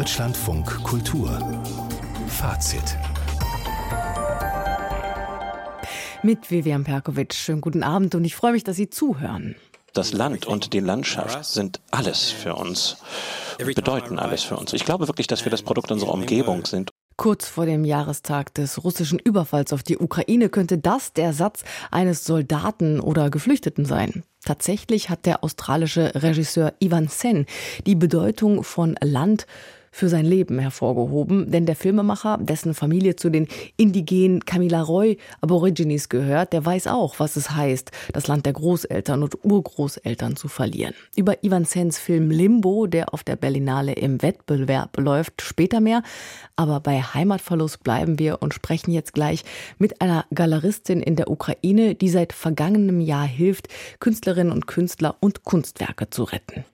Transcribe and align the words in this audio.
Deutschlandfunk 0.00 0.82
Kultur 0.82 1.28
Fazit 2.26 2.96
mit 6.22 6.50
Vivian 6.50 6.84
Perkovic. 6.84 7.34
Schönen 7.34 7.60
guten 7.60 7.82
Abend 7.82 8.14
und 8.14 8.24
ich 8.24 8.34
freue 8.34 8.52
mich, 8.52 8.64
dass 8.64 8.76
Sie 8.76 8.88
zuhören. 8.88 9.56
Das 9.92 10.14
Land 10.14 10.46
und 10.46 10.72
die 10.72 10.80
Landschaft 10.80 11.44
sind 11.44 11.82
alles 11.90 12.30
für 12.30 12.54
uns, 12.54 12.96
bedeuten 13.58 14.18
alles 14.18 14.42
für 14.42 14.56
uns. 14.56 14.72
Ich 14.72 14.86
glaube 14.86 15.06
wirklich, 15.06 15.26
dass 15.26 15.44
wir 15.44 15.50
das 15.50 15.60
Produkt 15.60 15.92
unserer 15.92 16.14
Umgebung 16.14 16.64
sind. 16.64 16.88
Kurz 17.18 17.46
vor 17.46 17.66
dem 17.66 17.84
Jahrestag 17.84 18.54
des 18.54 18.82
russischen 18.82 19.18
Überfalls 19.18 19.74
auf 19.74 19.82
die 19.82 19.98
Ukraine 19.98 20.48
könnte 20.48 20.78
das 20.78 21.12
der 21.12 21.34
Satz 21.34 21.62
eines 21.90 22.24
Soldaten 22.24 23.00
oder 23.00 23.28
Geflüchteten 23.28 23.84
sein. 23.84 24.22
Tatsächlich 24.46 25.10
hat 25.10 25.26
der 25.26 25.44
australische 25.44 26.14
Regisseur 26.14 26.72
Ivan 26.78 27.08
Sen 27.08 27.44
die 27.84 27.96
Bedeutung 27.96 28.64
von 28.64 28.96
Land 29.02 29.46
für 29.90 30.08
sein 30.08 30.24
Leben 30.24 30.58
hervorgehoben, 30.58 31.50
denn 31.50 31.66
der 31.66 31.76
Filmemacher, 31.76 32.38
dessen 32.40 32.74
Familie 32.74 33.16
zu 33.16 33.30
den 33.30 33.48
indigenen 33.76 34.44
Kamilaroi 34.44 35.16
Aborigines 35.40 36.08
gehört, 36.08 36.52
der 36.52 36.64
weiß 36.64 36.86
auch, 36.86 37.18
was 37.18 37.36
es 37.36 37.50
heißt, 37.50 37.90
das 38.12 38.28
Land 38.28 38.46
der 38.46 38.52
Großeltern 38.52 39.22
und 39.22 39.44
Urgroßeltern 39.44 40.36
zu 40.36 40.48
verlieren. 40.48 40.94
Über 41.16 41.42
Ivan 41.42 41.64
Sens 41.64 41.98
Film 41.98 42.30
Limbo, 42.30 42.86
der 42.86 43.12
auf 43.12 43.24
der 43.24 43.36
Berlinale 43.36 43.92
im 43.92 44.22
Wettbewerb 44.22 44.96
läuft, 44.98 45.42
später 45.42 45.80
mehr, 45.80 46.02
aber 46.56 46.80
bei 46.80 47.02
Heimatverlust 47.02 47.82
bleiben 47.82 48.18
wir 48.18 48.42
und 48.42 48.54
sprechen 48.54 48.92
jetzt 48.92 49.12
gleich 49.12 49.44
mit 49.78 50.00
einer 50.00 50.24
Galeristin 50.32 51.00
in 51.00 51.16
der 51.16 51.30
Ukraine, 51.30 51.94
die 51.94 52.08
seit 52.08 52.32
vergangenem 52.32 53.00
Jahr 53.00 53.26
hilft, 53.26 53.68
Künstlerinnen 53.98 54.52
und 54.52 54.66
Künstler 54.66 55.16
und 55.20 55.44
Kunstwerke 55.44 56.10
zu 56.10 56.24
retten. 56.24 56.64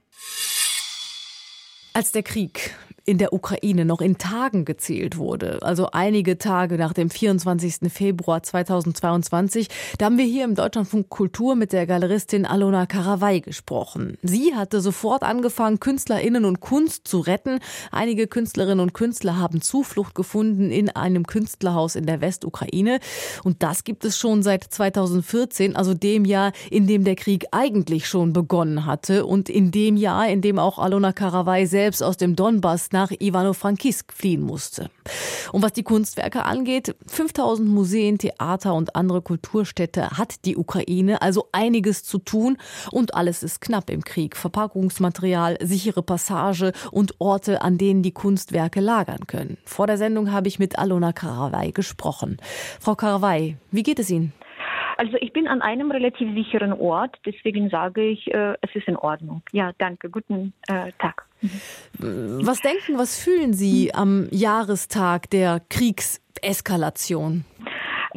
Als 1.95 2.13
der 2.13 2.23
Krieg 2.23 2.75
in 3.07 3.19
der 3.19 3.33
Ukraine 3.33 3.85
noch 3.85 4.01
in 4.01 4.19
Tagen 4.19 4.65
gezählt 4.65 5.17
wurde, 5.17 5.61
also 5.63 5.91
einige 5.93 6.39
Tage 6.39 6.77
nach 6.77 6.93
dem 6.93 7.09
24. 7.09 7.93
Februar 7.93 8.43
2022. 8.43 9.69
Da 9.99 10.07
haben 10.07 10.19
wir 10.19 10.25
hier 10.25 10.45
im 10.45 10.57
Deutschlandfunk 10.57 11.09
Kultur 11.09 11.55
mit 11.55 11.73
der 11.73 11.87
Galeristin 11.87 12.45
Alona 12.45 12.85
Karawai 12.87 13.39
gesprochen. 13.39 14.19
Sie 14.23 14.57
hatte 14.57 14.81
sofort 14.81 15.23
angefangen, 15.23 15.79
KünstlerInnen 15.79 16.45
und 16.45 16.59
Kunst 16.59 17.07
zu 17.07 17.21
retten. 17.21 17.61
Einige 17.93 18.27
Künstlerinnen 18.27 18.81
und 18.81 18.93
Künstler 18.93 19.39
haben 19.39 19.63
Zuflucht 19.63 20.17
gefunden 20.17 20.73
in 20.73 20.91
einem 20.91 21.27
Künstlerhaus 21.27 21.95
in 21.95 22.07
der 22.07 22.21
Westukraine. 22.21 22.99
Und 23.45 23.63
das 23.63 23.85
gibt 23.85 24.05
es 24.05 24.19
schon 24.19 24.43
seit 24.43 24.65
2014, 24.65 25.77
also 25.77 25.95
dem 25.95 26.25
Jahr, 26.25 26.51
in 26.73 26.89
dem 26.89 27.05
der 27.05 27.15
Krieg 27.15 27.47
eigentlich 27.53 28.09
schon 28.09 28.33
begonnen 28.33 28.85
hatte 28.85 29.27
und 29.27 29.49
in 29.49 29.71
dem 29.71 29.97
Jahr, 29.97 30.29
in 30.29 30.41
dem 30.41 30.59
auch 30.59 30.81
Alona 30.81 31.13
Karawai 31.13 31.67
selbst 31.67 32.03
aus 32.03 32.17
dem 32.17 32.35
Donbass 32.35 32.91
nach 32.97 33.11
Ivano-Frankisk 33.11 34.11
fliehen 34.11 34.41
musste. 34.41 34.89
Und 35.53 35.63
was 35.63 35.75
die 35.75 35.83
Kunstwerke 35.83 36.45
angeht, 36.47 36.97
5000 37.07 37.69
Museen, 37.69 38.17
Theater 38.17 38.73
und 38.73 38.97
andere 38.97 39.21
Kulturstädte 39.21 40.11
hat 40.17 40.47
die 40.47 40.57
Ukraine 40.57 41.21
also 41.21 41.49
einiges 41.53 42.05
zu 42.05 42.19
tun 42.19 42.57
und 42.91 43.15
alles 43.15 43.43
ist 43.43 43.61
knapp 43.61 43.91
im 43.91 44.03
Krieg. 44.03 44.35
Verpackungsmaterial, 44.35 45.59
sichere 45.61 46.03
Passage 46.03 46.73
und 46.91 47.21
Orte, 47.21 47.61
an 47.61 47.77
denen 47.77 48.03
die 48.03 48.13
Kunstwerke 48.13 48.81
lagern 48.81 49.27
können. 49.27 49.59
Vor 49.67 49.87
der 49.87 49.99
Sendung 49.99 50.33
habe 50.33 50.49
ich 50.49 50.59
mit 50.59 50.79
Alona 50.79 51.13
Karawai 51.13 51.73
gesprochen. 51.73 52.39
Frau 52.81 52.95
Karawai, 52.95 53.59
wie 53.71 53.83
geht 53.83 53.99
es 53.99 54.09
Ihnen? 54.09 54.33
Also 54.97 55.17
ich 55.21 55.33
bin 55.33 55.47
an 55.47 55.61
einem 55.63 55.91
relativ 55.91 56.33
sicheren 56.35 56.73
Ort, 56.73 57.17
deswegen 57.27 57.69
sage 57.69 58.03
ich, 58.03 58.33
äh, 58.33 58.55
es 58.63 58.75
ist 58.75 58.89
in 58.89 58.97
Ordnung. 58.97 59.43
Ja, 59.53 59.73
danke. 59.79 60.09
Guten 60.09 60.55
äh, 60.69 60.93
Tag. 60.99 61.27
Was 61.99 62.61
denken, 62.63 62.99
was 62.99 63.23
fühlen 63.23 63.53
Sie 63.53 63.93
am 63.95 64.27
Jahrestag 64.31 65.29
der 65.31 65.61
Kriegseskalation? 65.69 67.45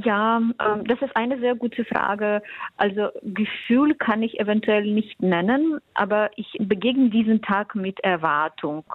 Ja, 0.05 0.37
ähm, 0.37 0.85
das 0.85 1.01
ist 1.01 1.15
eine 1.15 1.39
sehr 1.39 1.55
gute 1.55 1.83
Frage. 1.83 2.41
Also 2.77 3.09
Gefühl 3.21 3.95
kann 3.95 4.23
ich 4.23 4.39
eventuell 4.39 4.85
nicht 4.85 5.21
nennen, 5.21 5.79
aber 5.93 6.29
ich 6.37 6.55
begegne 6.59 7.09
diesen 7.09 7.41
Tag 7.41 7.75
mit 7.75 7.99
Erwartung, 7.99 8.85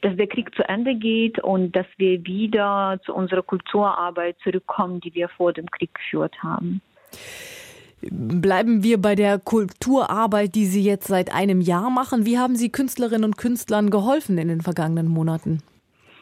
dass 0.00 0.16
der 0.16 0.26
Krieg 0.26 0.54
zu 0.54 0.66
Ende 0.66 0.94
geht 0.94 1.38
und 1.40 1.76
dass 1.76 1.86
wir 1.98 2.24
wieder 2.24 2.98
zu 3.04 3.14
unserer 3.14 3.42
Kulturarbeit 3.42 4.36
zurückkommen, 4.42 5.00
die 5.00 5.14
wir 5.14 5.28
vor 5.28 5.52
dem 5.52 5.70
Krieg 5.70 5.92
geführt 5.92 6.42
haben. 6.42 6.80
Bleiben 8.00 8.82
wir 8.84 9.00
bei 9.02 9.16
der 9.16 9.38
Kulturarbeit, 9.38 10.54
die 10.54 10.66
Sie 10.66 10.82
jetzt 10.82 11.08
seit 11.08 11.32
einem 11.32 11.60
Jahr 11.60 11.90
machen. 11.90 12.26
Wie 12.26 12.38
haben 12.38 12.54
Sie 12.54 12.70
Künstlerinnen 12.70 13.24
und 13.24 13.36
Künstlern 13.36 13.90
geholfen 13.90 14.38
in 14.38 14.48
den 14.48 14.60
vergangenen 14.60 15.08
Monaten? 15.08 15.62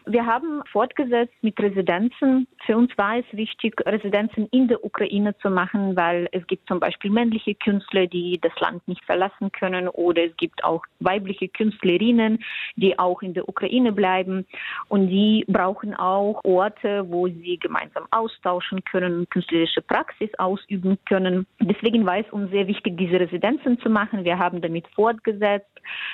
Wir 0.08 0.24
haben 0.24 0.62
fortgesetzt 0.70 1.34
mit 1.42 1.58
Residenzen. 1.58 2.46
Für 2.64 2.76
uns 2.76 2.96
war 2.96 3.18
es 3.18 3.24
wichtig, 3.32 3.74
Residenzen 3.84 4.46
in 4.52 4.68
der 4.68 4.84
Ukraine 4.84 5.36
zu 5.38 5.50
machen, 5.50 5.96
weil 5.96 6.28
es 6.30 6.46
gibt 6.46 6.68
zum 6.68 6.78
Beispiel 6.78 7.10
männliche 7.10 7.56
Künstler, 7.56 8.06
die 8.06 8.38
das 8.40 8.52
Land 8.60 8.86
nicht 8.86 9.04
verlassen 9.04 9.50
können 9.50 9.88
oder 9.88 10.22
es 10.22 10.36
gibt 10.36 10.62
auch 10.62 10.84
weibliche 11.00 11.48
Künstlerinnen, 11.48 12.38
die 12.76 12.96
auch 13.00 13.20
in 13.20 13.34
der 13.34 13.48
Ukraine 13.48 13.90
bleiben 13.90 14.46
und 14.88 15.08
die 15.08 15.44
brauchen 15.48 15.92
auch 15.96 16.40
Orte, 16.44 17.04
wo 17.08 17.26
sie 17.26 17.58
gemeinsam 17.58 18.06
austauschen 18.12 18.84
können 18.84 19.28
künstlerische 19.28 19.82
Praxis 19.82 20.30
ausüben 20.38 20.98
können. 21.06 21.48
Deswegen 21.58 22.06
war 22.06 22.18
es 22.18 22.30
uns 22.30 22.52
sehr 22.52 22.68
wichtig, 22.68 22.96
diese 22.96 23.18
Residenzen 23.18 23.80
zu 23.80 23.90
machen. 23.90 24.22
Wir 24.22 24.38
haben 24.38 24.60
damit 24.60 24.86
fortgesetzt. 24.94 25.66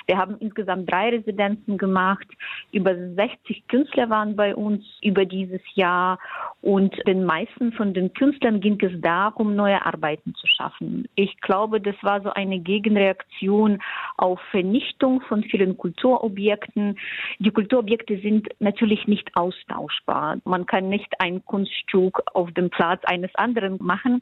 Wir 0.07 0.17
haben 0.17 0.37
insgesamt 0.39 0.91
drei 0.91 1.09
Residenzen 1.09 1.77
gemacht. 1.77 2.27
Über 2.71 2.95
60 2.95 3.67
Künstler 3.67 3.82
waren 4.09 4.35
bei 4.35 4.55
uns 4.55 4.83
über 5.01 5.25
dieses 5.25 5.61
Jahr 5.75 6.19
und 6.63 6.95
den 7.05 7.25
meisten 7.25 7.73
von 7.73 7.93
den 7.93 8.13
Künstlern 8.13 8.61
ging 8.61 8.79
es 8.81 8.93
darum, 9.01 9.53
neue 9.53 9.85
Arbeiten 9.85 10.33
zu 10.33 10.47
schaffen. 10.47 11.09
Ich 11.15 11.41
glaube, 11.41 11.81
das 11.81 11.95
war 12.01 12.21
so 12.21 12.29
eine 12.29 12.57
Gegenreaktion 12.57 13.81
auf 14.15 14.39
Vernichtung 14.49 15.19
von 15.27 15.43
vielen 15.43 15.77
Kulturobjekten. 15.77 16.97
Die 17.39 17.51
Kulturobjekte 17.51 18.17
sind 18.19 18.47
natürlich 18.59 19.07
nicht 19.07 19.29
austauschbar. 19.35 20.37
Man 20.45 20.65
kann 20.65 20.87
nicht 20.87 21.11
ein 21.19 21.43
Kunststück 21.43 22.21
auf 22.33 22.49
dem 22.53 22.69
Platz 22.69 23.01
eines 23.03 23.35
anderen 23.35 23.77
machen, 23.81 24.21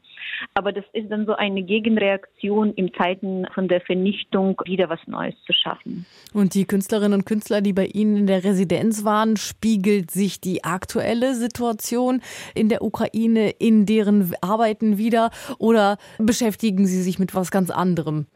aber 0.54 0.72
das 0.72 0.84
ist 0.94 1.12
dann 1.12 1.26
so 1.26 1.36
eine 1.36 1.62
Gegenreaktion 1.62 2.74
in 2.74 2.92
Zeiten 2.94 3.46
von 3.54 3.68
der 3.68 3.82
Vernichtung 3.82 4.60
wieder 4.64 4.88
was 4.88 4.98
Neues 5.06 5.36
zu 5.46 5.52
schaffen. 5.52 6.06
Und 6.34 6.54
die 6.54 6.64
Künstlerinnen 6.64 7.20
und 7.20 7.24
Künstler, 7.24 7.60
die 7.60 7.72
bei 7.72 7.86
Ihnen 7.86 8.16
in 8.16 8.26
der 8.26 8.42
Residenz 8.42 9.04
waren, 9.04 9.36
spiegelt 9.36 10.10
sich 10.10 10.40
die 10.40 10.64
aktuelle 10.64 11.36
Situation 11.36 12.20
in 12.54 12.68
der 12.68 12.82
Ukraine 12.82 13.50
in 13.58 13.86
deren 13.86 14.32
Arbeiten 14.40 14.98
wieder 14.98 15.30
oder 15.58 15.98
beschäftigen 16.18 16.86
Sie 16.86 17.02
sich 17.02 17.18
mit 17.18 17.34
was 17.34 17.50
ganz 17.50 17.70
anderem? 17.70 18.26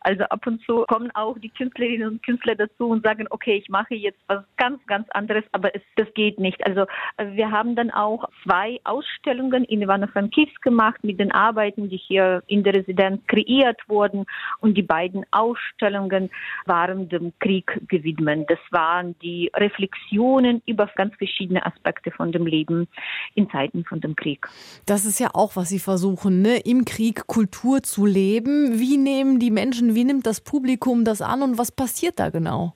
Also 0.00 0.24
ab 0.24 0.46
und 0.46 0.62
zu 0.64 0.84
kommen 0.88 1.10
auch 1.14 1.38
die 1.38 1.48
Künstlerinnen 1.48 2.08
und 2.08 2.22
Künstler 2.22 2.54
dazu 2.54 2.88
und 2.88 3.04
sagen, 3.04 3.26
okay, 3.30 3.56
ich 3.56 3.68
mache 3.68 3.94
jetzt 3.94 4.20
was 4.28 4.44
ganz, 4.56 4.84
ganz 4.86 5.08
anderes, 5.10 5.44
aber 5.52 5.74
es, 5.74 5.82
das 5.96 6.06
geht 6.14 6.38
nicht. 6.38 6.64
Also 6.64 6.86
wir 7.18 7.50
haben 7.50 7.74
dann 7.74 7.90
auch 7.90 8.28
zwei 8.44 8.78
Ausstellungen 8.84 9.64
in 9.64 9.82
Ivano-Frankivsk 9.82 10.62
gemacht 10.62 11.02
mit 11.02 11.18
den 11.18 11.32
Arbeiten, 11.32 11.88
die 11.88 11.96
hier 11.96 12.42
in 12.46 12.62
der 12.62 12.74
Residenz 12.74 13.20
kreiert 13.26 13.80
wurden 13.88 14.26
und 14.60 14.76
die 14.76 14.82
beiden 14.82 15.24
Ausstellungen 15.32 16.30
waren 16.66 17.08
dem 17.08 17.32
Krieg 17.40 17.80
gewidmet. 17.88 18.48
Das 18.48 18.58
waren 18.70 19.18
die 19.20 19.50
Reflexionen 19.54 20.62
über 20.66 20.88
ganz 20.94 21.14
verschiedene 21.16 21.64
Aspekte 21.66 22.10
von 22.10 22.32
dem 22.32 22.46
Leben 22.46 22.88
in 23.34 23.45
Zeiten 23.48 23.84
von 23.84 24.00
dem 24.00 24.16
Krieg. 24.16 24.48
Das 24.86 25.04
ist 25.04 25.20
ja 25.20 25.30
auch, 25.34 25.56
was 25.56 25.68
Sie 25.68 25.78
versuchen, 25.78 26.42
ne? 26.42 26.58
im 26.58 26.84
Krieg 26.84 27.26
Kultur 27.26 27.82
zu 27.82 28.06
leben. 28.06 28.78
Wie 28.78 28.96
nehmen 28.96 29.38
die 29.38 29.50
Menschen, 29.50 29.94
wie 29.94 30.04
nimmt 30.04 30.26
das 30.26 30.40
Publikum 30.40 31.04
das 31.04 31.22
an 31.22 31.42
und 31.42 31.58
was 31.58 31.72
passiert 31.72 32.18
da 32.18 32.30
genau? 32.30 32.74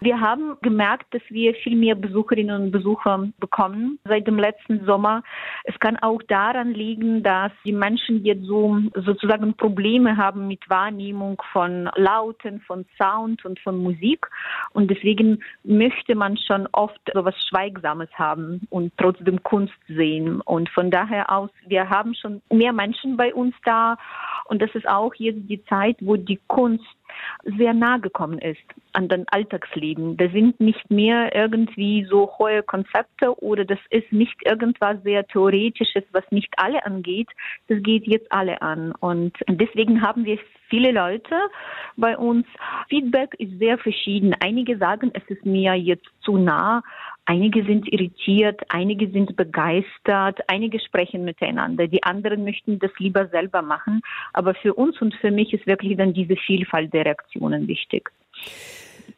Wir 0.00 0.20
haben 0.20 0.56
gemerkt, 0.62 1.12
dass 1.12 1.22
wir 1.28 1.54
viel 1.54 1.76
mehr 1.76 1.94
Besucherinnen 1.94 2.62
und 2.62 2.70
Besucher 2.70 3.28
bekommen 3.38 3.98
seit 4.04 4.26
dem 4.26 4.38
letzten 4.38 4.84
Sommer. 4.84 5.22
Es 5.64 5.78
kann 5.80 5.96
auch 5.96 6.22
daran 6.28 6.72
liegen, 6.72 7.22
dass 7.22 7.52
die 7.64 7.72
Menschen 7.72 8.24
jetzt 8.24 8.44
so 8.44 8.78
sozusagen 8.94 9.54
Probleme 9.54 10.16
haben 10.16 10.46
mit 10.46 10.68
Wahrnehmung 10.68 11.42
von 11.52 11.90
Lauten, 11.96 12.60
von 12.60 12.84
Sound 12.96 13.44
und 13.44 13.58
von 13.60 13.82
Musik. 13.82 14.26
Und 14.72 14.90
deswegen 14.90 15.42
möchte 15.64 16.14
man 16.14 16.36
schon 16.36 16.68
oft 16.72 17.00
so 17.12 17.24
was 17.24 17.34
Schweigsames 17.48 18.10
haben 18.14 18.66
und 18.70 18.92
trotzdem 18.98 19.42
Kunst 19.42 19.74
sehen. 19.88 20.40
Und 20.42 20.68
von 20.70 20.90
daher 20.90 21.32
aus, 21.32 21.50
wir 21.66 21.88
haben 21.88 22.14
schon 22.14 22.42
mehr 22.50 22.72
Menschen 22.72 23.16
bei 23.16 23.34
uns 23.34 23.54
da. 23.64 23.96
Und 24.44 24.62
das 24.62 24.70
ist 24.74 24.88
auch 24.88 25.14
jetzt 25.14 25.48
die 25.48 25.64
Zeit, 25.64 25.96
wo 26.00 26.16
die 26.16 26.40
Kunst 26.46 26.84
sehr 27.44 27.74
nah 27.74 27.98
gekommen 27.98 28.38
ist 28.38 28.58
an 28.92 29.08
den 29.08 29.26
Alltagsleben. 29.28 30.16
Das 30.16 30.32
sind 30.32 30.58
nicht 30.60 30.90
mehr 30.90 31.34
irgendwie 31.34 32.06
so 32.08 32.30
hohe 32.38 32.62
Konzepte 32.62 33.40
oder 33.42 33.64
das 33.64 33.78
ist 33.90 34.10
nicht 34.12 34.36
irgendwas 34.44 35.02
sehr 35.02 35.26
Theoretisches, 35.26 36.04
was 36.12 36.24
nicht 36.30 36.52
alle 36.56 36.84
angeht. 36.84 37.28
Das 37.68 37.82
geht 37.82 38.06
jetzt 38.06 38.30
alle 38.32 38.60
an. 38.62 38.92
Und 39.00 39.36
deswegen 39.48 40.02
haben 40.02 40.24
wir 40.24 40.38
viele 40.68 40.92
Leute 40.92 41.34
bei 41.96 42.16
uns. 42.16 42.46
Feedback 42.88 43.34
ist 43.38 43.58
sehr 43.58 43.78
verschieden. 43.78 44.34
Einige 44.40 44.78
sagen, 44.78 45.10
es 45.14 45.22
ist 45.28 45.44
mir 45.44 45.74
jetzt 45.74 46.08
zu 46.20 46.36
nah. 46.36 46.82
Einige 47.30 47.62
sind 47.62 47.92
irritiert, 47.92 48.62
einige 48.70 49.10
sind 49.10 49.36
begeistert, 49.36 50.40
einige 50.46 50.80
sprechen 50.80 51.26
miteinander. 51.26 51.86
Die 51.86 52.02
anderen 52.02 52.42
möchten 52.42 52.78
das 52.78 52.90
lieber 52.96 53.28
selber 53.28 53.60
machen. 53.60 54.00
Aber 54.32 54.54
für 54.54 54.72
uns 54.72 54.98
und 55.02 55.14
für 55.16 55.30
mich 55.30 55.52
ist 55.52 55.66
wirklich 55.66 55.98
dann 55.98 56.14
diese 56.14 56.36
Vielfalt 56.36 56.94
der 56.94 57.04
Reaktionen 57.04 57.68
wichtig. 57.68 58.10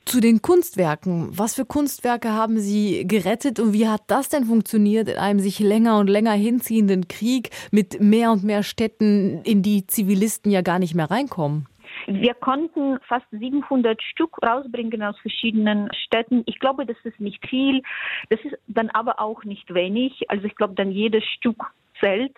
Zu 0.07 0.21
den 0.21 0.43
Kunstwerken. 0.43 1.29
Was 1.39 1.55
für 1.55 1.65
Kunstwerke 1.65 2.33
haben 2.33 2.59
Sie 2.59 3.07
gerettet 3.07 3.61
und 3.61 3.75
wie 3.75 3.87
hat 3.87 4.03
das 4.09 4.29
denn 4.29 4.45
funktioniert 4.45 5.09
in 5.09 5.17
einem 5.17 5.39
sich 5.39 5.61
länger 5.61 6.01
und 6.01 6.11
länger 6.11 6.33
hinziehenden 6.33 7.07
Krieg 7.07 7.51
mit 7.71 8.01
mehr 8.01 8.33
und 8.33 8.43
mehr 8.43 8.65
Städten, 8.65 9.41
in 9.45 9.63
die 9.63 9.87
Zivilisten 9.87 10.51
ja 10.51 10.63
gar 10.63 10.81
nicht 10.81 10.97
mehr 10.97 11.13
reinkommen? 11.13 11.69
Wir 12.13 12.35
konnten 12.35 12.99
fast 13.07 13.27
700 13.31 14.03
Stück 14.03 14.37
rausbringen 14.45 15.01
aus 15.03 15.17
verschiedenen 15.21 15.89
Städten. 15.95 16.43
Ich 16.47 16.59
glaube, 16.59 16.85
das 16.85 16.97
ist 17.05 17.21
nicht 17.21 17.47
viel. 17.49 17.83
Das 18.31 18.41
ist 18.41 18.59
dann 18.67 18.91
aber 18.91 19.21
auch 19.21 19.45
nicht 19.45 19.73
wenig. 19.73 20.29
Also 20.29 20.45
ich 20.47 20.57
glaube, 20.57 20.75
dann 20.75 20.91
jedes 20.91 21.25
Stück 21.25 21.73
zählt. 22.01 22.37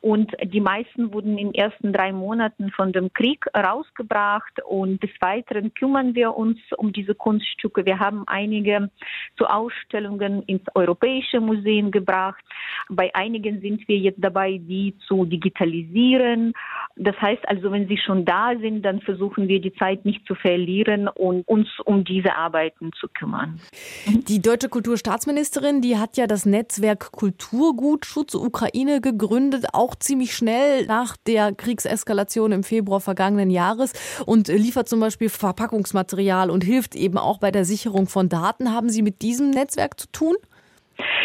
Und 0.00 0.32
die 0.42 0.60
meisten 0.60 1.12
wurden 1.14 1.38
in 1.38 1.52
den 1.52 1.54
ersten 1.54 1.92
drei 1.92 2.12
Monaten 2.12 2.70
von 2.72 2.92
dem 2.92 3.12
Krieg 3.12 3.46
rausgebracht. 3.56 4.60
Und 4.66 5.02
des 5.02 5.10
Weiteren 5.20 5.72
kümmern 5.72 6.14
wir 6.14 6.36
uns 6.36 6.58
um 6.76 6.92
diese 6.92 7.14
Kunststücke. 7.14 7.86
Wir 7.86 7.98
haben 7.98 8.24
einige 8.26 8.90
zu 9.38 9.46
Ausstellungen 9.46 10.42
ins 10.42 10.64
Europäische 10.74 11.40
Museum 11.40 11.90
gebracht. 11.90 12.44
Bei 12.90 13.14
einigen 13.14 13.60
sind 13.60 13.88
wir 13.88 13.96
jetzt 13.96 14.22
dabei, 14.22 14.58
die 14.58 14.94
zu 15.06 15.24
digitalisieren. 15.24 16.52
Das 16.96 17.20
heißt 17.20 17.48
also, 17.48 17.72
wenn 17.72 17.88
sie 17.88 17.98
schon 17.98 18.24
da 18.24 18.52
sind, 18.60 18.82
dann 18.82 19.00
versuchen 19.00 19.48
wir 19.48 19.60
die 19.60 19.74
Zeit 19.74 20.04
nicht 20.04 20.24
zu 20.26 20.36
verlieren 20.36 21.08
und 21.08 21.46
uns 21.48 21.68
um 21.84 22.04
diese 22.04 22.36
Arbeiten 22.36 22.92
zu 22.92 23.08
kümmern. 23.08 23.60
Die 24.28 24.40
deutsche 24.40 24.68
Kulturstaatsministerin, 24.68 25.80
die 25.80 25.98
hat 25.98 26.16
ja 26.16 26.28
das 26.28 26.46
Netzwerk 26.46 27.10
Kulturgutschutz 27.10 28.34
Ukraine 28.34 29.00
gegründet, 29.00 29.66
auch 29.72 29.96
ziemlich 29.96 30.36
schnell 30.36 30.86
nach 30.86 31.16
der 31.16 31.52
Kriegseskalation 31.52 32.52
im 32.52 32.62
Februar 32.62 33.00
vergangenen 33.00 33.50
Jahres 33.50 33.92
und 34.24 34.46
liefert 34.46 34.88
zum 34.88 35.00
Beispiel 35.00 35.30
Verpackungsmaterial 35.30 36.48
und 36.48 36.62
hilft 36.62 36.94
eben 36.94 37.18
auch 37.18 37.38
bei 37.38 37.50
der 37.50 37.64
Sicherung 37.64 38.06
von 38.06 38.28
Daten. 38.28 38.72
Haben 38.72 38.88
Sie 38.88 39.02
mit 39.02 39.22
diesem 39.22 39.50
Netzwerk 39.50 39.98
zu 39.98 40.06
tun? 40.12 40.36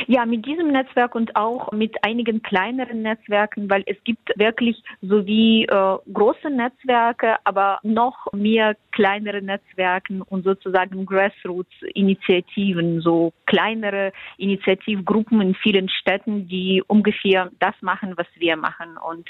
Ja, 0.07 0.25
mit 0.25 0.45
diesem 0.45 0.71
Netzwerk 0.71 1.15
und 1.15 1.35
auch 1.35 1.71
mit 1.71 2.03
einigen 2.03 2.41
kleineren 2.41 3.01
Netzwerken, 3.01 3.69
weil 3.69 3.83
es 3.85 3.97
gibt 4.03 4.29
wirklich 4.37 4.81
sowie 5.01 5.65
äh, 5.65 5.97
große 6.11 6.49
Netzwerke, 6.49 7.35
aber 7.43 7.79
noch 7.83 8.27
mehr 8.33 8.75
kleinere 8.91 9.41
Netzwerken 9.41 10.21
und 10.21 10.43
sozusagen 10.43 11.05
Grassroots-Initiativen, 11.05 13.01
so 13.01 13.33
kleinere 13.45 14.11
Initiativgruppen 14.37 15.41
in 15.41 15.55
vielen 15.55 15.89
Städten, 15.89 16.47
die 16.47 16.83
ungefähr 16.87 17.51
das 17.59 17.75
machen, 17.81 18.13
was 18.17 18.27
wir 18.35 18.55
machen. 18.55 18.97
Und 18.97 19.29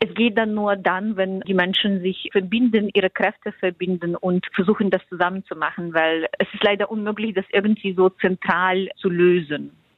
es 0.00 0.14
geht 0.14 0.38
dann 0.38 0.54
nur 0.54 0.76
dann, 0.76 1.16
wenn 1.16 1.40
die 1.40 1.54
Menschen 1.54 2.00
sich 2.00 2.30
verbinden, 2.32 2.90
ihre 2.94 3.10
Kräfte 3.10 3.52
verbinden 3.52 4.16
und 4.16 4.46
versuchen, 4.54 4.90
das 4.90 5.02
zusammen 5.08 5.44
zu 5.44 5.56
machen, 5.56 5.92
weil 5.92 6.26
es 6.38 6.48
ist 6.54 6.64
leider 6.64 6.90
unmöglich, 6.90 7.34
das 7.34 7.44
irgendwie 7.52 7.92
so 7.92 8.08
zentral 8.08 8.88
zu 8.96 9.10
lösen. 9.10 9.49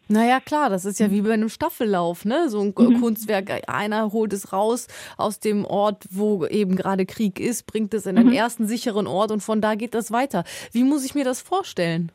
Naja, 0.08 0.40
klar, 0.40 0.68
das 0.68 0.84
ist 0.84 1.00
ja 1.00 1.10
wie 1.10 1.22
bei 1.22 1.32
einem 1.32 1.48
Staffellauf, 1.48 2.24
ne? 2.24 2.50
So 2.50 2.60
ein 2.60 2.74
mhm. 2.76 3.00
Kunstwerk, 3.00 3.68
einer 3.68 4.12
holt 4.12 4.32
es 4.32 4.52
raus 4.52 4.88
aus 5.16 5.40
dem 5.40 5.64
Ort, 5.64 6.04
wo 6.10 6.44
eben 6.46 6.76
gerade 6.76 7.06
Krieg 7.06 7.40
ist, 7.40 7.66
bringt 7.66 7.94
es 7.94 8.04
in 8.06 8.16
den 8.16 8.26
mhm. 8.26 8.32
ersten 8.32 8.66
sicheren 8.66 9.06
Ort 9.06 9.30
und 9.30 9.40
von 9.40 9.60
da 9.60 9.74
geht 9.74 9.94
das 9.94 10.10
weiter. 10.10 10.44
Wie 10.72 10.84
muss 10.84 11.04
ich 11.04 11.14
mir 11.14 11.24
das 11.24 11.40
vorstellen? 11.40 12.12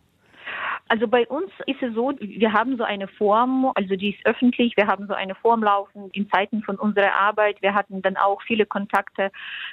Also 0.89 1.07
bei 1.07 1.27
uns 1.27 1.51
ist 1.65 1.81
es 1.81 1.93
so, 1.93 2.13
wir 2.19 2.53
haben 2.53 2.77
so 2.77 2.83
eine 2.83 3.07
Form, 3.07 3.71
also 3.75 3.95
die 3.95 4.11
ist 4.11 4.25
öffentlich, 4.25 4.75
wir 4.77 4.87
haben 4.87 5.07
so 5.07 5.13
eine 5.13 5.35
Form 5.35 5.63
laufen 5.63 6.09
in 6.13 6.29
Zeiten 6.29 6.63
von 6.63 6.77
unserer 6.77 7.13
Arbeit. 7.13 7.61
Wir 7.61 7.73
hatten 7.73 8.01
dann 8.01 8.17
auch 8.17 8.41
viele 8.43 8.65
Kontakte 8.65 9.31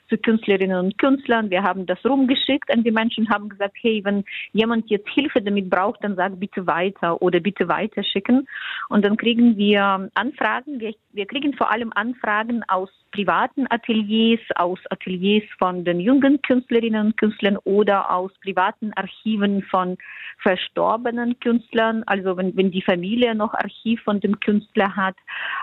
zu 0.08 0.18
Künstlerinnen 0.18 0.78
und 0.78 0.98
Künstlern. 0.98 1.50
Wir 1.50 1.62
haben 1.62 1.86
das 1.86 2.04
rumgeschickt 2.04 2.70
an 2.72 2.82
die 2.82 2.90
Menschen, 2.90 3.30
haben 3.30 3.48
gesagt, 3.48 3.76
hey, 3.80 4.02
wenn 4.04 4.24
jemand 4.52 4.90
jetzt 4.90 5.08
Hilfe 5.08 5.40
damit 5.40 5.70
braucht, 5.70 6.02
dann 6.02 6.16
sag 6.16 6.38
bitte 6.40 6.66
weiter 6.66 7.20
oder 7.22 7.40
bitte 7.40 7.68
weiterschicken. 7.68 8.48
Und 8.88 9.04
dann 9.04 9.16
kriegen 9.16 9.56
wir 9.56 10.10
Anfragen. 10.14 10.80
Wir, 10.80 10.94
wir 11.12 11.26
kriegen 11.26 11.54
vor 11.54 11.70
allem 11.70 11.92
Anfragen 11.94 12.62
aus 12.68 12.90
privaten 13.12 13.66
Ateliers, 13.70 14.40
aus 14.56 14.80
Ateliers 14.90 15.44
von 15.58 15.84
den 15.84 16.00
jungen 16.00 16.42
Künstlerinnen 16.42 17.06
und 17.06 17.16
Künstlern 17.16 17.56
oder 17.58 18.10
aus 18.10 18.32
privaten 18.42 18.92
Archiven 18.94 19.62
von 19.62 19.96
verstorbenen 20.42 21.03
Künstlern. 21.40 22.02
Also 22.06 22.36
wenn, 22.36 22.56
wenn 22.56 22.70
die 22.70 22.82
Familie 22.82 23.34
noch 23.34 23.54
Archiv 23.54 24.02
von 24.02 24.20
dem 24.20 24.40
Künstler 24.40 24.94
hat. 24.96 25.16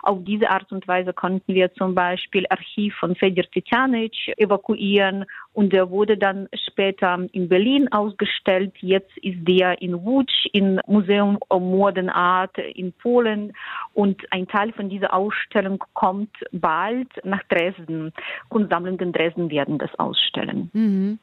Auf 0.04 0.20
diese 0.24 0.50
Art 0.50 0.72
und 0.72 0.88
Weise 0.88 1.14
konnten 1.14 1.54
wir 1.54 1.74
zum 1.74 1.96
Beispiel 1.96 2.46
Archiv 2.50 2.96
von 2.96 3.16
Fedor 3.16 3.46
Titanic 3.52 4.14
evakuieren 4.38 5.26
und 5.54 5.74
der 5.74 5.90
wurde 5.90 6.18
dann 6.18 6.48
später 6.68 7.28
in 7.32 7.50
Berlin 7.50 7.92
ausgestellt. 7.92 8.74
Jetzt 8.80 9.18
ist 9.18 9.40
der 9.48 9.82
in 9.82 9.96
Łódź 9.96 10.50
im 10.54 10.80
Museum 10.88 11.38
Modern 11.50 12.10
Art 12.10 12.58
in 12.58 12.94
Polen 12.94 13.54
und 13.94 14.22
ein 14.32 14.48
Teil 14.48 14.72
von 14.74 14.90
dieser 14.90 15.14
Ausstellung 15.14 15.84
kommt 15.94 16.36
bald 16.52 17.10
nach 17.24 17.44
Dresden. 17.50 18.14
Kunstsammlungen 18.50 19.00
in 19.00 19.12
Dresden 19.12 19.50
werden 19.50 19.78
das 19.78 19.94
ausstellen. 20.00 20.70
Mhm. 20.74 21.20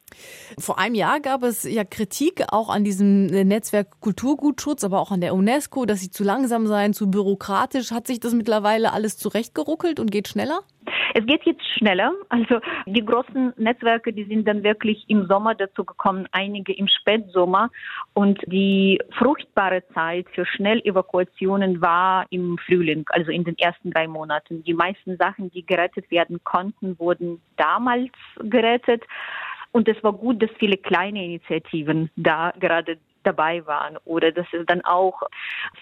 Vor 0.59 0.79
einem 0.79 0.95
Jahr 0.95 1.21
gab 1.21 1.43
es 1.43 1.65
ja 1.65 1.85
Kritik 1.85 2.45
auch 2.51 2.69
an 2.69 2.85
diesem 2.85 3.27
Netzwerk 3.27 4.01
Kulturgutschutz, 4.09 4.85
aber 4.85 5.01
auch 5.01 5.11
an 5.11 5.21
der 5.21 5.35
UNESCO, 5.35 5.85
dass 5.85 6.01
sie 6.01 6.11
zu 6.11 6.25
langsam 6.25 6.67
seien, 6.67 6.95
zu 6.95 7.11
bürokratisch. 7.11 7.91
Hat 7.91 8.07
sich 8.07 8.21
das 8.21 8.33
mittlerweile 8.33 8.95
alles 8.95 9.19
zurechtgeruckelt 9.19 10.01
und 10.01 10.11
geht 10.11 10.29
schneller? 10.29 10.61
Es 11.15 11.27
geht 11.27 11.45
jetzt 11.45 11.63
schneller. 11.77 12.13
Also 12.31 12.59
die 12.87 13.05
großen 13.05 13.53
Netzwerke, 13.59 14.15
die 14.15 14.25
sind 14.25 14.49
dann 14.49 14.63
wirklich 14.63 15.05
im 15.09 15.27
Sommer 15.27 15.55
dazu 15.55 15.85
gekommen, 15.85 16.27
einige 16.33 16.73
im 16.73 16.89
Spätsommer. 16.89 17.71
Und 18.15 18.41
die 18.47 18.99
fruchtbare 19.19 19.83
Zeit 19.93 20.27
für 20.35 20.47
Schnellevakuationen 20.47 21.83
war 21.83 22.25
im 22.31 22.57
Frühling, 22.67 23.05
also 23.11 23.31
in 23.31 23.45
den 23.45 23.59
ersten 23.59 23.91
drei 23.91 24.09
Monaten. 24.09 24.65
Die 24.65 24.73
meisten 24.73 25.19
Sachen, 25.19 25.51
die 25.51 25.67
gerettet 25.67 26.11
werden 26.11 26.41
konnten, 26.45 26.99
wurden 26.99 27.43
damals 27.59 28.13
gerettet. 28.43 29.03
Und 29.71 29.87
es 29.87 30.03
war 30.03 30.15
gut, 30.15 30.43
dass 30.43 30.51
viele 30.59 30.79
kleine 30.79 31.23
Initiativen 31.23 32.11
da 32.17 32.55
gerade 32.59 32.97
dabei 33.23 33.67
waren 33.67 33.97
oder 34.05 34.33
dass 34.33 34.47
es 34.53 34.65
dann 34.67 34.83
auch 34.83 35.23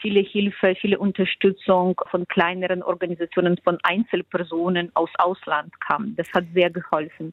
viele 0.01 0.21
Hilfe, 0.21 0.75
viele 0.81 0.99
Unterstützung 0.99 2.01
von 2.11 2.27
kleineren 2.29 2.83
Organisationen, 2.83 3.59
von 3.63 3.79
Einzelpersonen 3.83 4.91
aus 4.95 5.11
Ausland 5.19 5.79
kam. 5.81 6.15
Das 6.17 6.33
hat 6.33 6.45
sehr 6.55 6.71
geholfen. 6.71 7.33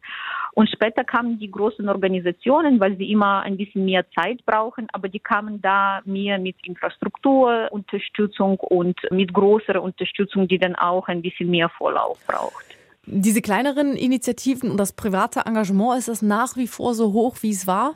Und 0.53 0.69
später 0.69 1.03
kamen 1.03 1.39
die 1.39 1.50
großen 1.50 1.88
Organisationen, 1.89 2.79
weil 2.79 2.98
sie 2.98 3.12
immer 3.12 3.41
ein 3.41 3.57
bisschen 3.57 3.86
mehr 3.86 4.05
Zeit 4.12 4.45
brauchen, 4.45 4.88
aber 4.93 5.10
die 5.10 5.19
kamen 5.19 5.62
da 5.62 6.01
mehr 6.05 6.38
mit 6.39 6.55
Infrastrukturunterstützung 6.65 8.60
und 8.60 9.00
mit 9.12 9.33
größerer 9.33 9.81
Unterstützung, 9.81 10.48
die 10.48 10.60
dann 10.60 10.75
auch 10.75 11.07
ein 11.07 11.22
bisschen 11.22 11.50
mehr 11.50 11.69
Vorlauf 11.69 12.19
braucht. 12.27 12.65
Diese 13.05 13.41
kleineren 13.41 13.98
Initiativen 13.98 14.72
und 14.72 14.77
das 14.77 14.93
private 14.93 15.41
Engagement, 15.45 16.00
ist 16.00 16.07
das 16.07 16.22
nach 16.22 16.55
wie 16.55 16.67
vor 16.67 16.93
so 16.93 17.12
hoch, 17.12 17.36
wie 17.41 17.51
es 17.51 17.67
war? 17.67 17.95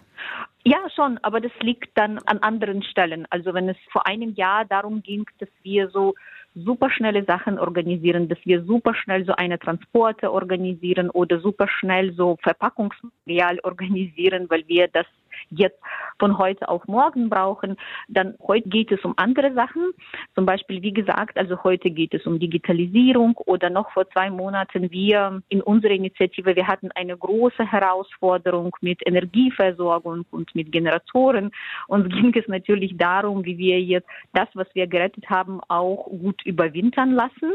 Ja, 0.70 0.80
schon, 0.94 1.18
aber 1.22 1.40
das 1.40 1.54
liegt 1.62 1.98
dann 1.98 2.18
an 2.26 2.40
anderen 2.40 2.84
Stellen. 2.84 3.26
Also 3.30 3.54
wenn 3.54 3.70
es 3.70 3.78
vor 3.90 4.06
einem 4.06 4.34
Jahr 4.34 4.66
darum 4.66 5.02
ging, 5.02 5.24
dass 5.40 5.48
wir 5.64 5.90
so 5.92 6.14
super 6.56 6.90
schnelle 6.90 7.24
Sachen 7.24 7.58
organisieren, 7.58 8.28
dass 8.28 8.40
wir 8.44 8.66
super 8.66 8.94
schnell 8.94 9.24
so 9.24 9.32
eine 9.32 9.60
Transporte 9.60 10.30
organisieren 10.30 11.10
oder 11.10 11.40
super 11.40 11.70
schnell 11.70 12.14
so 12.16 12.36
Verpackungsmaterial 12.44 13.60
organisieren, 13.64 14.50
weil 14.50 14.68
wir 14.68 14.90
das 14.90 15.06
jetzt 15.50 15.80
von 16.20 16.38
heute 16.38 16.68
auf 16.70 16.88
morgen 16.88 17.30
brauchen, 17.30 17.78
dann 18.08 18.36
heute 18.46 18.70
geht 18.70 18.92
es 18.92 19.04
um 19.04 19.14
andere 19.18 19.54
Sachen. 19.54 19.92
Zum 20.36 20.46
Beispiel, 20.46 20.82
wie 20.82 20.94
gesagt, 20.94 21.38
also 21.38 21.64
heute 21.64 21.90
geht 21.90 22.14
es 22.14 22.26
um 22.26 22.40
Digitalisierung 22.40 23.38
oder 23.46 23.70
noch 23.70 23.92
vor 23.92 24.10
zwei 24.10 24.30
Monaten 24.30 24.92
wir 24.92 25.42
in 25.50 25.62
unserer 25.62 25.92
Initiative, 25.92 26.56
wir 26.56 26.68
hatten 26.68 26.90
eine 26.94 27.18
große 27.18 27.66
Herausforderung 27.66 28.76
mit 28.82 29.06
Energieversorgung 29.06 30.26
und 30.32 30.54
mit 30.56 30.72
Generatoren. 30.72 31.52
Uns 31.88 32.10
ging 32.14 32.34
es 32.36 32.48
natürlich 32.48 32.98
darum, 32.98 33.46
wie 33.46 33.58
wir 33.58 33.82
jetzt 33.82 34.08
das, 34.34 34.48
was 34.54 34.68
wir 34.74 34.88
gerettet 34.88 35.30
haben, 35.30 35.60
auch 35.68 36.06
gut 36.06 36.46
überwintern 36.46 37.12
lassen. 37.12 37.54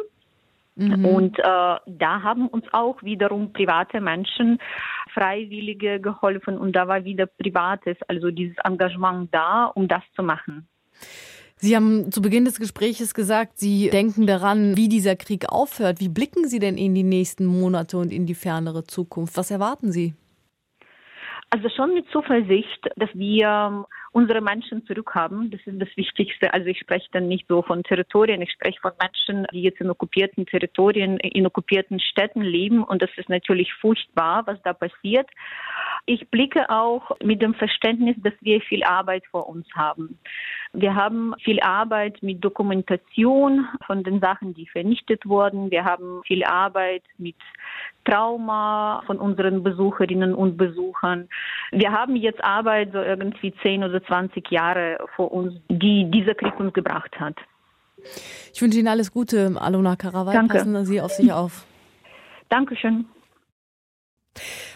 Mhm. 0.74 1.04
Und 1.04 1.38
äh, 1.38 1.42
da 1.42 2.22
haben 2.22 2.48
uns 2.48 2.64
auch 2.72 3.02
wiederum 3.02 3.52
private 3.52 4.00
Menschen, 4.00 4.58
Freiwillige 5.12 6.00
geholfen 6.00 6.56
und 6.56 6.74
da 6.74 6.88
war 6.88 7.04
wieder 7.04 7.26
Privates, 7.26 7.96
also 8.08 8.30
dieses 8.30 8.56
Engagement 8.64 9.32
da, 9.34 9.66
um 9.66 9.86
das 9.88 10.02
zu 10.16 10.22
machen. 10.22 10.66
Sie 11.56 11.76
haben 11.76 12.10
zu 12.10 12.22
Beginn 12.22 12.44
des 12.44 12.58
Gespräches 12.58 13.14
gesagt, 13.14 13.58
Sie 13.58 13.88
denken 13.90 14.26
daran, 14.26 14.76
wie 14.76 14.88
dieser 14.88 15.14
Krieg 15.14 15.48
aufhört. 15.48 16.00
Wie 16.00 16.08
blicken 16.08 16.48
Sie 16.48 16.58
denn 16.58 16.76
in 16.76 16.94
die 16.94 17.04
nächsten 17.04 17.46
Monate 17.46 17.98
und 17.98 18.12
in 18.12 18.26
die 18.26 18.34
fernere 18.34 18.82
Zukunft? 18.82 19.36
Was 19.36 19.52
erwarten 19.52 19.92
Sie? 19.92 20.14
Also 21.50 21.68
schon 21.68 21.94
mit 21.94 22.06
Zuversicht, 22.10 22.88
dass 22.96 23.10
wir 23.14 23.84
unsere 24.12 24.40
Menschen 24.42 24.84
zurückhaben. 24.86 25.50
Das 25.50 25.60
ist 25.64 25.80
das 25.80 25.88
Wichtigste. 25.96 26.52
Also 26.52 26.66
ich 26.66 26.78
spreche 26.78 27.08
dann 27.12 27.28
nicht 27.28 27.46
so 27.48 27.62
von 27.62 27.82
Territorien, 27.82 28.42
ich 28.42 28.52
spreche 28.52 28.80
von 28.80 28.92
Menschen, 29.00 29.46
die 29.52 29.62
jetzt 29.62 29.80
in 29.80 29.90
okkupierten 29.90 30.46
Territorien, 30.46 31.16
in 31.18 31.46
okkupierten 31.46 31.98
Städten 31.98 32.42
leben. 32.42 32.84
Und 32.84 33.02
das 33.02 33.10
ist 33.16 33.28
natürlich 33.28 33.72
furchtbar, 33.74 34.46
was 34.46 34.62
da 34.62 34.74
passiert. 34.74 35.28
Ich 36.04 36.28
blicke 36.30 36.68
auch 36.68 37.16
mit 37.22 37.40
dem 37.42 37.54
Verständnis, 37.54 38.16
dass 38.22 38.34
wir 38.40 38.60
viel 38.60 38.84
Arbeit 38.84 39.24
vor 39.30 39.48
uns 39.48 39.66
haben. 39.74 40.18
Wir 40.74 40.94
haben 40.94 41.34
viel 41.42 41.60
Arbeit 41.60 42.22
mit 42.22 42.42
Dokumentation 42.42 43.66
von 43.86 44.02
den 44.02 44.20
Sachen, 44.20 44.54
die 44.54 44.66
vernichtet 44.66 45.26
wurden. 45.26 45.70
Wir 45.70 45.84
haben 45.84 46.22
viel 46.26 46.44
Arbeit 46.44 47.02
mit 47.18 47.36
Trauma 48.04 49.02
von 49.06 49.18
unseren 49.18 49.62
Besucherinnen 49.62 50.34
und 50.34 50.56
Besuchern. 50.56 51.28
Wir 51.70 51.92
haben 51.92 52.16
jetzt 52.16 52.42
Arbeit 52.42 52.92
so 52.92 52.98
irgendwie 52.98 53.54
10 53.62 53.84
oder 53.84 54.01
20 54.06 54.50
Jahre 54.50 54.98
vor 55.16 55.32
uns, 55.32 55.54
die 55.68 56.10
dieser 56.10 56.34
Krieg 56.34 56.58
uns 56.58 56.72
gebracht 56.72 57.18
hat. 57.18 57.36
Ich 58.52 58.60
wünsche 58.60 58.78
Ihnen 58.78 58.88
alles 58.88 59.12
Gute, 59.12 59.54
Alona 59.58 59.96
Karawai. 59.96 60.32
Danke. 60.32 60.58
Passen 60.58 60.84
Sie 60.84 61.00
auf 61.00 61.12
sich 61.12 61.32
auf. 61.32 61.64
Dankeschön. 62.48 63.06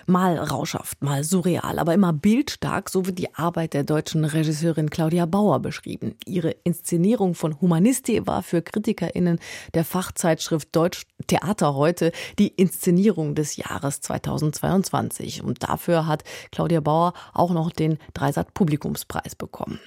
Mal 0.07 0.39
rauschhaft, 0.39 1.03
mal 1.03 1.25
surreal, 1.25 1.79
aber 1.79 1.95
immer 1.95 2.13
bildstark, 2.13 2.91
so 2.91 3.07
wird 3.07 3.19
die 3.19 3.35
Arbeit 3.35 3.75
der 3.75 3.85
deutschen 3.85 4.25
Regisseurin 4.25 4.91
Claudia 4.91 5.27
Bauer 5.27 5.61
beschrieben. 5.61 6.15
Ihre 6.27 6.51
Inszenierung 6.65 7.35
von 7.35 7.61
Humanisti 7.61 8.27
war 8.27 8.43
für 8.43 8.63
KritikerInnen 8.63 9.39
der 9.75 9.85
Fachzeitschrift 9.85 10.69
Deutsch 10.73 11.07
Theater 11.27 11.75
heute 11.75 12.13
die 12.39 12.49
Inszenierung 12.49 13.35
des 13.35 13.57
Jahres 13.57 14.01
2022. 14.01 15.43
Und 15.43 15.63
dafür 15.63 16.07
hat 16.07 16.25
Claudia 16.53 16.81
Bauer 16.81 17.13
auch 17.33 17.53
noch 17.53 17.71
den 17.73 17.99
Dreisat 18.15 18.55
Publikumspreis 18.55 19.35
bekommen. 19.35 19.81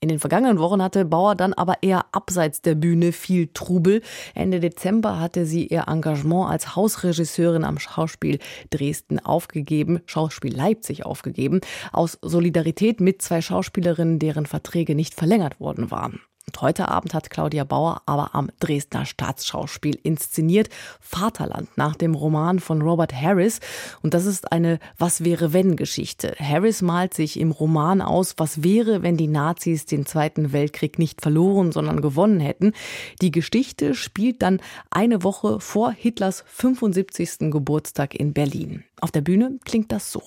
In 0.00 0.08
den 0.08 0.20
vergangenen 0.20 0.60
Wochen 0.60 0.80
hatte 0.80 1.04
Bauer 1.04 1.34
dann 1.34 1.54
aber 1.54 1.82
eher 1.82 2.06
abseits 2.12 2.62
der 2.62 2.76
Bühne 2.76 3.10
viel 3.10 3.48
Trubel. 3.52 4.00
Ende 4.32 4.60
Dezember 4.60 5.18
hatte 5.18 5.44
sie 5.44 5.66
ihr 5.66 5.86
Engagement 5.88 6.48
als 6.50 6.76
Hausregisseurin 6.76 7.64
am 7.64 7.80
Schauspiel 7.80 8.38
Dresden 8.70 9.18
aufgegeben, 9.18 9.98
Schauspiel 10.06 10.54
Leipzig 10.54 11.04
aufgegeben, 11.04 11.60
aus 11.92 12.16
Solidarität 12.22 13.00
mit 13.00 13.22
zwei 13.22 13.40
Schauspielerinnen, 13.40 14.20
deren 14.20 14.46
Verträge 14.46 14.94
nicht 14.94 15.14
verlängert 15.14 15.58
worden 15.58 15.90
waren. 15.90 16.20
Und 16.48 16.60
heute 16.62 16.88
Abend 16.88 17.12
hat 17.12 17.28
Claudia 17.28 17.64
Bauer 17.64 18.00
aber 18.06 18.34
am 18.34 18.48
Dresdner 18.58 19.04
Staatsschauspiel 19.04 19.98
inszeniert 20.02 20.70
Vaterland 20.98 21.68
nach 21.76 21.94
dem 21.94 22.14
Roman 22.14 22.58
von 22.58 22.80
Robert 22.80 23.12
Harris. 23.12 23.60
Und 24.00 24.14
das 24.14 24.24
ist 24.24 24.50
eine 24.50 24.78
Was 24.96 25.24
wäre 25.24 25.52
wenn 25.52 25.76
Geschichte. 25.76 26.34
Harris 26.40 26.80
malt 26.80 27.12
sich 27.12 27.38
im 27.38 27.50
Roman 27.50 28.00
aus, 28.00 28.36
was 28.38 28.62
wäre, 28.62 29.02
wenn 29.02 29.18
die 29.18 29.26
Nazis 29.26 29.84
den 29.84 30.06
Zweiten 30.06 30.54
Weltkrieg 30.54 30.98
nicht 30.98 31.20
verloren, 31.20 31.70
sondern 31.70 32.00
gewonnen 32.00 32.40
hätten. 32.40 32.72
Die 33.20 33.30
Geschichte 33.30 33.94
spielt 33.94 34.40
dann 34.40 34.62
eine 34.88 35.22
Woche 35.24 35.60
vor 35.60 35.92
Hitlers 35.92 36.44
75. 36.46 37.50
Geburtstag 37.50 38.14
in 38.14 38.32
Berlin. 38.32 38.84
Auf 39.02 39.10
der 39.10 39.20
Bühne 39.20 39.58
klingt 39.66 39.92
das 39.92 40.10
so. 40.10 40.22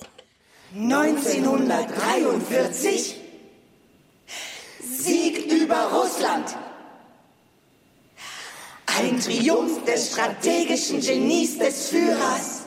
1943 0.76 3.16
Sieg 5.02 5.50
über 5.50 5.90
Russland. 5.92 6.56
Ein 8.86 9.11
Triumph 9.22 9.84
des 9.84 10.10
strategischen 10.10 11.00
Genies 11.00 11.56
des 11.58 11.90
Führers. 11.90 12.62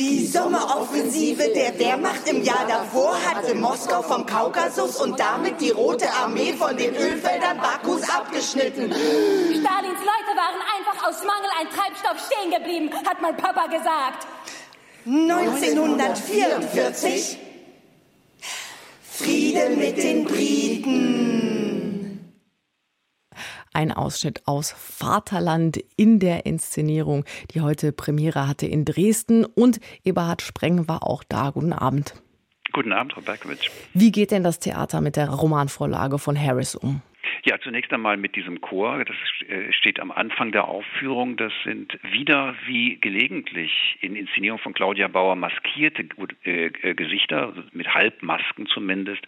Die 0.00 0.26
Sommeroffensive 0.26 1.50
der 1.54 1.78
Wehrmacht 1.78 2.28
im 2.28 2.42
Jahr 2.42 2.66
davor 2.66 3.14
hatte 3.14 3.54
Moskau 3.54 4.02
vom 4.02 4.26
Kaukasus 4.26 5.00
und 5.00 5.20
damit 5.20 5.60
die 5.60 5.70
Rote 5.70 6.10
Armee 6.10 6.52
von 6.52 6.76
den 6.76 6.96
Ölfeldern 6.96 7.58
Bakus 7.58 8.02
abgeschnitten. 8.10 8.90
Stalins 8.90 10.00
Leute 10.00 10.34
waren 10.36 10.60
einfach 10.76 11.08
aus 11.08 11.20
Mangel 11.20 11.48
an 11.60 11.68
Treibstoff 11.70 12.18
stehen 12.26 12.50
geblieben, 12.50 12.90
hat 13.06 13.22
mein 13.22 13.36
Papa 13.36 13.66
gesagt. 13.66 14.26
1944 15.06 17.38
Friede 19.12 19.76
mit 19.76 19.96
den 19.96 20.24
Briten. 20.24 21.43
Ein 23.74 23.90
Ausschnitt 23.92 24.46
aus 24.46 24.70
Vaterland 24.70 25.78
in 25.96 26.20
der 26.20 26.46
Inszenierung, 26.46 27.24
die 27.50 27.60
heute 27.60 27.90
Premiere 27.90 28.46
hatte 28.46 28.66
in 28.66 28.84
Dresden. 28.84 29.44
Und 29.44 29.80
Eberhard 30.04 30.42
Spreng 30.42 30.86
war 30.86 31.02
auch 31.02 31.24
da. 31.24 31.50
Guten 31.50 31.72
Abend. 31.72 32.14
Guten 32.72 32.92
Abend, 32.92 33.12
Frau 33.12 33.20
Berkowitsch. 33.20 33.70
Wie 33.92 34.12
geht 34.12 34.30
denn 34.30 34.44
das 34.44 34.60
Theater 34.60 35.00
mit 35.00 35.16
der 35.16 35.28
Romanvorlage 35.28 36.18
von 36.18 36.40
Harris 36.40 36.76
um? 36.76 37.02
Ja, 37.46 37.60
zunächst 37.60 37.92
einmal 37.92 38.16
mit 38.16 38.36
diesem 38.36 38.62
Chor. 38.62 39.04
Das 39.04 39.16
äh, 39.50 39.70
steht 39.74 40.00
am 40.00 40.10
Anfang 40.10 40.50
der 40.50 40.66
Aufführung. 40.66 41.36
Das 41.36 41.52
sind 41.62 41.98
wieder 42.02 42.54
wie 42.64 42.96
gelegentlich 42.96 43.98
in 44.00 44.16
Inszenierung 44.16 44.58
von 44.58 44.72
Claudia 44.72 45.08
Bauer 45.08 45.36
maskierte 45.36 46.06
äh, 46.46 46.68
äh, 46.68 46.94
Gesichter, 46.94 47.48
also 47.48 47.62
mit 47.72 47.92
Halbmasken 47.92 48.66
zumindest. 48.66 49.20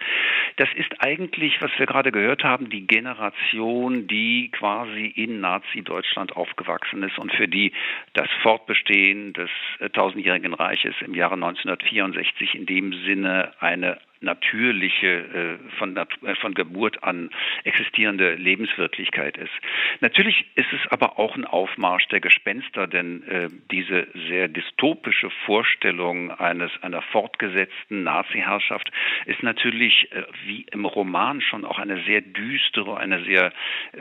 Das 0.56 0.70
ist 0.76 0.94
eigentlich, 1.00 1.60
was 1.60 1.70
wir 1.76 1.84
gerade 1.84 2.10
gehört 2.10 2.42
haben, 2.42 2.70
die 2.70 2.86
Generation, 2.86 4.06
die 4.06 4.50
quasi 4.50 5.08
in 5.14 5.40
Nazi-Deutschland 5.40 6.34
aufgewachsen 6.34 7.02
ist 7.02 7.18
und 7.18 7.34
für 7.34 7.48
die 7.48 7.72
das 8.14 8.30
Fortbestehen 8.40 9.34
des 9.34 9.50
tausendjährigen 9.92 10.54
Reiches 10.54 10.94
im 11.04 11.12
Jahre 11.12 11.34
1964 11.34 12.54
in 12.54 12.64
dem 12.64 12.94
Sinne 13.04 13.52
eine 13.60 13.98
natürliche, 14.20 15.06
äh, 15.06 15.70
von, 15.78 15.96
äh, 15.96 16.34
von 16.40 16.54
Geburt 16.54 17.02
an 17.02 17.30
existierende 17.64 18.34
Lebenswirklichkeit 18.34 19.36
ist. 19.36 19.52
Natürlich 20.00 20.46
ist 20.54 20.72
es 20.72 20.90
aber 20.90 21.18
auch 21.18 21.36
ein 21.36 21.44
Aufmarsch 21.44 22.06
der 22.08 22.20
Gespenster, 22.20 22.86
denn 22.86 23.22
äh, 23.28 23.48
diese 23.70 24.06
sehr 24.28 24.48
dystopische 24.48 25.30
Vorstellung 25.44 26.30
eines 26.30 26.70
einer 26.82 27.02
fortgesetzten 27.02 28.02
Nazi-Herrschaft 28.02 28.90
ist 29.26 29.42
natürlich 29.42 30.08
wie 30.46 30.66
im 30.72 30.84
Roman 30.84 31.40
schon 31.40 31.64
auch 31.64 31.78
eine 31.78 32.02
sehr 32.04 32.20
düstere, 32.20 32.96
eine 32.96 33.24
sehr 33.24 33.52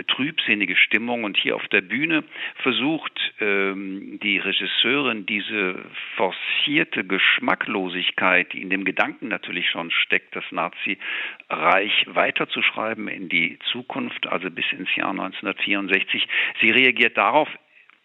trübsinnige 0.08 0.76
Stimmung. 0.76 1.24
Und 1.24 1.38
hier 1.38 1.56
auf 1.56 1.68
der 1.70 1.82
Bühne 1.82 2.24
versucht 2.62 3.34
ähm, 3.40 4.20
die 4.22 4.38
Regisseurin 4.38 5.26
diese 5.26 5.84
forcierte 6.16 7.04
Geschmacklosigkeit, 7.04 8.54
die 8.54 8.62
in 8.62 8.70
dem 8.70 8.86
Gedanken 8.86 9.28
natürlich 9.28 9.70
schon 9.70 9.92
steckt, 10.06 10.36
das 10.36 10.44
Nazireich 10.52 12.06
weiterzuschreiben 12.08 13.08
in 13.08 13.30
die 13.30 13.60
Zukunft, 13.72 14.28
also 14.28 14.50
bis 14.50 14.66
ins 14.72 14.94
Jahr 14.96 15.12
1964. 15.12 16.28
Sie 16.62 16.72
reagiert 16.72 17.18
darauf 17.18 17.50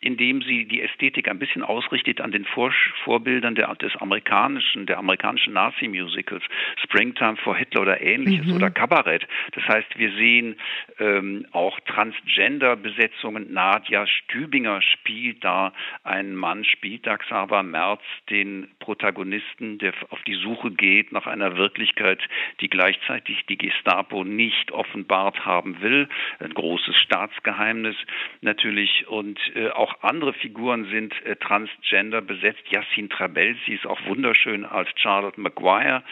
indem 0.01 0.43
sie 0.43 0.65
die 0.65 0.81
Ästhetik 0.81 1.29
ein 1.29 1.39
bisschen 1.39 1.63
ausrichtet 1.63 2.21
an 2.21 2.33
den 2.33 2.45
Vor 2.45 2.73
Vorbildern 3.05 3.55
der, 3.55 3.75
des 3.75 3.95
amerikanischen, 3.97 4.87
der 4.87 4.99
amerikanischen 4.99 5.53
Nazi-Musicals, 5.53 6.43
Springtime 6.83 7.37
for 7.37 7.57
Hitler 7.57 7.83
oder 7.83 8.01
ähnliches 8.01 8.47
mhm. 8.47 8.55
oder 8.55 8.71
Kabarett. 8.71 9.27
Das 9.53 9.65
heißt, 9.65 9.99
wir 9.99 10.13
sehen 10.13 10.57
ähm, 10.99 11.47
auch 11.53 11.79
Transgender-Besetzungen. 11.81 13.53
Nadja 13.53 14.07
Stübinger 14.07 14.81
spielt 14.83 15.45
da 15.45 15.73
einen 16.05 16.35
Mann, 16.35 16.65
spielt 16.65 17.07
da 17.07 17.19
Xaver 17.19 17.63
Merz, 17.63 18.03
den 18.31 18.69
Protagonisten, 18.79 19.79
der 19.79 19.93
auf 20.11 20.23
die 20.23 20.35
Suche 20.35 20.71
geht 20.71 21.13
nach 21.13 21.27
einer 21.27 21.57
Wirklichkeit, 21.57 22.21
die 22.61 22.69
gleichzeitig 22.69 23.45
die 23.49 23.59
Gestapo 23.59 24.25
nicht 24.25 24.73
offenbart 24.73 25.45
haben 25.45 25.81
will. 25.83 26.09
Ein 26.39 26.55
großes 26.55 26.97
Staatsgeheimnis 26.97 27.97
natürlich 28.41 29.07
und 29.09 29.39
äh, 29.55 29.69
auch 29.71 29.90
auch 29.91 30.03
andere 30.03 30.33
Figuren 30.33 30.87
sind 30.91 31.15
äh, 31.25 31.37
transgender 31.37 32.21
besetzt. 32.21 32.63
Yassin 32.71 33.09
Trabelsi 33.09 33.73
ist 33.73 33.87
auch 33.87 33.99
wunderschön 34.07 34.65
als 34.65 34.89
Charlotte 34.97 35.41
Maguire. 35.41 36.03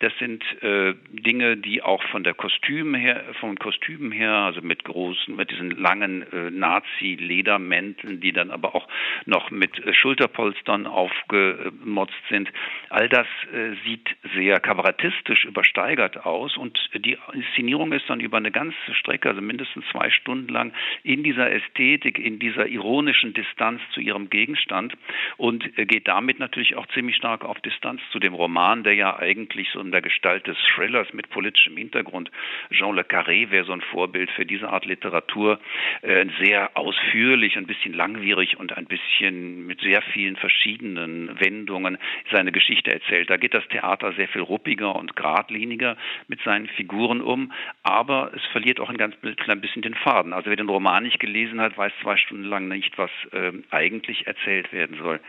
Das 0.00 0.12
sind 0.18 0.42
äh, 0.62 0.94
Dinge, 1.10 1.56
die 1.56 1.82
auch 1.82 2.02
von 2.04 2.24
der 2.24 2.34
Kostüm 2.34 2.94
her, 2.94 3.24
vom 3.40 3.56
Kostüm 3.56 4.12
her, 4.12 4.32
also 4.32 4.60
mit 4.62 4.84
großen, 4.84 5.34
mit 5.34 5.50
diesen 5.50 5.70
langen 5.72 6.22
äh, 6.32 6.50
Nazi-Ledermänteln, 6.50 8.20
die 8.20 8.32
dann 8.32 8.50
aber 8.50 8.74
auch 8.74 8.88
noch 9.26 9.50
mit 9.50 9.78
äh, 9.84 9.94
Schulterpolstern 9.94 10.86
aufgemotzt 10.86 12.14
sind. 12.28 12.52
All 12.90 13.08
das 13.08 13.26
äh, 13.52 13.74
sieht 13.84 14.08
sehr 14.34 14.60
kabarettistisch 14.60 15.44
übersteigert 15.44 16.24
aus 16.24 16.56
und 16.56 16.78
die 16.94 17.16
Inszenierung 17.32 17.92
ist 17.92 18.08
dann 18.08 18.20
über 18.20 18.36
eine 18.36 18.50
ganze 18.50 18.94
Strecke, 18.94 19.28
also 19.28 19.40
mindestens 19.40 19.84
zwei 19.90 20.10
Stunden 20.10 20.48
lang, 20.48 20.72
in 21.02 21.22
dieser 21.22 21.50
Ästhetik, 21.50 22.18
in 22.18 22.38
dieser 22.38 22.66
ironischen 22.66 23.23
ästhetischen 23.24 23.32
Distanz 23.32 23.80
zu 23.92 24.00
ihrem 24.00 24.28
Gegenstand 24.28 24.94
und 25.36 25.78
äh, 25.78 25.86
geht 25.86 26.08
damit 26.08 26.38
natürlich 26.38 26.76
auch 26.76 26.86
ziemlich 26.88 27.16
stark 27.16 27.44
auf 27.44 27.60
Distanz 27.60 28.00
zu 28.12 28.18
dem 28.18 28.34
Roman, 28.34 28.84
der 28.84 28.94
ja 28.94 29.18
eigentlich 29.18 29.68
so 29.72 29.80
in 29.80 29.90
der 29.90 30.02
Gestalt 30.02 30.46
des 30.46 30.56
Thrillers 30.74 31.12
mit 31.12 31.30
politischem 31.30 31.76
Hintergrund, 31.76 32.30
Jean 32.70 32.94
Le 32.94 33.02
Carré 33.02 33.50
wäre 33.50 33.64
so 33.64 33.72
ein 33.72 33.80
Vorbild 33.80 34.30
für 34.30 34.44
diese 34.44 34.68
Art 34.68 34.84
Literatur, 34.84 35.58
äh, 36.02 36.26
sehr 36.42 36.76
ausführlich, 36.76 37.56
ein 37.56 37.66
bisschen 37.66 37.94
langwierig 37.94 38.58
und 38.58 38.76
ein 38.76 38.86
bisschen 38.86 39.66
mit 39.66 39.80
sehr 39.80 40.02
vielen 40.02 40.36
verschiedenen 40.36 41.40
Wendungen 41.40 41.98
seine 42.30 42.52
Geschichte 42.52 42.92
erzählt. 42.92 43.30
Da 43.30 43.36
geht 43.36 43.54
das 43.54 43.66
Theater 43.68 44.12
sehr 44.12 44.28
viel 44.28 44.42
ruppiger 44.42 44.94
und 44.96 45.16
geradliniger 45.16 45.96
mit 46.28 46.40
seinen 46.42 46.66
Figuren 46.68 47.20
um, 47.20 47.52
aber 47.82 48.32
es 48.34 48.44
verliert 48.52 48.80
auch 48.80 48.90
ein 48.90 48.96
ganz 48.96 49.14
klein 49.36 49.60
bisschen 49.60 49.82
den 49.82 49.94
Faden. 49.94 50.32
Also 50.32 50.50
wer 50.50 50.56
den 50.56 50.68
Roman 50.68 51.04
nicht 51.04 51.20
gelesen 51.20 51.60
hat, 51.60 51.76
weiß 51.76 51.92
zwei 52.02 52.16
Stunden 52.16 52.44
lang 52.44 52.68
nicht, 52.68 52.96
was 52.98 53.10
äh, 53.32 53.52
eigentlich 53.70 54.26
erzählt 54.26 54.72
werden 54.72 54.96
soll. 54.98 55.20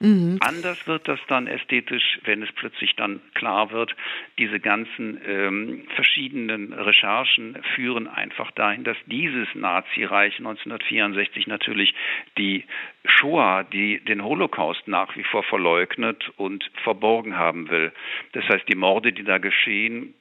Mhm. 0.00 0.38
Anders 0.40 0.86
wird 0.86 1.06
das 1.08 1.20
dann 1.28 1.46
ästhetisch, 1.46 2.18
wenn 2.24 2.42
es 2.42 2.52
plötzlich 2.52 2.94
dann 2.96 3.20
klar 3.34 3.70
wird, 3.70 3.94
diese 4.38 4.58
ganzen 4.60 5.20
ähm, 5.26 5.86
verschiedenen 5.94 6.72
Recherchen 6.72 7.56
führen 7.74 8.08
einfach 8.08 8.50
dahin, 8.50 8.84
dass 8.84 8.96
dieses 9.06 9.48
Nazireich 9.54 10.38
1964 10.38 11.46
natürlich 11.46 11.94
die 12.36 12.64
Shoah, 13.04 13.64
die 13.64 14.00
den 14.00 14.24
Holocaust 14.24 14.86
nach 14.88 15.16
wie 15.16 15.24
vor 15.24 15.44
verleugnet 15.44 16.30
und 16.36 16.70
verborgen 16.82 17.36
haben 17.36 17.70
will. 17.70 17.92
Das 18.32 18.44
heißt, 18.48 18.68
die 18.68 18.76
Morde, 18.76 19.12
die 19.12 19.24
da 19.24 19.38
geschehen, 19.38 20.14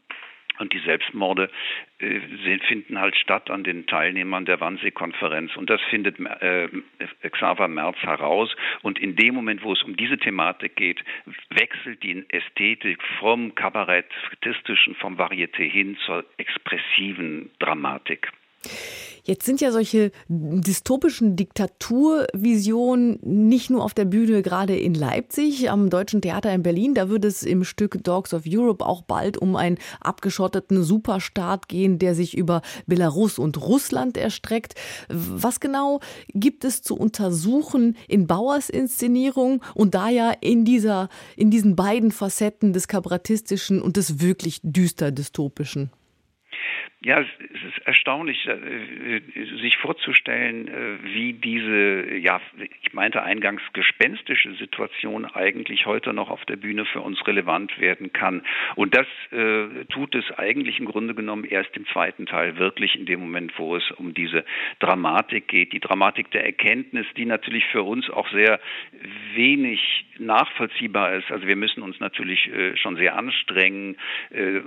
und 0.60 0.74
die 0.74 0.80
Selbstmorde 0.80 1.50
äh, 2.00 2.20
finden 2.68 3.00
halt 3.00 3.16
statt 3.16 3.50
an 3.50 3.64
den 3.64 3.88
Teilnehmern 3.88 4.46
der 4.46 4.60
Wannsee-Konferenz. 4.60 5.56
Und 5.56 5.70
das 5.70 5.82
findet 5.90 6.20
äh, 6.20 6.68
Xaver 7.30 7.68
Merz 7.68 7.98
heraus. 7.98 8.56
Und 8.82 9.00
in 9.00 9.16
dem 9.16 9.36
Moment, 9.36 9.64
wo 9.64 9.74
es 9.74 9.84
um 9.84 9.96
diese 9.96 10.18
Thematik 10.18 10.76
geht, 10.76 11.04
wechselt 11.50 12.04
die 12.04 12.24
Ästhetik 12.30 13.02
vom 13.20 13.56
Kabarettistischen, 13.56 14.96
vom 14.96 15.18
Varieté 15.18 15.70
hin 15.70 15.98
zur 16.06 16.26
expressiven 16.38 17.52
Dramatik. 17.60 18.32
Jetzt 19.26 19.46
sind 19.46 19.62
ja 19.62 19.72
solche 19.72 20.12
dystopischen 20.28 21.38
Diktaturvisionen 21.38 23.20
nicht 23.22 23.70
nur 23.70 23.82
auf 23.82 23.94
der 23.94 24.04
Bühne, 24.04 24.42
gerade 24.42 24.76
in 24.76 24.94
Leipzig, 24.94 25.70
am 25.70 25.90
Deutschen 25.90 26.22
Theater 26.22 26.54
in 26.54 26.62
Berlin. 26.62 26.94
Da 26.94 27.08
wird 27.08 27.24
es 27.24 27.44
im 27.44 27.64
Stück 27.64 28.04
Dogs 28.04 28.34
of 28.34 28.44
Europe 28.46 28.86
auch 28.86 29.02
bald 29.02 29.38
um 29.38 29.56
einen 29.56 29.78
abgeschotteten 30.02 30.84
Superstaat 30.84 31.70
gehen, 31.70 32.00
der 32.00 32.16
sich 32.16 32.36
über 32.36 32.62
Belarus 32.86 33.40
und 33.40 33.62
Russland 33.62 34.18
erstreckt. 34.18 34.74
Was 35.08 35.62
genau 35.62 36.02
gibt 36.34 36.66
es 36.66 36.82
zu 36.82 36.98
untersuchen 36.98 37.96
in 38.10 38.28
Bauers 38.28 38.70
Inszenierung 38.70 39.64
und 39.74 39.96
da 39.96 40.10
ja 40.10 40.34
in 40.42 40.66
dieser, 40.66 41.08
in 41.38 41.50
diesen 41.50 41.78
beiden 41.78 42.12
Facetten 42.12 42.74
des 42.74 42.90
kabarettistischen 42.90 43.82
und 43.82 43.96
des 43.96 44.20
wirklich 44.20 44.60
düster 44.64 45.14
dystopischen? 45.14 45.92
Ja, 47.06 47.20
es 47.20 47.28
ist 47.52 47.86
erstaunlich, 47.86 48.48
äh, 48.48 49.20
sich 49.60 49.76
vorzustellen, 49.76 50.70
äh, 50.70 51.04
wie 51.04 51.34
diese, 51.34 52.16
ja, 52.16 52.40
ich 52.82 52.94
meinte 52.94 53.22
eingangs 53.24 53.62
gespenstische 53.74 54.54
Situation 54.54 55.26
eigentlich 55.26 55.86
heute 55.86 56.14
noch 56.14 56.30
auf 56.30 56.46
der 56.46 56.56
Bühne 56.56 56.86
für 56.86 57.02
uns 57.02 57.28
relevant 57.28 57.78
werden 57.78 58.14
kann. 58.14 58.42
Und 58.76 58.96
das 58.96 59.08
äh, 59.32 59.84
tut 59.90 60.16
es 60.16 60.32
eigentlich 60.38 60.80
im 60.80 60.86
Grunde 60.86 61.14
genommen 61.14 61.44
erst 61.44 61.76
im 61.76 61.86
zweiten 61.88 62.26
Teil 62.26 62.58
wirklich 62.58 62.96
in 62.96 63.06
dem 63.06 63.20
Moment, 63.20 63.52
wo 63.60 63.76
es 63.76 63.92
um 63.92 64.14
diese 64.14 64.46
Dramatik 64.80 65.50
geht, 65.50 65.74
die 65.74 65.82
Dramatik 65.82 66.32
der 66.32 66.46
Erkenntnis, 66.46 67.06
die 67.18 67.26
natürlich 67.26 67.66
für 67.66 67.84
uns 67.84 68.10
auch 68.10 68.30
sehr 68.32 68.62
wenig 69.34 70.06
nachvollziehbar 70.20 71.16
ist. 71.16 71.30
Also 71.32 71.48
wir 71.48 71.58
müssen 71.58 71.84
uns 71.84 72.00
natürlich 72.00 72.50
schon 72.76 72.96
sehr 72.96 73.16
anstrengen, 73.16 73.98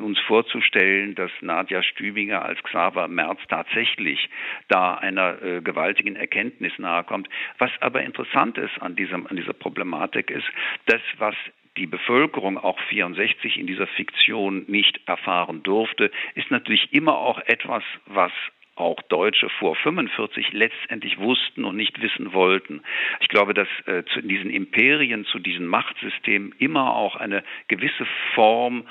uns 0.00 0.18
vorzustellen, 0.20 1.14
dass 1.14 1.30
Nadja 1.40 1.82
Stübing 1.82 2.25
weniger 2.26 2.44
als 2.44 2.62
Xaver 2.64 3.08
Merz 3.08 3.38
tatsächlich 3.48 4.28
da 4.68 4.94
einer 4.94 5.40
äh, 5.42 5.60
gewaltigen 5.60 6.16
Erkenntnis 6.16 6.72
nahekommt. 6.78 7.28
Was 7.58 7.70
aber 7.80 8.02
interessant 8.02 8.58
ist 8.58 8.82
an, 8.82 8.96
diesem, 8.96 9.26
an 9.26 9.36
dieser 9.36 9.52
Problematik 9.52 10.30
ist, 10.30 10.46
das, 10.86 11.00
was 11.18 11.34
die 11.76 11.86
Bevölkerung 11.86 12.58
auch 12.58 12.80
64 12.88 13.58
in 13.58 13.66
dieser 13.66 13.86
Fiktion 13.86 14.64
nicht 14.66 15.00
erfahren 15.06 15.62
durfte, 15.62 16.10
ist 16.34 16.50
natürlich 16.50 16.92
immer 16.92 17.18
auch 17.18 17.38
etwas, 17.46 17.84
was 18.06 18.32
auch 18.76 19.00
Deutsche 19.08 19.48
vor 19.58 19.74
45 19.76 20.52
letztendlich 20.52 21.18
wussten 21.18 21.64
und 21.64 21.76
nicht 21.76 22.02
wissen 22.02 22.32
wollten. 22.32 22.82
Ich 23.20 23.28
glaube, 23.28 23.54
dass 23.54 23.68
äh, 23.86 24.04
zu 24.12 24.20
diesen 24.20 24.50
Imperien, 24.50 25.24
zu 25.26 25.38
diesen 25.38 25.66
Machtsystemen 25.66 26.54
immer 26.58 26.94
auch 26.94 27.16
eine 27.16 27.42
gewisse 27.68 28.06
Form 28.34 28.84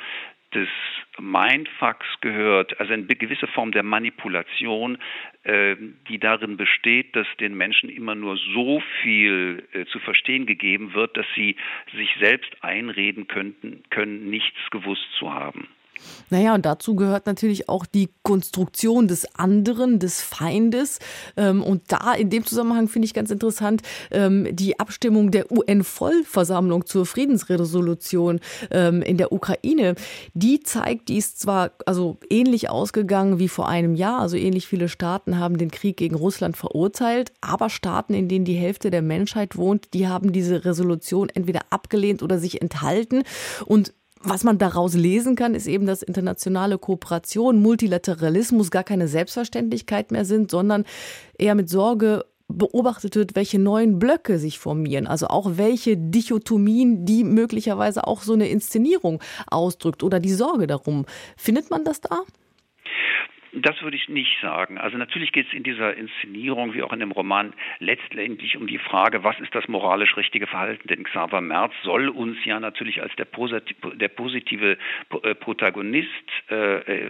des 0.56 0.70
Mindfucks 1.20 2.08
gehört, 2.22 2.80
also 2.80 2.94
eine 2.94 3.06
gewisse 3.06 3.48
Form 3.48 3.72
der 3.72 3.84
Manipulation, 3.84 4.98
äh, 5.44 5.76
die 6.10 6.18
darin 6.20 6.58
besteht, 6.58 7.16
dass 7.16 7.28
den 7.40 7.56
Menschen 7.56 7.90
immer 7.90 8.16
nur 8.16 8.38
so 8.54 8.82
viel 9.02 9.64
äh, 9.74 9.86
zu 9.86 10.00
verstehen 10.00 10.46
gegeben 10.46 10.94
wird, 10.94 11.16
dass 11.18 11.26
sie 11.36 11.56
sich 11.96 12.10
selbst 12.20 12.52
einreden 12.62 13.28
könnten, 13.28 13.84
können, 13.90 14.30
nichts 14.30 14.58
gewusst 14.72 15.08
zu 15.20 15.34
haben. 15.34 15.68
Naja, 16.30 16.56
und 16.56 16.66
dazu 16.66 16.96
gehört 16.96 17.26
natürlich 17.26 17.70
auch 17.70 17.86
die 17.86 18.10
Konstruktion 18.24 19.08
des 19.08 19.36
anderen, 19.36 20.00
des 20.00 20.22
Feindes. 20.22 21.00
Ähm, 21.38 21.64
und 21.64 21.84
da 21.88 22.14
in 22.14 22.30
dem 22.30 22.46
Zusammenhang 22.46 22.88
finde 22.88 23.06
ich 23.06 23.14
ganz 23.14 23.32
interessant 23.32 23.82
ähm, 24.12 24.48
die 24.56 24.80
Abstimmung 24.80 25.32
der 25.32 25.52
UN-Vollversammlung 25.52 26.86
zur 26.86 27.06
Friedensresolution 27.06 28.40
ähm, 28.72 29.02
in 29.02 29.18
der 29.18 29.32
Ukraine. 29.32 29.96
Die 30.34 30.60
zeigt, 30.62 31.10
die 31.10 31.18
ist 31.18 31.40
zwar 31.40 31.72
also 31.86 32.18
ähnlich 32.30 32.70
ausgegangen 32.70 33.40
wie 33.40 33.50
vor 33.50 33.70
einem 33.70 33.96
Jahr, 33.96 34.20
also 34.20 34.38
ähnlich 34.38 34.68
viele 34.68 34.90
Staaten 34.90 35.40
haben 35.40 35.58
den 35.58 35.72
Krieg 35.72 35.98
gegen 35.98 36.16
Russland 36.16 36.58
verurteilt, 36.58 37.32
aber 37.42 37.70
Staaten, 37.70 38.14
in 38.14 38.28
denen 38.28 38.46
die 38.46 38.54
Hälfte 38.54 38.90
der 38.90 39.02
Menschheit 39.02 39.58
wohnt, 39.58 39.94
die 39.94 40.08
haben 40.08 40.32
diese 40.32 40.66
Resolution 40.66 41.30
entweder 41.30 41.62
abgelehnt 41.70 42.24
oder 42.24 42.40
sich 42.40 42.62
enthalten. 42.62 43.24
Und 43.66 43.94
was 44.28 44.44
man 44.44 44.58
daraus 44.58 44.94
lesen 44.94 45.36
kann, 45.36 45.56
ist 45.56 45.68
eben, 45.68 45.86
dass 45.86 46.02
internationale 46.02 46.78
Kooperation, 46.78 47.62
Multilateralismus 47.62 48.72
gar 48.72 48.84
keine 48.84 49.08
Selbstverständlichkeit 49.08 50.12
mehr 50.12 50.26
sind, 50.26 50.52
sondern 50.52 50.86
eher 51.38 51.56
mit 51.56 51.70
Sorge 51.70 52.26
beobachtet 52.48 53.16
wird, 53.16 53.36
welche 53.36 53.60
neuen 53.60 53.98
Blöcke 53.98 54.38
sich 54.38 54.60
formieren, 54.60 55.08
also 55.08 55.28
auch 55.28 55.58
welche 55.58 55.98
Dichotomien, 55.98 57.06
die 57.06 57.24
möglicherweise 57.24 58.06
auch 58.06 58.22
so 58.22 58.34
eine 58.34 58.48
Inszenierung 58.50 59.22
ausdrückt 59.48 60.04
oder 60.04 60.20
die 60.20 60.34
Sorge 60.34 60.68
darum. 60.68 61.06
Findet 61.38 61.72
man 61.72 61.84
das 61.84 62.02
da? 62.02 62.22
Das 63.58 63.82
würde 63.82 63.96
ich 63.96 64.10
nicht 64.10 64.38
sagen. 64.42 64.78
Also 64.78 64.98
natürlich 64.98 65.32
geht 65.32 65.48
es 65.48 65.54
in 65.54 65.64
dieser 65.64 65.96
Inszenierung 65.96 66.74
wie 66.74 66.84
auch 66.84 66.92
in 66.92 67.00
dem 67.00 67.12
Roman 67.12 67.54
letztendlich 67.80 68.58
um 68.58 68.68
die 68.68 68.78
Frage, 68.78 69.24
was 69.24 69.40
ist 69.40 69.56
das 69.56 69.70
moralisch 69.70 70.18
richtige 70.18 70.46
Verhalten? 70.46 70.90
Denn 70.90 71.06
Xaver 71.06 71.40
Merz 71.40 71.72
soll 71.84 72.10
uns 72.10 72.38
ja 72.44 72.60
natürlich 72.60 73.02
als 73.02 73.16
der, 73.16 73.28
der 73.94 74.08
positive 74.10 74.78
äh, 75.24 75.36
Protagonist 75.36 76.10
äh, 76.50 77.06
äh, 77.06 77.10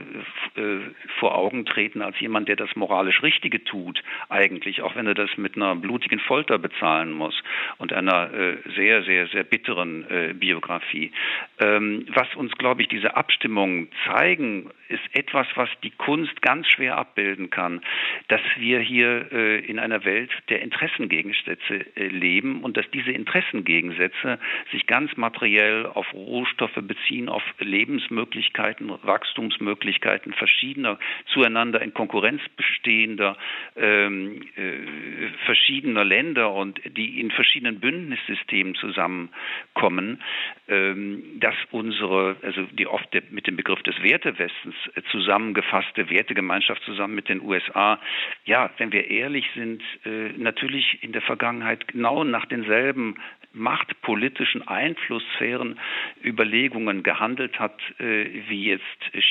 vor 1.19 1.35
Augen 1.35 1.65
treten, 1.65 2.03
als 2.03 2.19
jemand, 2.19 2.47
der 2.47 2.57
das 2.57 2.75
moralisch 2.75 3.23
Richtige 3.23 3.63
tut, 3.63 4.03
eigentlich, 4.29 4.83
auch 4.83 4.95
wenn 4.95 5.07
er 5.07 5.15
das 5.15 5.37
mit 5.37 5.55
einer 5.55 5.75
blutigen 5.75 6.19
Folter 6.19 6.59
bezahlen 6.59 7.11
muss 7.11 7.41
und 7.79 7.91
einer 7.91 8.31
äh, 8.31 8.57
sehr, 8.75 9.03
sehr, 9.03 9.27
sehr 9.27 9.43
bitteren 9.43 10.05
äh, 10.11 10.33
Biografie. 10.33 11.11
Ähm, 11.59 12.05
was 12.13 12.33
uns, 12.35 12.51
glaube 12.57 12.83
ich, 12.83 12.87
diese 12.87 13.15
Abstimmungen 13.17 13.89
zeigen, 14.05 14.69
ist 14.87 15.03
etwas, 15.13 15.47
was 15.55 15.69
die 15.83 15.89
Kunst 15.91 16.34
Kunst 16.35 16.41
ganz 16.41 16.67
schwer 16.67 16.97
abbilden 16.97 17.49
kann, 17.49 17.81
dass 18.27 18.41
wir 18.57 18.79
hier 18.79 19.31
äh, 19.31 19.59
in 19.59 19.79
einer 19.79 20.05
Welt 20.05 20.31
der 20.49 20.61
Interessengegensätze 20.61 21.85
äh, 21.95 22.07
leben 22.07 22.63
und 22.63 22.77
dass 22.77 22.85
diese 22.91 23.11
Interessengegensätze 23.11 24.39
sich 24.71 24.87
ganz 24.87 25.15
materiell 25.17 25.85
auf 25.85 26.13
Rohstoffe 26.13 26.79
beziehen, 26.81 27.29
auf 27.29 27.43
Lebensmöglichkeiten, 27.59 28.91
Wachstumsmöglichkeiten 29.03 30.33
verschiedener, 30.33 30.99
zueinander 31.33 31.81
in 31.81 31.93
Konkurrenz 31.93 32.41
bestehender, 32.55 33.37
ähm, 33.75 34.41
äh, 34.55 35.29
verschiedener 35.45 36.05
Länder 36.05 36.53
und 36.53 36.79
die 36.97 37.19
in 37.19 37.31
verschiedenen 37.31 37.79
Bündnissystemen 37.79 38.75
zusammenkommen, 38.75 40.21
ähm, 40.67 41.23
dass 41.39 41.55
unsere, 41.71 42.37
also 42.41 42.63
die 42.71 42.87
oft 42.87 43.05
mit 43.31 43.47
dem 43.47 43.55
Begriff 43.55 43.81
des 43.83 44.01
Wertewestens 44.01 44.75
äh, 44.95 45.01
zusammengefasste 45.11 46.09
Werte 46.09 46.24
Wertegemeinschaft 46.25 46.81
zusammen 46.83 47.13
mit 47.13 47.29
den 47.29 47.41
USA, 47.41 47.99
ja, 48.45 48.71
wenn 48.77 48.91
wir 48.91 49.09
ehrlich 49.09 49.45
sind, 49.53 49.83
äh, 50.05 50.29
natürlich 50.37 51.03
in 51.03 51.11
der 51.11 51.21
Vergangenheit 51.21 51.87
genau 51.87 52.23
nach 52.23 52.45
denselben 52.45 53.15
machtpolitischen 53.55 54.67
Einflusssphären 54.67 55.79
Überlegungen 56.23 57.03
gehandelt 57.03 57.59
hat, 57.59 57.79
äh, 57.99 58.25
wie 58.47 58.65
jetzt 58.65 58.83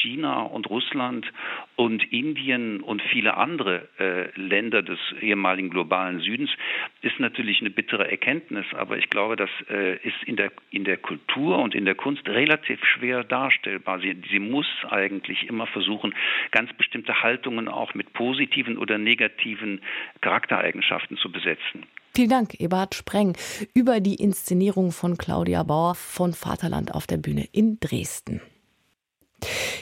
China 0.03 0.43
und 0.43 0.69
Russland 0.69 1.31
und 1.77 2.13
Indien 2.13 2.81
und 2.81 3.03
viele 3.03 3.37
andere 3.37 3.89
äh, 3.99 4.41
Länder 4.41 4.83
des 4.83 4.99
ehemaligen 5.21 5.71
globalen 5.71 6.21
Südens, 6.21 6.51
ist 7.03 7.21
natürlich 7.21 7.61
eine 7.61 7.71
bittere 7.71 8.11
Erkenntnis. 8.11 8.67
Aber 8.73 8.97
ich 8.99 9.11
glaube, 9.11 9.37
das 9.37 9.51
äh, 9.71 9.97
ist 9.97 10.23
in 10.25 10.37
der, 10.37 10.51
in 10.71 10.85
der 10.85 10.97
Kultur 10.97 11.59
und 11.59 11.75
in 11.75 11.85
der 11.85 11.95
Kunst 11.95 12.27
relativ 12.29 12.85
schwer 12.85 13.25
darstellbar. 13.25 14.01
Sie, 14.01 14.17
sie 14.31 14.39
muss 14.39 14.67
eigentlich 14.91 15.49
immer 15.49 15.67
versuchen, 15.67 16.15
ganz 16.51 16.73
bestimmte 16.73 17.23
Haltungen 17.23 17.69
auch 17.69 17.95
mit 17.95 18.13
positiven 18.13 18.79
oder 18.79 18.99
negativen 18.99 19.81
Charaktereigenschaften 20.21 21.17
zu 21.17 21.31
besetzen. 21.31 21.87
Vielen 22.17 22.31
Dank, 22.31 22.61
Eberhard 22.61 22.95
Spreng, 22.95 23.37
über 23.75 23.99
die 23.99 24.15
Inszenierung 24.15 24.93
von 24.93 25.19
Claudia 25.19 25.65
Bauer 25.65 25.97
von 25.97 26.33
Vaterland 26.33 26.95
auf 26.95 27.09
der 27.09 27.17
Bühne 27.17 27.49
in 27.51 27.81
Dresden 27.81 28.41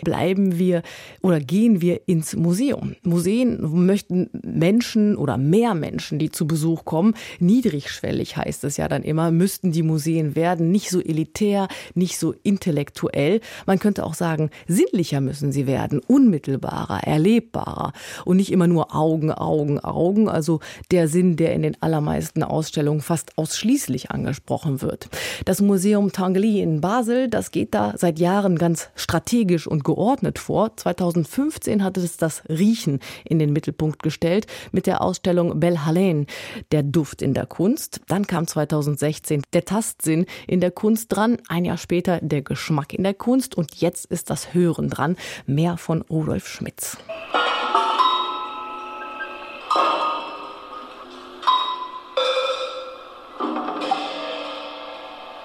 bleiben 0.03 0.59
wir 0.59 0.83
oder 1.21 1.41
gehen 1.41 1.81
wir 1.81 2.01
ins 2.07 2.35
Museum. 2.37 2.97
Museen 3.03 3.59
möchten 3.87 4.31
Menschen 4.43 5.17
oder 5.17 5.37
mehr 5.37 5.75
Menschen, 5.75 6.19
die 6.19 6.31
zu 6.31 6.47
Besuch 6.47 6.85
kommen, 6.85 7.15
niedrigschwellig 7.41 8.37
heißt 8.37 8.65
es 8.65 8.77
ja 8.77 8.89
dann 8.89 9.03
immer, 9.03 9.31
müssten 9.31 9.73
die 9.73 9.83
Museen 9.83 10.35
werden, 10.37 10.71
nicht 10.71 10.91
so 10.91 11.01
elitär, 11.01 11.69
nicht 11.95 12.19
so 12.19 12.35
intellektuell. 12.43 13.41
Man 13.67 13.79
könnte 13.79 14.05
auch 14.05 14.15
sagen, 14.15 14.51
sinnlicher 14.67 15.21
müssen 15.21 15.53
sie 15.53 15.67
werden, 15.67 16.01
unmittelbarer, 16.07 17.05
erlebbarer 17.05 17.93
und 18.25 18.37
nicht 18.37 18.53
immer 18.53 18.67
nur 18.67 18.95
Augen, 18.95 19.31
Augen, 19.33 19.81
Augen, 19.81 20.29
also 20.29 20.61
der 20.91 21.09
Sinn, 21.09 21.37
der 21.37 21.53
in 21.55 21.63
den 21.63 21.81
allermeisten 21.81 22.43
Ausstellungen 22.43 23.01
fast 23.01 23.39
ausschließlich 23.39 24.11
angesprochen 24.11 24.83
wird. 24.83 25.09
Das 25.45 25.61
Museum 25.61 26.13
Tanguy 26.13 26.61
in 26.61 26.81
Basel, 26.81 27.29
das 27.29 27.51
geht 27.51 27.75
da 27.75 27.95
seit 27.97 28.19
Jahren 28.19 28.57
ganz 28.57 28.89
strategisch 28.95 29.52
und 29.67 29.85
geordnet 29.85 30.39
vor. 30.39 30.77
2015 30.77 31.85
hatte 31.85 32.01
es 32.01 32.17
das 32.17 32.43
Riechen 32.49 33.01
in 33.25 33.39
den 33.39 33.53
Mittelpunkt 33.53 34.03
gestellt 34.03 34.47
mit 34.73 34.87
der 34.87 35.03
Ausstellung 35.03 35.61
Belle 35.61 35.85
Haleine, 35.85 36.27
der 36.73 36.83
Duft 36.83 37.23
in 37.23 37.35
der 37.35 37.47
Kunst. 37.47 38.01
Dann 38.09 38.27
kam 38.27 38.47
2016 38.47 39.43
der 39.53 39.65
Tastsinn 39.65 40.27
in 40.47 40.61
der 40.61 40.71
Kunst 40.71 41.15
dran, 41.15 41.39
ein 41.49 41.65
Jahr 41.65 41.79
später 41.79 42.21
der 42.21 42.43
Geschmack 42.43 42.93
in 42.93 43.03
der 43.05 43.15
Kunst 43.15 43.55
und 43.55 43.77
jetzt 43.77 44.07
ist 44.07 44.31
das 44.31 44.55
Hören 44.55 44.89
dran. 44.89 45.17
Mehr 45.47 45.77
von 45.77 46.03
Rudolf 46.03 46.49
Schmitz. 46.49 46.97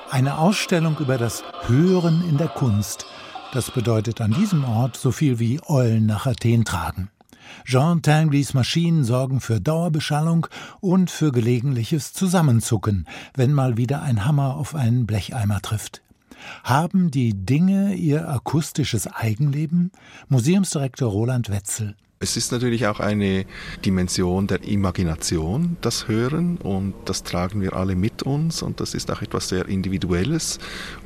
Eine 0.10 0.40
Ausstellung 0.40 0.98
über 1.00 1.18
das 1.18 1.44
Hören 1.68 2.24
in 2.28 2.38
der 2.38 2.48
Kunst 2.48 3.06
das 3.54 3.72
bedeutet 3.72 4.22
an 4.22 4.32
diesem 4.32 4.64
Ort 4.64 4.98
so 4.98 5.12
viel 5.12 5.40
wie 5.40 5.60
Eulen 5.68 6.06
nach 6.06 6.26
Athen 6.26 6.66
tragen. 6.66 7.10
Jean 7.66 8.02
Tinglys 8.02 8.54
Maschinen 8.54 9.04
sorgen 9.04 9.40
für 9.40 9.62
Dauerbeschallung 9.62 10.48
und 10.80 11.10
für 11.10 11.32
gelegentliches 11.32 12.14
Zusammenzucken, 12.14 13.08
wenn 13.36 13.54
mal 13.54 13.78
wieder 13.78 14.02
ein 14.02 14.26
Hammer 14.26 14.56
auf 14.56 14.76
einen 14.76 15.06
Blecheimer 15.06 15.62
trifft. 15.62 16.02
Haben 16.64 17.12
die 17.12 17.34
Dinge 17.34 17.94
ihr 17.94 18.30
akustisches 18.30 19.08
Eigenleben? 19.08 19.92
Museumsdirektor 20.30 21.10
Roland 21.10 21.50
Wetzel. 21.50 21.96
Es 22.20 22.36
ist 22.36 22.52
natürlich 22.52 22.88
auch 22.88 23.00
eine 23.00 23.46
Dimension 23.86 24.48
der 24.48 24.64
Imagination, 24.64 25.78
das 25.82 26.08
Hören, 26.08 26.58
und 26.58 26.96
das 27.06 27.22
tragen 27.22 27.62
wir 27.62 27.74
alle 27.74 27.96
mit 27.96 28.24
uns, 28.24 28.64
und 28.64 28.80
das 28.80 28.96
ist 28.96 29.12
auch 29.12 29.22
etwas 29.22 29.50
sehr 29.50 29.68
Individuelles. 29.68 30.58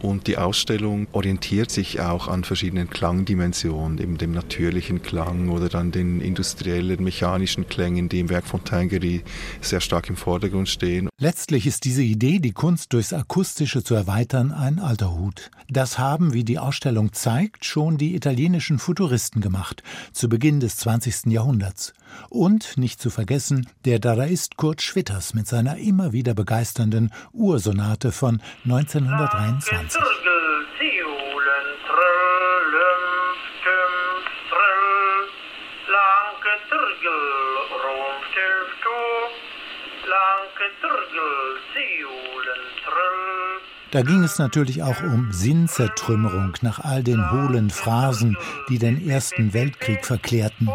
Und 0.02 0.28
die 0.28 0.38
Ausstellung 0.38 1.08
orientiert 1.12 1.69
sich 1.69 2.00
auch 2.00 2.30
an 2.30 2.45
verschiedenen 2.45 2.89
Klangdimensionen, 2.89 3.97
eben 3.97 4.17
dem 4.17 4.32
natürlichen 4.32 5.02
Klang 5.02 5.50
oder 5.50 5.67
dann 5.67 5.91
den 5.91 6.21
industriellen, 6.21 7.04
mechanischen 7.04 7.67
Klängen, 7.67 8.08
die 8.08 8.21
im 8.21 8.30
Werk 8.30 8.47
von 8.47 8.63
Tangery 8.63 9.21
sehr 9.60 9.82
stark 9.82 10.08
im 10.08 10.15
Vordergrund 10.15 10.69
stehen. 10.69 11.10
Letztlich 11.19 11.67
ist 11.67 11.84
diese 11.84 12.04
Idee, 12.04 12.39
die 12.39 12.54
Kunst 12.54 12.93
durchs 12.93 13.12
Akustische 13.12 13.84
zu 13.84 13.95
erweitern, 13.95 14.54
ein 14.54 14.80
alter 14.80 15.13
Hut. 15.13 15.52
Das 15.69 16.00
haben, 16.00 16.32
wie 16.32 16.45
die 16.45 16.58
Ausstellung 16.58 17.12
zeigt, 17.12 17.65
schon 17.65 17.97
die 17.97 18.15
italienischen 18.15 18.80
Futuristen 18.80 19.41
gemacht, 19.41 19.84
zu 20.13 20.30
Beginn 20.30 20.62
des 20.62 20.78
20 20.78 21.01
20. 21.02 21.32
Jahrhunderts. 21.34 21.94
Und, 22.30 22.78
nicht 22.78 23.02
zu 23.02 23.10
vergessen, 23.10 23.68
der 23.86 24.00
Dadaist 24.00 24.58
Kurt 24.58 24.82
Schwitters 24.82 25.34
mit 25.34 25.48
seiner 25.48 25.78
immer 25.78 26.14
wieder 26.14 26.34
begeisternden 26.34 27.12
Ursonate 27.34 28.12
von 28.12 28.42
1923. 28.66 29.72
Da 43.92 44.04
ging 44.04 44.24
es 44.24 44.40
natürlich 44.40 44.84
auch 44.84 45.04
um 45.04 45.34
Sinnzertrümmerung 45.34 46.54
nach 46.62 46.80
all 46.80 47.04
den 47.04 47.30
hohlen 47.30 47.70
Phrasen, 47.70 48.38
die 48.70 48.80
den 48.80 49.06
Ersten 49.06 49.54
Weltkrieg 49.54 50.06
verklärten. 50.06 50.70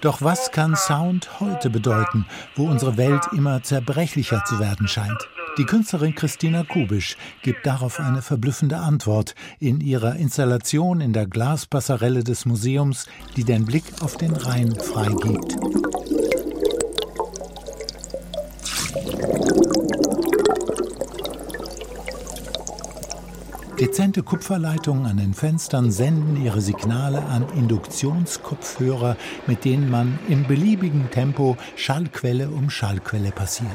Doch 0.00 0.22
was 0.22 0.50
kann 0.52 0.76
Sound 0.76 1.40
heute 1.40 1.70
bedeuten, 1.70 2.26
wo 2.54 2.66
unsere 2.68 2.96
Welt 2.96 3.22
immer 3.32 3.62
zerbrechlicher 3.62 4.42
zu 4.46 4.58
werden 4.58 4.88
scheint? 4.88 5.28
Die 5.58 5.64
Künstlerin 5.64 6.14
Christina 6.14 6.64
Kubisch 6.64 7.16
gibt 7.42 7.66
darauf 7.66 7.98
eine 7.98 8.20
verblüffende 8.20 8.76
Antwort 8.76 9.34
in 9.58 9.80
ihrer 9.80 10.16
Installation 10.16 11.00
in 11.00 11.14
der 11.14 11.26
Glaspasserelle 11.26 12.22
des 12.22 12.44
Museums, 12.44 13.06
die 13.36 13.44
den 13.44 13.64
Blick 13.64 13.84
auf 14.02 14.18
den 14.18 14.36
Rhein 14.36 14.74
freigibt. 14.74 15.56
Dezente 23.78 24.22
Kupferleitungen 24.22 25.04
an 25.04 25.18
den 25.18 25.34
Fenstern 25.34 25.90
senden 25.90 26.42
ihre 26.42 26.62
Signale 26.62 27.22
an 27.26 27.44
Induktionskopfhörer, 27.54 29.18
mit 29.46 29.66
denen 29.66 29.90
man 29.90 30.18
im 30.28 30.46
beliebigen 30.46 31.10
Tempo 31.10 31.58
Schallquelle 31.76 32.48
um 32.48 32.70
Schallquelle 32.70 33.32
passiert. 33.32 33.70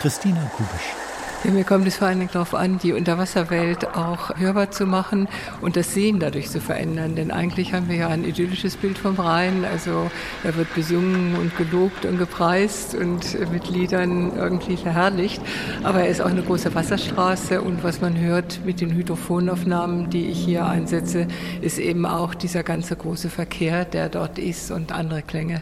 Christina 0.00 0.50
Kubisch. 0.56 1.05
Ja, 1.44 1.52
mir 1.52 1.64
kommt 1.64 1.86
es 1.86 1.96
vor 1.96 2.08
allen 2.08 2.18
Dingen 2.18 2.30
darauf 2.32 2.54
an, 2.54 2.78
die 2.78 2.92
Unterwasserwelt 2.92 3.94
auch 3.94 4.36
hörbar 4.36 4.70
zu 4.70 4.84
machen 4.86 5.28
und 5.60 5.76
das 5.76 5.94
Sehen 5.94 6.18
dadurch 6.18 6.50
zu 6.50 6.60
verändern. 6.60 7.14
Denn 7.14 7.30
eigentlich 7.30 7.72
haben 7.72 7.88
wir 7.88 7.96
ja 7.96 8.08
ein 8.08 8.24
idyllisches 8.24 8.76
Bild 8.76 8.98
vom 8.98 9.14
Rhein. 9.16 9.64
Also 9.64 10.10
er 10.42 10.56
wird 10.56 10.74
besungen 10.74 11.36
und 11.36 11.56
gelobt 11.56 12.04
und 12.04 12.18
gepreist 12.18 12.94
und 12.94 13.38
mit 13.52 13.68
Liedern 13.68 14.32
irgendwie 14.36 14.76
verherrlicht. 14.76 15.40
Aber 15.84 16.00
er 16.00 16.08
ist 16.08 16.20
auch 16.20 16.30
eine 16.30 16.42
große 16.42 16.74
Wasserstraße 16.74 17.60
und 17.60 17.84
was 17.84 18.00
man 18.00 18.18
hört 18.18 18.64
mit 18.64 18.80
den 18.80 18.90
Hydrophonaufnahmen, 18.92 20.10
die 20.10 20.26
ich 20.26 20.44
hier 20.44 20.66
einsetze, 20.66 21.28
ist 21.60 21.78
eben 21.78 22.06
auch 22.06 22.34
dieser 22.34 22.62
ganze 22.62 22.96
große 22.96 23.28
Verkehr, 23.28 23.84
der 23.84 24.08
dort 24.08 24.38
ist 24.38 24.70
und 24.72 24.90
andere 24.90 25.22
Klänge. 25.22 25.60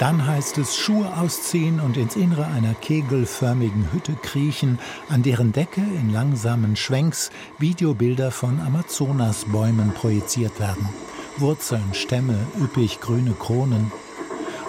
Dann 0.00 0.26
heißt 0.26 0.56
es 0.56 0.76
Schuhe 0.76 1.14
ausziehen 1.14 1.78
und 1.78 1.98
ins 1.98 2.16
Innere 2.16 2.46
einer 2.46 2.72
kegelförmigen 2.72 3.92
Hütte 3.92 4.14
kriechen, 4.14 4.78
an 5.10 5.22
deren 5.22 5.52
Decke 5.52 5.82
in 5.82 6.10
langsamen 6.10 6.74
Schwenks 6.74 7.30
Videobilder 7.58 8.30
von 8.30 8.60
Amazonasbäumen 8.60 9.92
projiziert 9.92 10.58
werden. 10.58 10.88
Wurzeln, 11.36 11.92
Stämme, 11.92 12.38
üppig 12.58 13.00
grüne 13.00 13.32
Kronen. 13.32 13.92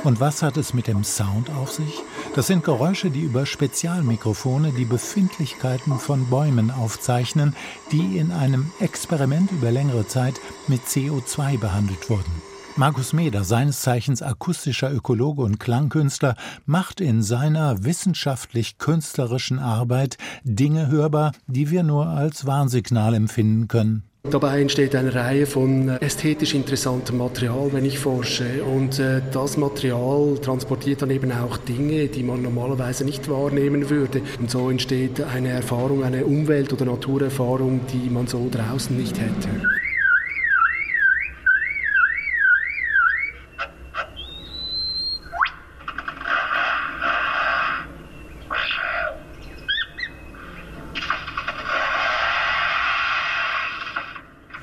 Und 0.03 0.19
was 0.19 0.41
hat 0.41 0.57
es 0.57 0.73
mit 0.73 0.87
dem 0.87 1.05
Sound 1.05 1.49
auf 1.49 1.71
sich? 1.71 2.03
Das 2.35 2.47
sind 2.47 2.65
Geräusche, 2.65 3.09
die 3.09 3.21
über 3.21 3.45
Spezialmikrofone 3.45 4.73
die 4.73 4.83
Befindlichkeiten 4.83 5.97
von 5.97 6.25
Bäumen 6.25 6.71
aufzeichnen, 6.71 7.55
die 7.93 8.17
in 8.17 8.33
einem 8.33 8.69
Experiment 8.81 9.49
über 9.53 9.71
längere 9.71 10.05
Zeit 10.05 10.41
mit 10.67 10.87
CO2 10.87 11.57
behandelt 11.57 12.09
wurden. 12.09 12.50
Markus 12.77 13.11
Meder, 13.11 13.43
seines 13.43 13.81
Zeichens 13.81 14.21
akustischer 14.21 14.91
Ökologe 14.93 15.41
und 15.41 15.59
Klangkünstler, 15.59 16.35
macht 16.65 17.01
in 17.01 17.21
seiner 17.21 17.83
wissenschaftlich-künstlerischen 17.83 19.59
Arbeit 19.59 20.17
Dinge 20.43 20.89
hörbar, 20.89 21.33
die 21.47 21.69
wir 21.69 21.83
nur 21.83 22.07
als 22.07 22.45
Warnsignal 22.45 23.13
empfinden 23.13 23.67
können. 23.67 24.03
Dabei 24.29 24.61
entsteht 24.61 24.95
eine 24.95 25.13
Reihe 25.13 25.47
von 25.47 25.89
ästhetisch 25.89 26.53
interessantem 26.53 27.17
Material, 27.17 27.73
wenn 27.73 27.83
ich 27.83 27.97
forsche. 27.97 28.63
Und 28.63 28.99
äh, 28.99 29.21
das 29.33 29.57
Material 29.57 30.37
transportiert 30.39 31.01
dann 31.01 31.09
eben 31.09 31.31
auch 31.31 31.57
Dinge, 31.57 32.07
die 32.07 32.23
man 32.23 32.43
normalerweise 32.43 33.03
nicht 33.03 33.29
wahrnehmen 33.29 33.89
würde. 33.89 34.21
Und 34.39 34.51
so 34.51 34.69
entsteht 34.69 35.21
eine 35.21 35.49
Erfahrung, 35.49 36.03
eine 36.03 36.25
Umwelt- 36.25 36.71
oder 36.71 36.85
Naturerfahrung, 36.85 37.81
die 37.91 38.09
man 38.11 38.27
so 38.27 38.47
draußen 38.49 38.95
nicht 38.95 39.19
hätte. 39.19 39.49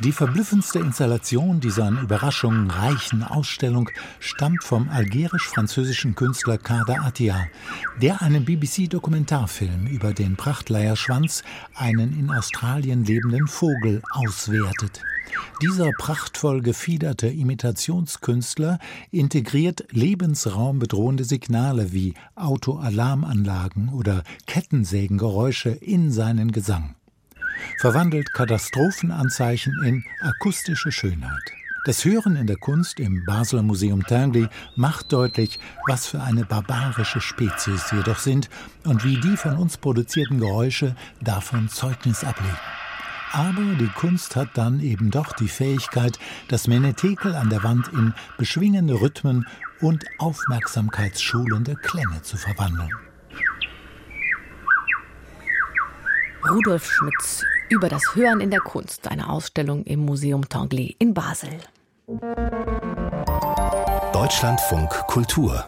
Die 0.09 0.13
verblüffendste 0.13 0.79
Installation 0.79 1.61
dieser 1.61 1.85
an 1.85 2.03
Überraschungen 2.03 2.71
reichen 2.71 3.23
Ausstellung 3.23 3.91
stammt 4.21 4.65
vom 4.65 4.89
algerisch-französischen 4.89 6.15
Künstler 6.15 6.57
Kader 6.57 7.03
Atia, 7.05 7.47
der 8.01 8.23
einen 8.23 8.47
BBC-Dokumentarfilm 8.47 9.87
über 9.87 10.15
den 10.15 10.37
Prachtleierschwanz, 10.37 11.43
einen 11.75 12.19
in 12.19 12.31
Australien 12.31 13.05
lebenden 13.05 13.49
Vogel, 13.49 14.01
auswertet. 14.11 15.03
Dieser 15.61 15.91
prachtvoll 15.99 16.63
gefiederte 16.63 17.27
Imitationskünstler 17.27 18.79
integriert 19.11 19.85
lebensraumbedrohende 19.91 21.25
Signale 21.25 21.93
wie 21.93 22.15
Autoalarmanlagen 22.35 23.91
oder 23.91 24.23
Kettensägengeräusche 24.47 25.69
in 25.69 26.11
seinen 26.11 26.51
Gesang 26.51 26.95
verwandelt 27.79 28.33
Katastrophenanzeichen 28.33 29.75
in 29.85 30.05
akustische 30.21 30.93
Schönheit. 30.93 31.53
Das 31.85 32.05
Hören 32.05 32.37
in 32.37 32.47
der 32.47 32.57
Kunst 32.57 33.01
im 33.01 33.25
Basler 33.25 33.63
Museum 33.63 34.05
Tinguely 34.05 34.49
macht 34.77 35.13
deutlich, 35.13 35.59
was 35.87 36.07
für 36.07 36.21
eine 36.21 36.45
barbarische 36.45 37.21
Spezies 37.21 37.93
wir 37.93 38.03
doch 38.03 38.19
sind 38.19 38.51
und 38.85 39.05
wie 39.05 39.19
die 39.21 39.37
von 39.37 39.57
uns 39.57 39.79
produzierten 39.79 40.39
Geräusche 40.39 40.95
davon 41.23 41.69
Zeugnis 41.69 42.25
ablegen. 42.25 42.59
Aber 43.33 43.63
die 43.79 43.89
Kunst 43.89 44.37
hat 44.37 44.51
dann 44.55 44.81
eben 44.81 45.11
doch 45.11 45.33
die 45.33 45.49
Fähigkeit, 45.49 46.19
das 46.49 46.67
Menetekel 46.67 47.35
an 47.35 47.51
der 47.51 47.63
Wand 47.63 47.89
in 47.89 48.13
beschwingende 48.37 49.01
Rhythmen 49.01 49.47
und 49.81 50.05
aufmerksamkeitsschulende 50.19 51.77
Klänge 51.77 52.23
zu 52.23 52.37
verwandeln. 52.37 53.08
Rudolf 56.47 56.87
Schmitz 56.87 57.45
über 57.69 57.89
das 57.89 58.15
Hören 58.15 58.41
in 58.41 58.51
der 58.51 58.61
Kunst, 58.61 59.09
eine 59.09 59.29
Ausstellung 59.29 59.85
im 59.85 60.01
Museum 60.01 60.49
Tanguy 60.49 60.95
in 60.99 61.13
Basel. 61.13 61.51
Deutschlandfunk 64.13 64.91
Kultur 65.09 65.65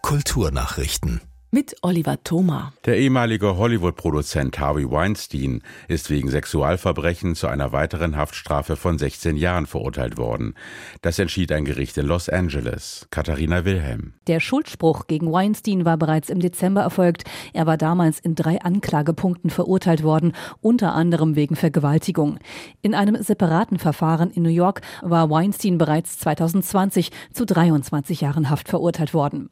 Kulturnachrichten 0.00 1.20
mit 1.54 1.76
Oliver 1.82 2.16
Thoma. 2.24 2.72
Der 2.86 2.96
ehemalige 2.96 3.58
Hollywood-Produzent 3.58 4.58
Harvey 4.58 4.90
Weinstein 4.90 5.62
ist 5.86 6.08
wegen 6.08 6.30
Sexualverbrechen 6.30 7.34
zu 7.34 7.46
einer 7.46 7.72
weiteren 7.72 8.16
Haftstrafe 8.16 8.74
von 8.74 8.96
16 8.96 9.36
Jahren 9.36 9.66
verurteilt 9.66 10.16
worden. 10.16 10.54
Das 11.02 11.18
entschied 11.18 11.52
ein 11.52 11.66
Gericht 11.66 11.98
in 11.98 12.06
Los 12.06 12.30
Angeles. 12.30 13.06
Katharina 13.10 13.66
Wilhelm. 13.66 14.14
Der 14.28 14.40
Schuldspruch 14.40 15.06
gegen 15.08 15.30
Weinstein 15.30 15.84
war 15.84 15.98
bereits 15.98 16.30
im 16.30 16.40
Dezember 16.40 16.80
erfolgt. 16.80 17.24
Er 17.52 17.66
war 17.66 17.76
damals 17.76 18.18
in 18.18 18.34
drei 18.34 18.58
Anklagepunkten 18.62 19.50
verurteilt 19.50 20.02
worden, 20.02 20.32
unter 20.62 20.94
anderem 20.94 21.36
wegen 21.36 21.54
Vergewaltigung. 21.54 22.38
In 22.80 22.94
einem 22.94 23.22
separaten 23.22 23.78
Verfahren 23.78 24.30
in 24.30 24.42
New 24.42 24.48
York 24.48 24.80
war 25.02 25.28
Weinstein 25.28 25.76
bereits 25.76 26.18
2020 26.18 27.10
zu 27.34 27.44
23 27.44 28.22
Jahren 28.22 28.48
Haft 28.48 28.70
verurteilt 28.70 29.12
worden. 29.12 29.50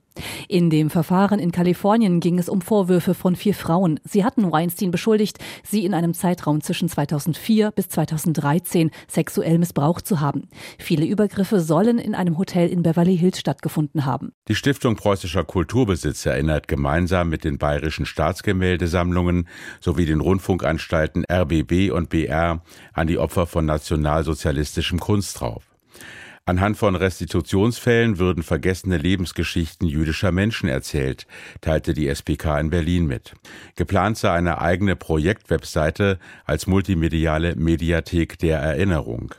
In 0.48 0.70
dem 0.70 0.90
Verfahren 0.90 1.38
in 1.38 1.52
Kalifornien 1.52 2.20
ging 2.20 2.38
es 2.38 2.48
um 2.48 2.60
Vorwürfe 2.60 3.14
von 3.14 3.36
vier 3.36 3.54
Frauen. 3.54 4.00
Sie 4.04 4.24
hatten 4.24 4.50
Weinstein 4.50 4.90
beschuldigt, 4.90 5.38
sie 5.62 5.84
in 5.84 5.94
einem 5.94 6.14
Zeitraum 6.14 6.60
zwischen 6.60 6.88
2004 6.88 7.70
bis 7.70 7.88
2013 7.88 8.90
sexuell 9.08 9.58
missbraucht 9.58 10.06
zu 10.06 10.20
haben. 10.20 10.48
Viele 10.78 11.06
Übergriffe 11.06 11.60
sollen 11.60 11.98
in 11.98 12.14
einem 12.14 12.38
Hotel 12.38 12.68
in 12.68 12.82
Beverly 12.82 13.16
Hills 13.16 13.38
stattgefunden 13.38 14.04
haben. 14.04 14.32
Die 14.48 14.54
Stiftung 14.54 14.96
Preußischer 14.96 15.44
Kulturbesitz 15.44 16.26
erinnert 16.26 16.68
gemeinsam 16.68 17.28
mit 17.28 17.44
den 17.44 17.58
bayerischen 17.58 18.06
Staatsgemäldesammlungen 18.06 19.48
sowie 19.80 20.06
den 20.06 20.20
Rundfunkanstalten 20.20 21.24
RBB 21.30 21.92
und 21.92 22.08
BR 22.08 22.62
an 22.92 23.06
die 23.06 23.18
Opfer 23.18 23.46
von 23.46 23.66
nationalsozialistischem 23.66 24.98
Kunstraub. 24.98 25.62
Anhand 26.46 26.76
von 26.76 26.96
Restitutionsfällen 26.96 28.18
würden 28.18 28.42
vergessene 28.42 28.96
Lebensgeschichten 28.96 29.86
jüdischer 29.86 30.32
Menschen 30.32 30.68
erzählt, 30.68 31.26
teilte 31.60 31.94
die 31.94 32.08
SPK 32.08 32.58
in 32.58 32.70
Berlin 32.70 33.06
mit. 33.06 33.34
Geplant 33.76 34.18
sei 34.18 34.32
eine 34.32 34.60
eigene 34.60 34.96
Projektwebseite 34.96 36.18
als 36.44 36.66
multimediale 36.66 37.54
Mediathek 37.56 38.38
der 38.38 38.58
Erinnerung. 38.58 39.34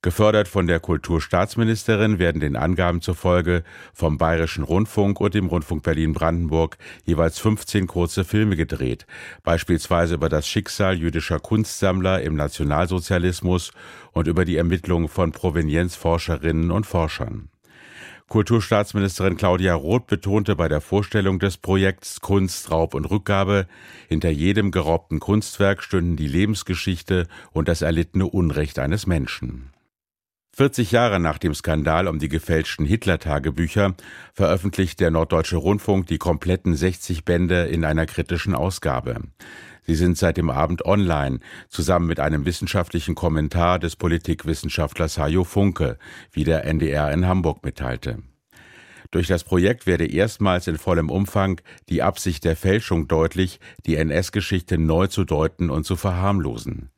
Gefördert 0.00 0.46
von 0.46 0.68
der 0.68 0.78
Kulturstaatsministerin 0.78 2.20
werden 2.20 2.40
den 2.40 2.54
Angaben 2.54 3.00
zufolge 3.00 3.64
vom 3.92 4.16
Bayerischen 4.16 4.62
Rundfunk 4.62 5.20
und 5.20 5.34
dem 5.34 5.46
Rundfunk 5.46 5.82
Berlin-Brandenburg 5.82 6.78
jeweils 7.04 7.40
15 7.40 7.88
kurze 7.88 8.24
Filme 8.24 8.54
gedreht, 8.54 9.06
beispielsweise 9.42 10.14
über 10.14 10.28
das 10.28 10.46
Schicksal 10.46 10.96
jüdischer 10.96 11.40
Kunstsammler 11.40 12.22
im 12.22 12.36
Nationalsozialismus 12.36 13.72
und 14.12 14.28
über 14.28 14.44
die 14.44 14.56
Ermittlungen 14.56 15.08
von 15.08 15.32
Provenienzforscherinnen 15.32 16.70
und 16.70 16.86
Forschern. 16.86 17.48
Kulturstaatsministerin 18.28 19.36
Claudia 19.36 19.74
Roth 19.74 20.06
betonte 20.06 20.54
bei 20.54 20.68
der 20.68 20.80
Vorstellung 20.80 21.40
des 21.40 21.56
Projekts 21.56 22.20
Kunst, 22.20 22.70
Raub 22.70 22.94
und 22.94 23.06
Rückgabe, 23.06 23.66
hinter 24.06 24.30
jedem 24.30 24.70
geraubten 24.70 25.18
Kunstwerk 25.18 25.82
stünden 25.82 26.14
die 26.16 26.28
Lebensgeschichte 26.28 27.26
und 27.50 27.66
das 27.66 27.82
erlittene 27.82 28.26
Unrecht 28.26 28.78
eines 28.78 29.06
Menschen. 29.06 29.72
40 30.58 30.90
Jahre 30.90 31.20
nach 31.20 31.38
dem 31.38 31.54
Skandal 31.54 32.08
um 32.08 32.18
die 32.18 32.28
gefälschten 32.28 32.84
Hitler-Tagebücher 32.84 33.94
veröffentlicht 34.34 34.98
der 34.98 35.12
Norddeutsche 35.12 35.56
Rundfunk 35.56 36.08
die 36.08 36.18
kompletten 36.18 36.74
60 36.74 37.24
Bände 37.24 37.66
in 37.66 37.84
einer 37.84 38.06
kritischen 38.06 38.56
Ausgabe. 38.56 39.20
Sie 39.86 39.94
sind 39.94 40.18
seit 40.18 40.36
dem 40.36 40.50
Abend 40.50 40.84
online, 40.84 41.38
zusammen 41.68 42.08
mit 42.08 42.18
einem 42.18 42.44
wissenschaftlichen 42.44 43.14
Kommentar 43.14 43.78
des 43.78 43.94
Politikwissenschaftlers 43.94 45.16
Hajo 45.16 45.44
Funke, 45.44 45.96
wie 46.32 46.42
der 46.42 46.64
NDR 46.64 47.12
in 47.12 47.28
Hamburg 47.28 47.64
mitteilte. 47.64 48.18
Durch 49.12 49.28
das 49.28 49.44
Projekt 49.44 49.86
werde 49.86 50.06
erstmals 50.06 50.66
in 50.66 50.76
vollem 50.76 51.08
Umfang 51.08 51.60
die 51.88 52.02
Absicht 52.02 52.44
der 52.44 52.56
Fälschung 52.56 53.06
deutlich, 53.06 53.60
die 53.86 53.94
NS-Geschichte 53.94 54.76
neu 54.76 55.06
zu 55.06 55.24
deuten 55.24 55.70
und 55.70 55.84
zu 55.84 55.94
verharmlosen. 55.94 56.90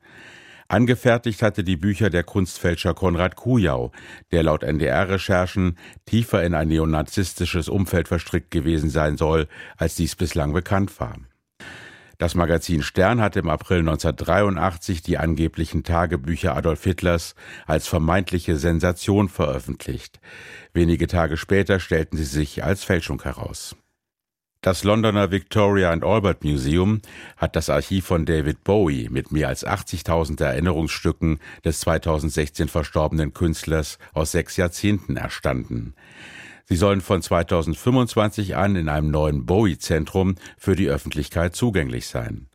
Angefertigt 0.71 1.41
hatte 1.41 1.65
die 1.65 1.75
Bücher 1.75 2.09
der 2.09 2.23
Kunstfälscher 2.23 2.93
Konrad 2.93 3.35
Kujau, 3.35 3.91
der 4.31 4.43
laut 4.43 4.63
NDR-Recherchen 4.63 5.77
tiefer 6.05 6.45
in 6.45 6.53
ein 6.53 6.69
neonazistisches 6.69 7.67
Umfeld 7.67 8.07
verstrickt 8.07 8.51
gewesen 8.51 8.89
sein 8.89 9.17
soll, 9.17 9.49
als 9.75 9.95
dies 9.95 10.15
bislang 10.15 10.53
bekannt 10.53 10.97
war. 11.01 11.17
Das 12.19 12.35
Magazin 12.35 12.83
Stern 12.83 13.19
hatte 13.19 13.39
im 13.39 13.49
April 13.49 13.79
1983 13.79 15.01
die 15.01 15.17
angeblichen 15.17 15.83
Tagebücher 15.83 16.55
Adolf 16.55 16.85
Hitlers 16.85 17.35
als 17.67 17.89
vermeintliche 17.89 18.55
Sensation 18.55 19.27
veröffentlicht. 19.27 20.21
Wenige 20.71 21.07
Tage 21.07 21.35
später 21.35 21.81
stellten 21.81 22.15
sie 22.15 22.23
sich 22.23 22.63
als 22.63 22.85
Fälschung 22.85 23.21
heraus. 23.23 23.75
Das 24.63 24.83
Londoner 24.83 25.31
Victoria 25.31 25.89
and 25.89 26.03
Albert 26.03 26.43
Museum 26.43 27.01
hat 27.35 27.55
das 27.55 27.71
Archiv 27.71 28.05
von 28.05 28.27
David 28.27 28.63
Bowie 28.63 29.09
mit 29.09 29.31
mehr 29.31 29.47
als 29.47 29.65
80.000 29.65 30.39
Erinnerungsstücken 30.43 31.39
des 31.65 31.79
2016 31.79 32.67
verstorbenen 32.67 33.33
Künstlers 33.33 33.97
aus 34.13 34.33
sechs 34.33 34.57
Jahrzehnten 34.57 35.17
erstanden. 35.17 35.95
Sie 36.65 36.75
sollen 36.75 37.01
von 37.01 37.23
2025 37.23 38.55
an 38.55 38.75
in 38.75 38.87
einem 38.87 39.09
neuen 39.09 39.47
Bowie-Zentrum 39.47 40.35
für 40.59 40.75
die 40.75 40.89
Öffentlichkeit 40.89 41.55
zugänglich 41.55 42.05
sein. 42.05 42.45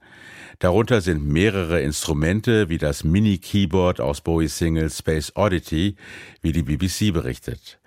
Darunter 0.60 1.00
sind 1.00 1.26
mehrere 1.26 1.80
Instrumente 1.80 2.68
wie 2.68 2.78
das 2.78 3.02
Mini-Keyboard 3.02 4.00
aus 4.00 4.20
Bowies 4.20 4.56
Single 4.56 4.90
Space 4.90 5.32
Oddity, 5.34 5.96
wie 6.40 6.52
die 6.52 6.62
BBC 6.62 7.12
berichtet. 7.12 7.80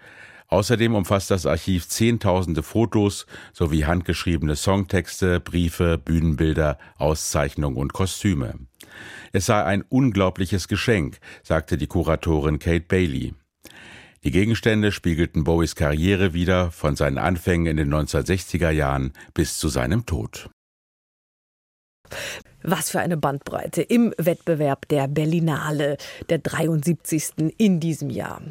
Außerdem 0.50 0.96
umfasst 0.96 1.30
das 1.30 1.46
Archiv 1.46 1.88
zehntausende 1.88 2.64
Fotos 2.64 3.28
sowie 3.54 3.86
handgeschriebene 3.86 4.56
Songtexte, 4.56 5.40
Briefe, 5.40 6.00
Bühnenbilder, 6.00 6.80
Auszeichnungen 6.98 7.78
und 7.78 7.94
Kostüme. 7.94 8.56
Es 9.32 9.46
sei 9.46 9.64
ein 9.64 9.84
unglaubliches 9.84 10.68
Geschenk, 10.68 11.20
sagte 11.44 11.78
die 11.78 11.86
Kuratorin 11.86 12.58
Kate 12.58 12.86
Bailey. 12.88 13.36
Die 14.24 14.32
Gegenstände 14.32 14.92
spiegelten 14.92 15.44
Bowies 15.44 15.76
Karriere 15.76 16.34
wider, 16.34 16.72
von 16.72 16.96
seinen 16.96 17.20
Anfängen 17.20 17.68
in 17.68 17.78
den 17.78 17.94
1960er 17.94 18.72
Jahren 18.72 19.14
bis 19.34 19.60
zu 19.60 19.70
seinem 19.70 20.06
Tod. 20.08 20.50
Was 22.64 22.90
für 22.90 23.00
eine 23.00 23.18
Bandbreite 23.18 23.84
im 23.84 24.14
Wettbewerb 24.18 24.88
der 24.90 25.08
Berlinale, 25.08 25.98
der 26.28 26.40
73. 26.40 27.54
in 27.58 27.80
diesem 27.80 28.10
Jahr. 28.10 28.42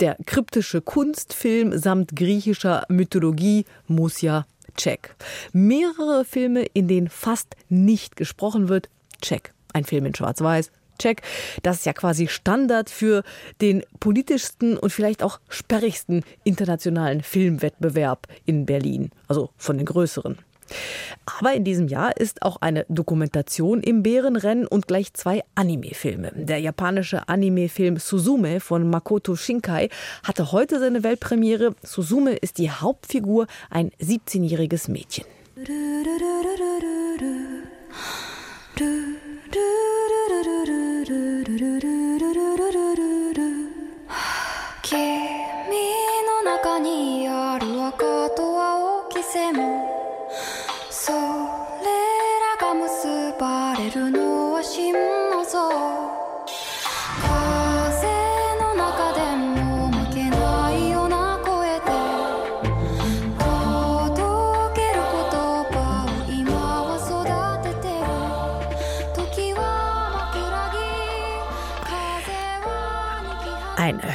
Der 0.00 0.16
kryptische 0.26 0.80
Kunstfilm 0.80 1.76
samt 1.76 2.14
griechischer 2.14 2.84
Mythologie 2.88 3.64
muss 3.88 4.20
ja 4.20 4.46
check. 4.76 5.16
Mehrere 5.52 6.24
Filme, 6.24 6.66
in 6.72 6.86
denen 6.86 7.08
fast 7.08 7.56
nicht 7.68 8.14
gesprochen 8.14 8.68
wird, 8.68 8.88
check. 9.20 9.52
Ein 9.72 9.84
Film 9.84 10.06
in 10.06 10.14
Schwarz-Weiß, 10.14 10.70
check. 11.00 11.22
Das 11.64 11.78
ist 11.78 11.86
ja 11.86 11.92
quasi 11.92 12.28
Standard 12.28 12.90
für 12.90 13.24
den 13.60 13.82
politischsten 13.98 14.78
und 14.78 14.90
vielleicht 14.90 15.24
auch 15.24 15.40
sperrigsten 15.48 16.22
internationalen 16.44 17.22
Filmwettbewerb 17.22 18.28
in 18.44 18.66
Berlin, 18.66 19.10
also 19.26 19.50
von 19.56 19.78
den 19.78 19.86
größeren. 19.86 20.38
Aber 21.38 21.52
in 21.52 21.64
diesem 21.64 21.88
Jahr 21.88 22.16
ist 22.16 22.42
auch 22.42 22.56
eine 22.60 22.86
Dokumentation 22.88 23.80
im 23.82 24.02
Bärenrennen 24.02 24.66
und 24.66 24.86
gleich 24.86 25.12
zwei 25.14 25.42
Anime-Filme. 25.54 26.32
Der 26.34 26.58
japanische 26.58 27.28
Anime-Film 27.28 27.98
Suzume 27.98 28.60
von 28.60 28.88
Makoto 28.88 29.36
Shinkai 29.36 29.88
hatte 30.22 30.52
heute 30.52 30.78
seine 30.80 31.02
Weltpremiere. 31.02 31.74
Suzume 31.82 32.34
ist 32.34 32.58
die 32.58 32.70
Hauptfigur, 32.70 33.46
ein 33.70 33.90
17-jähriges 34.00 34.90
Mädchen. 34.90 35.24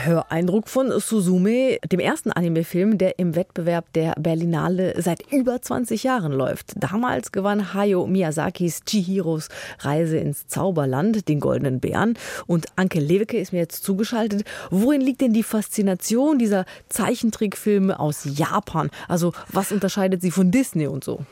Höreindruck 0.05 0.67
von 0.67 0.91
Suzume, 0.99 1.77
dem 1.91 1.99
ersten 1.99 2.31
Anime-Film, 2.31 2.97
der 2.97 3.19
im 3.19 3.35
Wettbewerb 3.35 3.91
der 3.93 4.13
Berlinale 4.19 5.01
seit 5.01 5.31
über 5.31 5.61
20 5.61 6.03
Jahren 6.03 6.31
läuft. 6.31 6.73
Damals 6.75 7.31
gewann 7.31 7.73
Hayao 7.73 8.07
Miyazakis 8.07 8.81
Chihiros 8.85 9.49
Reise 9.79 10.17
ins 10.17 10.47
Zauberland, 10.47 11.27
den 11.27 11.39
Goldenen 11.39 11.79
Bären. 11.79 12.17
Und 12.47 12.67
Anke 12.75 12.99
Lewicke 12.99 13.37
ist 13.37 13.53
mir 13.53 13.59
jetzt 13.59 13.83
zugeschaltet. 13.83 14.43
Worin 14.71 15.01
liegt 15.01 15.21
denn 15.21 15.33
die 15.33 15.43
Faszination 15.43 16.37
dieser 16.37 16.65
Zeichentrickfilme 16.89 17.99
aus 17.99 18.23
Japan? 18.25 18.89
Also 19.07 19.33
was 19.51 19.71
unterscheidet 19.71 20.21
sie 20.21 20.31
von 20.31 20.51
Disney 20.51 20.87
und 20.87 21.03
so? 21.03 21.25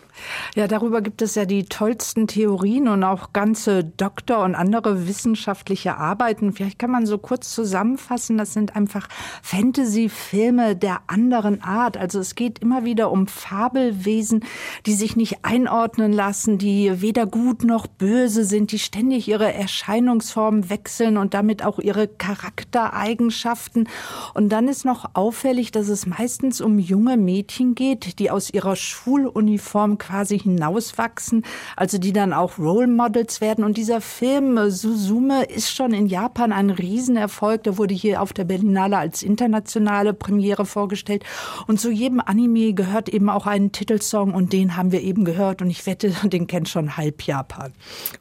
Ja, 0.56 0.68
darüber 0.68 1.02
gibt 1.02 1.22
es 1.22 1.36
ja 1.36 1.46
die 1.46 1.66
tollsten 1.66 2.28
Theorien 2.28 2.88
und 2.88 3.04
auch 3.04 3.34
ganze 3.34 3.84
Doktor- 3.84 4.44
und 4.44 4.56
andere 4.56 5.08
wissenschaftliche 5.08 5.98
Arbeiten. 5.98 6.54
Vielleicht 6.54 6.80
kann 6.80 6.92
man 6.92 7.06
so 7.06 7.18
kurz 7.18 7.54
zusammenfassen, 7.54 8.38
das 8.38 8.54
sind 8.54 8.61
einfach 8.69 9.08
Fantasy-Filme 9.41 10.76
der 10.76 11.02
anderen 11.08 11.62
Art. 11.63 11.97
Also 11.97 12.19
es 12.19 12.36
geht 12.36 12.60
immer 12.60 12.86
wieder 12.86 13.12
um 13.12 13.28
Fabelwesen, 13.28 14.45
die 14.86 14.93
sich 14.93 15.15
nicht 15.15 15.39
einordnen 15.43 16.13
lassen, 16.13 16.58
die 16.58 17.02
weder 17.02 17.26
gut 17.26 17.63
noch 17.63 17.88
böse 17.88 18.43
sind, 18.43 18.71
die 18.71 18.80
ständig 18.80 19.28
ihre 19.28 19.52
Erscheinungsform 19.52 20.69
wechseln 20.69 21.17
und 21.17 21.34
damit 21.34 21.65
auch 21.65 21.80
ihre 21.80 22.08
Charaktereigenschaften. 22.08 23.89
Und 24.34 24.50
dann 24.50 24.67
ist 24.67 24.86
noch 24.86 25.12
auffällig, 25.13 25.71
dass 25.71 25.89
es 25.89 26.06
meistens 26.06 26.62
um 26.62 26.78
junge 26.80 27.17
Mädchen 27.17 27.76
geht, 27.76 28.19
die 28.19 28.30
aus 28.30 28.54
ihrer 28.54 28.76
Schuluniform 28.76 29.97
quasi 29.97 30.39
hinauswachsen, 30.39 31.43
also 31.76 31.97
die 31.97 32.13
dann 32.13 32.34
auch 32.34 32.58
Role 32.58 32.88
Models 32.88 33.41
werden. 33.41 33.63
Und 33.63 33.78
dieser 33.78 34.02
Film 34.02 34.58
äh, 34.58 34.71
Suzume 34.71 35.43
ist 35.45 35.74
schon 35.74 35.93
in 35.93 36.08
Japan 36.08 36.52
ein 36.52 36.69
Riesenerfolg. 36.69 37.63
Der 37.63 37.78
wurde 37.78 37.93
hier 37.93 38.21
auf 38.21 38.34
der 38.34 38.45
Berlinale 38.52 38.98
als 38.98 39.24
internationale 39.24 40.14
Premiere 40.14 40.66
vorgestellt. 40.66 41.24
Und 41.68 41.80
zu 41.80 41.90
jedem 41.90 42.20
Anime 42.20 42.74
gehört 42.74 43.08
eben 43.08 43.30
auch 43.30 43.48
ein 43.48 43.72
Titelsong 43.72 44.34
und 44.34 44.52
den 44.52 44.76
haben 44.76 44.92
wir 44.92 45.02
eben 45.02 45.24
gehört. 45.24 45.62
Und 45.62 45.70
ich 45.70 45.86
wette, 45.86 46.10
den 46.24 46.48
kennt 46.48 46.68
schon 46.68 46.98
halb 46.98 47.24
Japan. 47.24 47.72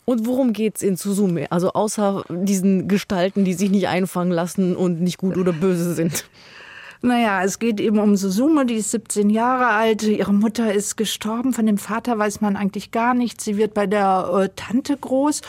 Und 0.04 0.26
worum 0.26 0.52
geht's 0.52 0.82
in 0.82 0.94
Suzume? 0.94 1.50
Also 1.50 1.72
außer 1.72 2.22
diesen 2.28 2.86
Gestalten, 2.86 3.44
die 3.44 3.54
sich 3.54 3.70
nicht 3.70 3.88
einfangen 3.88 4.30
lassen 4.30 4.76
und 4.76 5.00
nicht 5.00 5.18
gut 5.18 5.36
oder 5.36 5.52
böse 5.52 5.94
sind. 5.94 6.26
Naja, 7.02 7.42
es 7.42 7.58
geht 7.58 7.80
eben 7.80 7.98
um 7.98 8.14
Susume, 8.14 8.66
die 8.66 8.74
ist 8.74 8.90
17 8.90 9.30
Jahre 9.30 9.68
alt. 9.68 10.02
Ihre 10.02 10.34
Mutter 10.34 10.74
ist 10.74 10.98
gestorben. 10.98 11.54
Von 11.54 11.64
dem 11.64 11.78
Vater 11.78 12.18
weiß 12.18 12.42
man 12.42 12.56
eigentlich 12.56 12.90
gar 12.90 13.14
nichts. 13.14 13.42
Sie 13.42 13.56
wird 13.56 13.72
bei 13.72 13.86
der 13.86 14.30
äh, 14.34 14.48
Tante 14.54 14.98
groß 14.98 15.40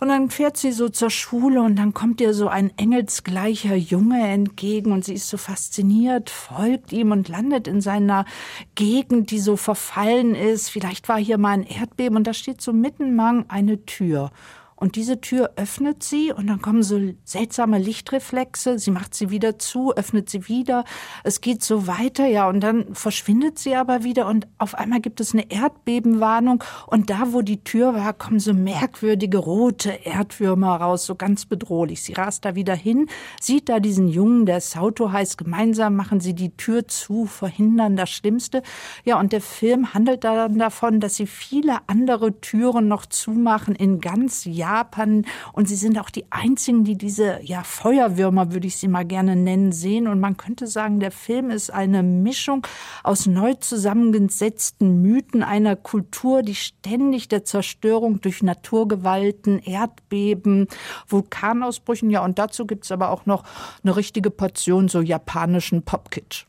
und 0.00 0.08
dann 0.08 0.28
fährt 0.28 0.58
sie 0.58 0.70
so 0.70 0.90
zur 0.90 1.08
Schule 1.08 1.62
und 1.62 1.76
dann 1.76 1.94
kommt 1.94 2.20
ihr 2.20 2.34
so 2.34 2.48
ein 2.48 2.76
engelsgleicher 2.76 3.74
Junge 3.74 4.20
entgegen 4.28 4.92
und 4.92 5.06
sie 5.06 5.14
ist 5.14 5.30
so 5.30 5.38
fasziniert, 5.38 6.28
folgt 6.28 6.92
ihm 6.92 7.10
und 7.10 7.30
landet 7.30 7.68
in 7.68 7.80
seiner 7.80 8.26
Gegend, 8.74 9.30
die 9.30 9.40
so 9.40 9.56
verfallen 9.56 10.34
ist. 10.34 10.68
Vielleicht 10.68 11.08
war 11.08 11.18
hier 11.18 11.38
mal 11.38 11.52
ein 11.52 11.66
Erdbeben 11.66 12.18
und 12.18 12.26
da 12.26 12.34
steht 12.34 12.60
so 12.60 12.74
mittenmang 12.74 13.46
eine 13.48 13.86
Tür. 13.86 14.30
Und 14.80 14.94
diese 14.94 15.20
Tür 15.20 15.50
öffnet 15.56 16.04
sie 16.04 16.32
und 16.32 16.46
dann 16.46 16.62
kommen 16.62 16.84
so 16.84 17.00
seltsame 17.24 17.78
Lichtreflexe. 17.78 18.78
Sie 18.78 18.92
macht 18.92 19.12
sie 19.12 19.30
wieder 19.30 19.58
zu, 19.58 19.92
öffnet 19.96 20.30
sie 20.30 20.46
wieder. 20.46 20.84
Es 21.24 21.40
geht 21.40 21.64
so 21.64 21.88
weiter, 21.88 22.26
ja. 22.26 22.48
Und 22.48 22.60
dann 22.60 22.94
verschwindet 22.94 23.58
sie 23.58 23.74
aber 23.74 24.04
wieder 24.04 24.28
und 24.28 24.46
auf 24.56 24.76
einmal 24.76 25.00
gibt 25.00 25.20
es 25.20 25.32
eine 25.32 25.50
Erdbebenwarnung. 25.50 26.62
Und 26.86 27.10
da, 27.10 27.32
wo 27.32 27.42
die 27.42 27.64
Tür 27.64 27.94
war, 27.94 28.12
kommen 28.12 28.38
so 28.38 28.54
merkwürdige 28.54 29.38
rote 29.38 29.90
Erdwürmer 30.04 30.76
raus, 30.76 31.06
so 31.06 31.16
ganz 31.16 31.44
bedrohlich. 31.44 32.04
Sie 32.04 32.12
rast 32.12 32.44
da 32.44 32.54
wieder 32.54 32.76
hin, 32.76 33.08
sieht 33.40 33.68
da 33.68 33.80
diesen 33.80 34.06
Jungen, 34.06 34.46
der 34.46 34.60
Sauto 34.60 35.10
heißt. 35.10 35.38
Gemeinsam 35.38 35.96
machen 35.96 36.20
sie 36.20 36.34
die 36.34 36.56
Tür 36.56 36.86
zu, 36.86 37.26
verhindern 37.26 37.96
das 37.96 38.10
Schlimmste. 38.10 38.62
Ja, 39.04 39.18
und 39.18 39.32
der 39.32 39.40
Film 39.40 39.92
handelt 39.92 40.22
dann 40.22 40.56
davon, 40.56 41.00
dass 41.00 41.16
sie 41.16 41.26
viele 41.26 41.78
andere 41.88 42.40
Türen 42.40 42.86
noch 42.86 43.06
zumachen 43.06 43.74
in 43.74 44.00
ganz 44.00 44.44
Japan 44.44 44.67
Japan. 44.68 45.24
Und 45.52 45.68
sie 45.68 45.76
sind 45.76 45.98
auch 45.98 46.10
die 46.10 46.26
einzigen, 46.30 46.84
die 46.84 46.96
diese 46.96 47.40
ja, 47.42 47.62
Feuerwürmer, 47.62 48.52
würde 48.52 48.66
ich 48.66 48.76
sie 48.76 48.88
mal 48.88 49.04
gerne 49.04 49.36
nennen, 49.36 49.72
sehen. 49.72 50.08
Und 50.08 50.20
man 50.20 50.36
könnte 50.36 50.66
sagen, 50.66 51.00
der 51.00 51.10
Film 51.10 51.50
ist 51.50 51.72
eine 51.72 52.02
Mischung 52.02 52.66
aus 53.02 53.26
neu 53.26 53.54
zusammengesetzten 53.54 55.02
Mythen 55.02 55.42
einer 55.42 55.76
Kultur, 55.76 56.42
die 56.42 56.54
ständig 56.54 57.28
der 57.28 57.44
Zerstörung 57.44 58.20
durch 58.20 58.42
Naturgewalten, 58.42 59.58
Erdbeben, 59.58 60.68
Vulkanausbrüchen, 61.08 62.10
ja, 62.10 62.24
und 62.24 62.38
dazu 62.38 62.66
gibt 62.66 62.84
es 62.84 62.92
aber 62.92 63.10
auch 63.10 63.26
noch 63.26 63.44
eine 63.82 63.96
richtige 63.96 64.30
Portion 64.30 64.88
so 64.88 65.00
japanischen 65.00 65.82
Popkitsch. 65.82 66.44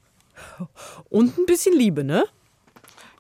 Und 1.10 1.38
ein 1.38 1.46
bisschen 1.46 1.76
Liebe, 1.76 2.04
ne? 2.04 2.24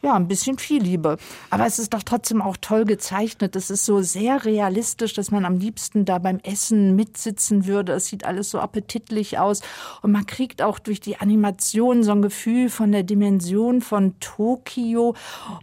Ja, 0.01 0.15
ein 0.15 0.29
bisschen 0.29 0.57
viel 0.57 0.81
Liebe. 0.81 1.17
Aber 1.49 1.65
es 1.65 1.77
ist 1.77 1.93
doch 1.93 2.03
trotzdem 2.03 2.41
auch 2.41 2.55
toll 2.57 2.85
gezeichnet. 2.85 3.55
Es 3.57 3.69
ist 3.69 3.85
so 3.85 4.01
sehr 4.01 4.45
realistisch, 4.45 5.13
dass 5.13 5.29
man 5.29 5.43
am 5.43 5.57
liebsten 5.57 6.05
da 6.05 6.19
beim 6.19 6.39
Essen 6.39 6.95
mitsitzen 6.95 7.65
würde. 7.65 7.93
Es 7.93 8.07
sieht 8.07 8.23
alles 8.23 8.49
so 8.49 8.59
appetitlich 8.59 9.39
aus. 9.39 9.61
Und 10.01 10.13
man 10.13 10.25
kriegt 10.25 10.61
auch 10.61 10.79
durch 10.79 11.01
die 11.01 11.17
Animation 11.17 12.03
so 12.03 12.13
ein 12.13 12.21
Gefühl 12.21 12.69
von 12.69 12.93
der 12.93 13.03
Dimension 13.03 13.81
von 13.81 14.17
Tokio. 14.21 15.15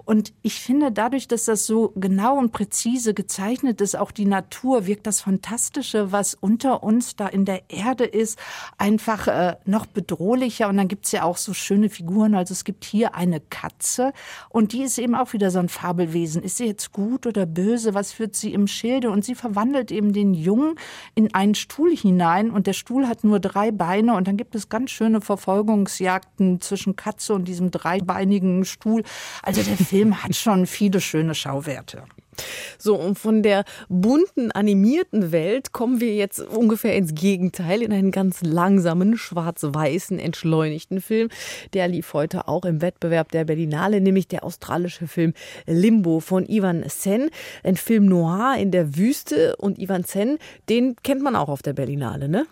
Und 0.04 0.34
ich 0.42 0.60
finde, 0.60 0.92
dadurch, 0.92 1.28
dass 1.28 1.46
das 1.46 1.64
so 1.64 1.92
genau 1.96 2.36
und 2.36 2.52
präzise 2.52 3.14
gezeichnet 3.14 3.80
ist, 3.80 3.96
auch 3.96 4.10
die 4.10 4.26
Natur, 4.26 4.86
wirkt 4.86 5.06
das 5.06 5.22
Fantastische, 5.22 6.12
was 6.12 6.34
unter 6.34 6.82
uns 6.82 7.16
da 7.16 7.26
in 7.26 7.46
der 7.46 7.70
Erde 7.70 8.04
ist, 8.04 8.38
einfach 8.76 9.28
äh, 9.28 9.56
noch 9.64 9.86
bedrohlicher. 9.86 10.68
Und 10.68 10.76
dann 10.76 10.88
gibt's 10.88 11.12
ja 11.12 11.22
auch 11.22 11.38
so 11.38 11.54
schöne 11.54 11.88
Figuren. 11.88 12.34
Also 12.34 12.52
es 12.52 12.64
gibt 12.64 12.84
hier 12.84 13.14
eine 13.14 13.40
Katze, 13.40 14.12
und 14.48 14.72
die 14.72 14.82
ist 14.82 14.98
eben 14.98 15.14
auch 15.14 15.32
wieder 15.32 15.50
so 15.50 15.58
ein 15.58 15.68
Fabelwesen. 15.68 16.42
Ist 16.42 16.56
sie 16.58 16.66
jetzt 16.66 16.92
gut 16.92 17.26
oder 17.26 17.46
böse? 17.46 17.94
Was 17.94 18.12
führt 18.12 18.36
sie 18.36 18.52
im 18.52 18.66
Schilde? 18.66 19.10
Und 19.10 19.24
sie 19.24 19.34
verwandelt 19.34 19.90
eben 19.90 20.12
den 20.12 20.34
Jungen 20.34 20.74
in 21.14 21.34
einen 21.34 21.54
Stuhl 21.54 21.94
hinein. 21.96 22.50
Und 22.50 22.66
der 22.66 22.72
Stuhl 22.72 23.08
hat 23.08 23.24
nur 23.24 23.40
drei 23.40 23.70
Beine. 23.70 24.14
Und 24.14 24.28
dann 24.28 24.36
gibt 24.36 24.54
es 24.54 24.68
ganz 24.68 24.90
schöne 24.90 25.20
Verfolgungsjagden 25.20 26.60
zwischen 26.60 26.96
Katze 26.96 27.34
und 27.34 27.46
diesem 27.46 27.70
dreibeinigen 27.70 28.64
Stuhl. 28.64 29.02
Also 29.42 29.62
der 29.62 29.76
Film 29.76 30.22
hat 30.22 30.34
schon 30.36 30.66
viele 30.66 31.00
schöne 31.00 31.34
Schauwerte. 31.34 32.04
So, 32.78 32.96
und 32.96 33.18
von 33.18 33.42
der 33.42 33.64
bunten, 33.88 34.50
animierten 34.52 35.32
Welt 35.32 35.72
kommen 35.72 36.00
wir 36.00 36.14
jetzt 36.14 36.40
ungefähr 36.40 36.96
ins 36.96 37.14
Gegenteil, 37.14 37.82
in 37.82 37.92
einen 37.92 38.10
ganz 38.10 38.42
langsamen, 38.42 39.16
schwarz-weißen, 39.16 40.18
entschleunigten 40.18 41.00
Film. 41.00 41.28
Der 41.72 41.88
lief 41.88 42.12
heute 42.12 42.48
auch 42.48 42.64
im 42.64 42.82
Wettbewerb 42.82 43.32
der 43.32 43.44
Berlinale, 43.44 44.00
nämlich 44.00 44.28
der 44.28 44.44
australische 44.44 45.06
Film 45.06 45.32
Limbo 45.66 46.20
von 46.20 46.46
Ivan 46.46 46.84
Sen. 46.88 47.30
Ein 47.62 47.76
Film 47.76 48.06
noir 48.06 48.56
in 48.58 48.70
der 48.70 48.96
Wüste. 48.96 49.56
Und 49.56 49.78
Ivan 49.78 50.04
Sen, 50.04 50.38
den 50.68 50.96
kennt 51.02 51.22
man 51.22 51.36
auch 51.36 51.48
auf 51.48 51.62
der 51.62 51.72
Berlinale, 51.72 52.28
ne? 52.28 52.46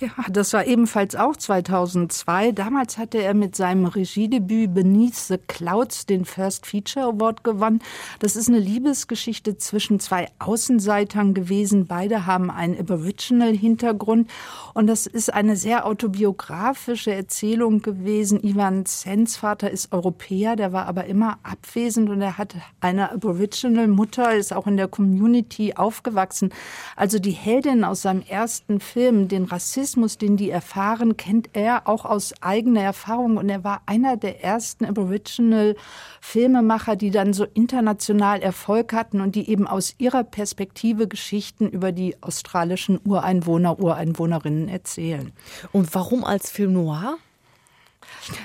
Ja, 0.00 0.10
das 0.30 0.52
war 0.52 0.64
ebenfalls 0.64 1.16
auch 1.16 1.34
2002. 1.34 2.52
Damals 2.52 2.98
hatte 2.98 3.18
er 3.18 3.34
mit 3.34 3.56
seinem 3.56 3.84
Regiedebüt 3.84 4.72
Beneath 4.72 5.16
the 5.16 5.38
Clouds 5.38 6.06
den 6.06 6.24
First 6.24 6.66
Feature 6.66 7.06
Award 7.06 7.42
gewonnen. 7.42 7.80
Das 8.20 8.36
ist 8.36 8.48
eine 8.48 8.60
Liebesgeschichte 8.60 9.56
zwischen 9.56 9.98
zwei 9.98 10.28
Außenseitern 10.38 11.34
gewesen. 11.34 11.86
Beide 11.86 12.26
haben 12.26 12.48
einen 12.48 12.78
Aboriginal-Hintergrund. 12.78 14.30
Und 14.72 14.86
das 14.86 15.08
ist 15.08 15.34
eine 15.34 15.56
sehr 15.56 15.84
autobiografische 15.84 17.12
Erzählung 17.12 17.82
gewesen. 17.82 18.40
Ivan 18.44 18.86
Sens 18.86 19.36
Vater 19.36 19.68
ist 19.68 19.92
Europäer, 19.92 20.54
der 20.54 20.72
war 20.72 20.86
aber 20.86 21.06
immer 21.06 21.38
abwesend 21.42 22.08
und 22.08 22.22
er 22.22 22.38
hat 22.38 22.54
eine 22.80 23.10
Aboriginal-Mutter, 23.10 24.36
ist 24.36 24.52
auch 24.52 24.68
in 24.68 24.76
der 24.76 24.86
Community 24.86 25.74
aufgewachsen. 25.74 26.50
Also 26.94 27.18
die 27.18 27.32
Heldin 27.32 27.82
aus 27.82 28.02
seinem 28.02 28.22
ersten 28.22 28.78
Film, 28.78 29.26
den 29.26 29.42
Rassismus, 29.42 29.87
Rassismus, 29.88 30.18
den 30.18 30.36
die 30.36 30.50
erfahren, 30.50 31.16
kennt 31.16 31.48
er 31.54 31.88
auch 31.88 32.04
aus 32.04 32.34
eigener 32.42 32.82
Erfahrung. 32.82 33.38
Und 33.38 33.48
er 33.48 33.64
war 33.64 33.80
einer 33.86 34.18
der 34.18 34.44
ersten 34.44 34.84
Aboriginal-Filmemacher, 34.84 36.94
die 36.94 37.10
dann 37.10 37.32
so 37.32 37.46
international 37.54 38.42
Erfolg 38.42 38.92
hatten 38.92 39.22
und 39.22 39.34
die 39.34 39.48
eben 39.48 39.66
aus 39.66 39.94
ihrer 39.96 40.24
Perspektive 40.24 41.08
Geschichten 41.08 41.70
über 41.70 41.90
die 41.90 42.16
australischen 42.20 43.00
Ureinwohner, 43.02 43.80
Ureinwohnerinnen 43.80 44.68
erzählen. 44.68 45.32
Und 45.72 45.94
warum 45.94 46.22
als 46.22 46.50
Film 46.50 46.74
noir? 46.74 47.16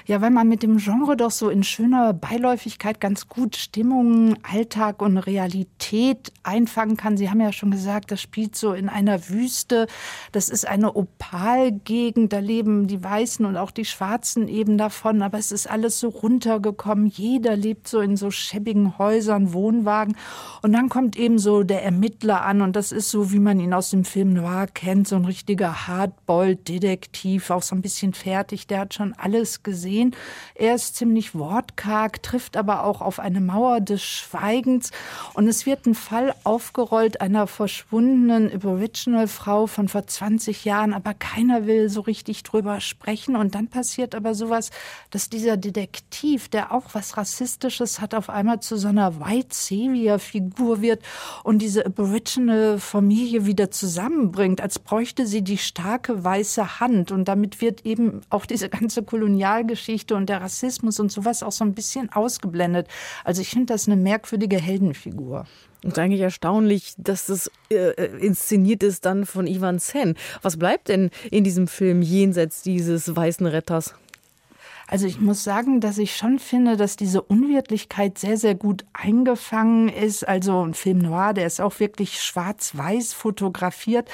Ja, 0.05 0.21
weil 0.21 0.31
man 0.31 0.47
mit 0.47 0.63
dem 0.63 0.77
Genre 0.77 1.15
doch 1.17 1.31
so 1.31 1.49
in 1.49 1.63
schöner 1.63 2.13
Beiläufigkeit 2.13 2.99
ganz 2.99 3.27
gut 3.27 3.55
Stimmung, 3.55 4.35
Alltag 4.43 5.01
und 5.01 5.17
Realität 5.17 6.31
einfangen 6.43 6.97
kann. 6.97 7.17
Sie 7.17 7.29
haben 7.29 7.41
ja 7.41 7.51
schon 7.51 7.71
gesagt, 7.71 8.11
das 8.11 8.21
spielt 8.21 8.55
so 8.55 8.73
in 8.73 8.89
einer 8.89 9.29
Wüste. 9.29 9.87
Das 10.31 10.49
ist 10.49 10.67
eine 10.67 10.95
Opalgegend. 10.95 12.33
Da 12.33 12.39
leben 12.39 12.87
die 12.87 13.03
Weißen 13.03 13.45
und 13.45 13.57
auch 13.57 13.71
die 13.71 13.85
Schwarzen 13.85 14.47
eben 14.47 14.77
davon. 14.77 15.21
Aber 15.21 15.37
es 15.37 15.51
ist 15.51 15.69
alles 15.69 15.99
so 15.99 16.09
runtergekommen. 16.09 17.07
Jeder 17.07 17.55
lebt 17.55 17.87
so 17.87 17.99
in 17.99 18.17
so 18.17 18.31
schäbigen 18.31 18.97
Häusern, 18.97 19.53
Wohnwagen. 19.53 20.15
Und 20.61 20.73
dann 20.73 20.89
kommt 20.89 21.17
eben 21.17 21.39
so 21.39 21.63
der 21.63 21.83
Ermittler 21.83 22.43
an. 22.45 22.61
Und 22.61 22.75
das 22.75 22.91
ist 22.91 23.09
so, 23.09 23.31
wie 23.31 23.39
man 23.39 23.59
ihn 23.59 23.73
aus 23.73 23.89
dem 23.89 24.05
Film 24.05 24.33
Noir 24.33 24.67
kennt. 24.73 25.07
So 25.07 25.15
ein 25.15 25.25
richtiger 25.25 25.87
Hardboiled-Detektiv, 25.87 27.49
auch 27.49 27.63
so 27.63 27.75
ein 27.75 27.81
bisschen 27.81 28.13
fertig. 28.13 28.67
Der 28.67 28.79
hat 28.79 28.93
schon 28.93 29.13
alles 29.13 29.63
gesehen 29.63 29.72
gesehen. 29.73 30.15
Er 30.53 30.75
ist 30.75 30.95
ziemlich 30.95 31.33
wortkarg, 31.33 32.21
trifft 32.21 32.57
aber 32.57 32.83
auch 32.83 33.01
auf 33.01 33.19
eine 33.19 33.41
Mauer 33.41 33.81
des 33.81 34.03
Schweigens. 34.03 34.91
Und 35.33 35.47
es 35.47 35.65
wird 35.65 35.87
ein 35.87 35.95
Fall 35.95 36.35
aufgerollt 36.43 37.21
einer 37.21 37.47
verschwundenen 37.47 38.53
Aboriginal-Frau 38.53 39.65
von 39.65 39.87
vor 39.87 40.05
20 40.05 40.63
Jahren, 40.63 40.93
aber 40.93 41.15
keiner 41.15 41.65
will 41.65 41.89
so 41.89 42.01
richtig 42.01 42.43
drüber 42.43 42.81
sprechen. 42.81 43.35
Und 43.35 43.55
dann 43.55 43.67
passiert 43.67 44.13
aber 44.13 44.35
sowas, 44.35 44.69
dass 45.09 45.29
dieser 45.29 45.57
Detektiv, 45.57 46.49
der 46.49 46.71
auch 46.71 46.93
was 46.93 47.17
Rassistisches 47.17 47.99
hat, 47.99 48.13
auf 48.13 48.29
einmal 48.29 48.59
zu 48.59 48.77
so 48.77 48.89
einer 48.89 49.19
White 49.19 49.55
Savior-Figur 49.55 50.81
wird 50.83 51.01
und 51.43 51.63
diese 51.63 51.83
Aboriginal-Familie 51.83 53.47
wieder 53.47 53.71
zusammenbringt, 53.71 54.61
als 54.61 54.77
bräuchte 54.77 55.25
sie 55.25 55.41
die 55.41 55.57
starke 55.57 56.23
weiße 56.23 56.79
Hand. 56.79 57.11
Und 57.11 57.27
damit 57.27 57.59
wird 57.59 57.87
eben 57.87 58.21
auch 58.29 58.45
diese 58.45 58.69
ganze 58.69 59.01
Kolonial 59.01 59.62
Kolonialgeschichte 59.63 60.15
und 60.15 60.27
der 60.27 60.41
Rassismus 60.41 60.99
und 60.99 61.11
sowas 61.11 61.43
auch 61.43 61.51
so 61.51 61.63
ein 61.63 61.73
bisschen 61.73 62.11
ausgeblendet. 62.11 62.87
Also 63.23 63.41
ich 63.41 63.49
finde 63.49 63.73
das 63.73 63.87
eine 63.87 63.95
merkwürdige 63.95 64.59
Heldenfigur. 64.59 65.45
Und 65.83 65.97
eigentlich 65.99 66.21
erstaunlich, 66.21 66.93
dass 66.97 67.25
das 67.25 67.51
äh, 67.69 67.91
inszeniert 68.19 68.83
ist 68.83 69.05
dann 69.05 69.25
von 69.25 69.47
Ivan 69.47 69.79
Sen. 69.79 70.15
Was 70.41 70.57
bleibt 70.57 70.87
denn 70.87 71.09
in 71.29 71.43
diesem 71.43 71.67
Film 71.67 72.01
jenseits 72.01 72.61
dieses 72.61 73.13
weißen 73.13 73.45
Retters? 73.47 73.93
Also 74.93 75.07
ich 75.07 75.19
muss 75.19 75.43
sagen, 75.43 75.79
dass 75.81 75.97
ich 75.97 76.15
schon 76.15 76.37
finde, 76.37 76.77
dass 76.77 76.95
diese 76.95 77.23
Unwirtlichkeit 77.23 78.19
sehr, 78.19 78.37
sehr 78.37 78.53
gut 78.53 78.85
eingefangen 78.93 79.89
ist. 79.89 80.27
Also 80.27 80.63
ein 80.63 80.75
Film 80.75 80.99
Noir, 80.99 81.33
der 81.33 81.47
ist 81.47 81.61
auch 81.61 81.79
wirklich 81.79 82.21
schwarz-weiß 82.21 83.13
fotografiert. 83.13 84.07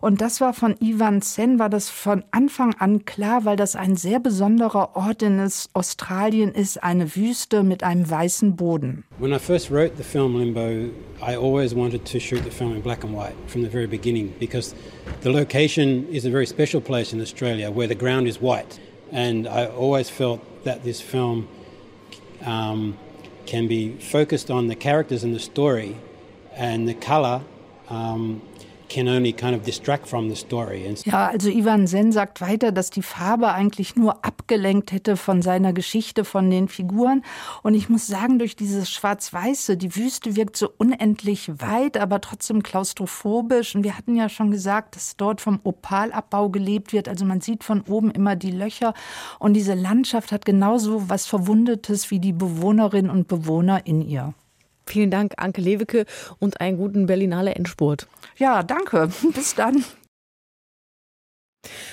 Und 0.00 0.20
das 0.20 0.40
war 0.40 0.52
von 0.52 0.74
Ivan 0.80 1.20
Sen, 1.22 1.60
war 1.60 1.70
das 1.70 1.88
von 1.88 2.24
Anfang 2.32 2.74
an 2.80 3.04
klar, 3.04 3.44
weil 3.44 3.54
das 3.54 3.76
ein 3.76 3.94
sehr 3.94 4.18
besonderer 4.18 4.96
Ort 4.96 5.22
in 5.22 5.40
Australien 5.72 6.50
ist, 6.50 6.82
eine 6.82 7.14
Wüste 7.14 7.62
mit 7.62 7.84
einem 7.84 8.10
weißen 8.10 8.56
Boden. 8.56 9.04
When 9.20 9.30
I 9.30 9.38
first 9.38 9.70
wrote 9.70 9.92
the 9.96 10.02
film 10.02 10.36
Limbo, 10.36 10.90
I 11.22 11.36
always 11.36 11.76
wanted 11.76 12.04
to 12.06 12.18
shoot 12.18 12.42
the 12.42 12.50
film 12.50 12.74
in 12.74 12.82
black 12.82 13.04
and 13.04 13.14
white 13.14 13.36
from 13.46 13.62
the 13.62 13.70
very 13.70 13.86
beginning 13.86 14.34
because 14.40 14.74
the 15.22 15.30
location 15.30 16.08
is 16.10 16.26
a 16.26 16.28
very 16.28 16.44
special 16.44 16.80
place 16.80 17.14
in 17.14 17.20
Australia 17.20 17.70
where 17.70 17.86
the 17.86 17.94
ground 17.94 18.26
is 18.26 18.40
white. 18.40 18.80
And 19.10 19.46
I 19.46 19.66
always 19.66 20.10
felt 20.10 20.64
that 20.64 20.84
this 20.84 21.00
film 21.00 21.48
um, 22.44 22.96
can 23.46 23.68
be 23.68 23.96
focused 23.96 24.50
on 24.50 24.66
the 24.68 24.74
characters 24.74 25.24
and 25.24 25.34
the 25.34 25.40
story, 25.40 25.96
and 26.54 26.88
the 26.88 26.94
color 26.94 27.42
um, 27.88 28.42
Ja, 31.04 31.26
also 31.26 31.48
Ivan 31.50 31.86
Sen 31.86 32.12
sagt 32.12 32.40
weiter, 32.40 32.72
dass 32.72 32.90
die 32.90 33.02
Farbe 33.02 33.52
eigentlich 33.52 33.96
nur 33.96 34.24
abgelenkt 34.24 34.92
hätte 34.92 35.16
von 35.16 35.42
seiner 35.42 35.72
Geschichte, 35.72 36.24
von 36.24 36.50
den 36.50 36.68
Figuren. 36.68 37.22
Und 37.62 37.74
ich 37.74 37.88
muss 37.88 38.06
sagen, 38.06 38.38
durch 38.38 38.56
dieses 38.56 38.90
Schwarz-Weiße, 38.90 39.76
die 39.76 39.96
Wüste 39.96 40.36
wirkt 40.36 40.56
so 40.56 40.70
unendlich 40.76 41.50
weit, 41.60 41.96
aber 41.96 42.20
trotzdem 42.20 42.62
klaustrophobisch. 42.62 43.74
Und 43.74 43.84
wir 43.84 43.96
hatten 43.96 44.16
ja 44.16 44.28
schon 44.28 44.50
gesagt, 44.50 44.96
dass 44.96 45.16
dort 45.16 45.40
vom 45.40 45.60
Opalabbau 45.64 46.50
gelebt 46.50 46.92
wird. 46.92 47.08
Also 47.08 47.24
man 47.24 47.40
sieht 47.40 47.64
von 47.64 47.82
oben 47.88 48.10
immer 48.10 48.36
die 48.36 48.52
Löcher. 48.52 48.94
Und 49.38 49.54
diese 49.54 49.74
Landschaft 49.74 50.32
hat 50.32 50.44
genauso 50.44 51.08
was 51.08 51.26
Verwundetes 51.26 52.10
wie 52.10 52.20
die 52.20 52.32
Bewohnerinnen 52.32 53.10
und 53.10 53.28
Bewohner 53.28 53.86
in 53.86 54.00
ihr. 54.00 54.34
Vielen 54.86 55.10
Dank, 55.10 55.34
Anke 55.36 55.60
Lewicke, 55.60 56.04
und 56.38 56.60
einen 56.60 56.76
guten 56.76 57.06
Berlinale 57.06 57.54
Endspurt. 57.54 58.06
Ja, 58.36 58.62
danke. 58.62 59.08
Bis 59.34 59.54
dann. 59.54 59.84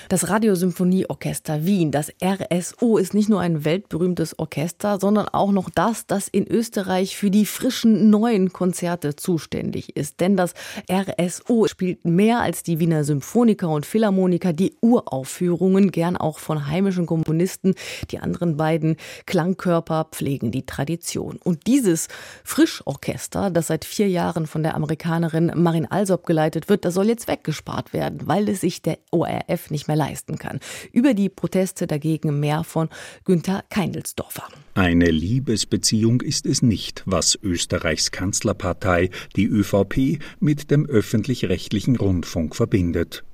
Das 0.08 0.28
Radiosymphonieorchester 0.28 1.64
Wien, 1.64 1.90
das 1.90 2.12
RSO, 2.22 2.98
ist 2.98 3.14
nicht 3.14 3.28
nur 3.28 3.40
ein 3.40 3.64
weltberühmtes 3.64 4.38
Orchester, 4.38 4.98
sondern 5.00 5.28
auch 5.28 5.52
noch 5.52 5.70
das, 5.70 6.06
das 6.06 6.28
in 6.28 6.46
Österreich 6.46 7.16
für 7.16 7.30
die 7.30 7.46
frischen 7.46 8.10
neuen 8.10 8.52
Konzerte 8.52 9.16
zuständig 9.16 9.96
ist. 9.96 10.20
Denn 10.20 10.36
das 10.36 10.54
RSO 10.90 11.66
spielt 11.68 12.04
mehr 12.04 12.40
als 12.40 12.62
die 12.62 12.78
Wiener 12.78 13.04
Symphoniker 13.04 13.68
und 13.68 13.86
Philharmoniker 13.86 14.52
die 14.52 14.74
Uraufführungen, 14.80 15.92
gern 15.92 16.16
auch 16.16 16.38
von 16.38 16.66
heimischen 16.66 17.06
Komponisten. 17.06 17.74
Die 18.10 18.18
anderen 18.18 18.56
beiden 18.56 18.96
Klangkörper 19.26 20.08
pflegen 20.10 20.50
die 20.50 20.66
Tradition. 20.66 21.38
Und 21.42 21.66
dieses 21.66 22.08
Frischorchester, 22.44 23.50
das 23.50 23.68
seit 23.68 23.84
vier 23.84 24.08
Jahren 24.08 24.46
von 24.46 24.62
der 24.62 24.74
Amerikanerin 24.74 25.52
Marin 25.54 25.86
Alsop 25.90 26.26
geleitet 26.26 26.68
wird, 26.68 26.84
das 26.84 26.94
soll 26.94 27.08
jetzt 27.08 27.28
weggespart 27.28 27.92
werden, 27.92 28.20
weil 28.26 28.48
es 28.48 28.60
sich 28.60 28.82
der 28.82 28.98
ORF 29.10 29.61
ORF 29.62 29.70
nicht 29.70 29.88
mehr 29.88 29.96
leisten 29.96 30.38
kann. 30.38 30.60
Über 30.92 31.14
die 31.14 31.28
Proteste 31.28 31.86
dagegen 31.86 32.40
mehr 32.40 32.64
von 32.64 32.88
Günther 33.24 33.64
Keindelsdorfer. 33.70 34.44
Eine 34.74 35.10
Liebesbeziehung 35.10 36.20
ist 36.22 36.46
es 36.46 36.62
nicht, 36.62 37.02
was 37.06 37.38
Österreichs 37.42 38.10
Kanzlerpartei, 38.10 39.10
die 39.36 39.46
ÖVP, 39.46 40.18
mit 40.40 40.70
dem 40.70 40.86
öffentlich-rechtlichen 40.86 41.96
Rundfunk 41.96 42.56
verbindet. 42.56 43.24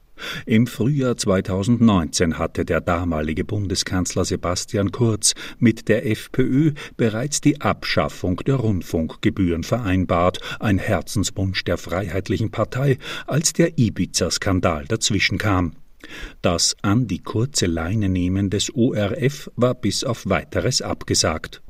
Im 0.47 0.67
Frühjahr 0.67 1.17
2019 1.17 2.39
hatte 2.39 2.65
der 2.65 2.81
damalige 2.81 3.45
Bundeskanzler 3.45 4.25
Sebastian 4.25 4.91
Kurz 4.91 5.35
mit 5.59 5.89
der 5.89 6.07
FPÖ 6.07 6.73
bereits 6.97 7.41
die 7.41 7.61
Abschaffung 7.61 8.39
der 8.39 8.57
Rundfunkgebühren 8.57 9.63
vereinbart, 9.63 10.41
ein 10.59 10.79
Herzenswunsch 10.79 11.63
der 11.65 11.79
Freiheitlichen 11.79 12.51
Partei, 12.51 12.99
als 13.27 13.53
der 13.53 13.79
Ibiza-Skandal 13.79 14.87
dazwischenkam. 14.87 15.73
Das 16.43 16.77
an 16.83 17.07
die 17.07 17.19
kurze 17.21 17.67
Leine 17.67 18.09
nehmen 18.09 18.51
des 18.51 18.75
ORF 18.75 19.51
war 19.57 19.75
bis 19.75 20.05
auf 20.05 20.29
weiteres 20.29 20.83
abgesagt. 20.83 21.63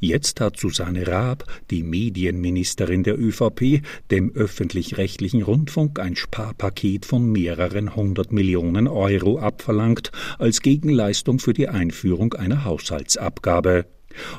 Jetzt 0.00 0.40
hat 0.40 0.58
Susanne 0.58 1.06
Raab, 1.06 1.44
die 1.70 1.82
Medienministerin 1.82 3.02
der 3.02 3.18
ÖVP, 3.18 3.82
dem 4.10 4.32
öffentlich-rechtlichen 4.34 5.42
Rundfunk 5.42 5.98
ein 6.00 6.16
Sparpaket 6.16 7.06
von 7.06 7.30
mehreren 7.30 7.94
hundert 7.94 8.32
Millionen 8.32 8.88
Euro 8.88 9.38
abverlangt 9.38 10.10
als 10.38 10.62
Gegenleistung 10.62 11.38
für 11.38 11.52
die 11.52 11.68
Einführung 11.68 12.34
einer 12.34 12.64
Haushaltsabgabe. 12.64 13.86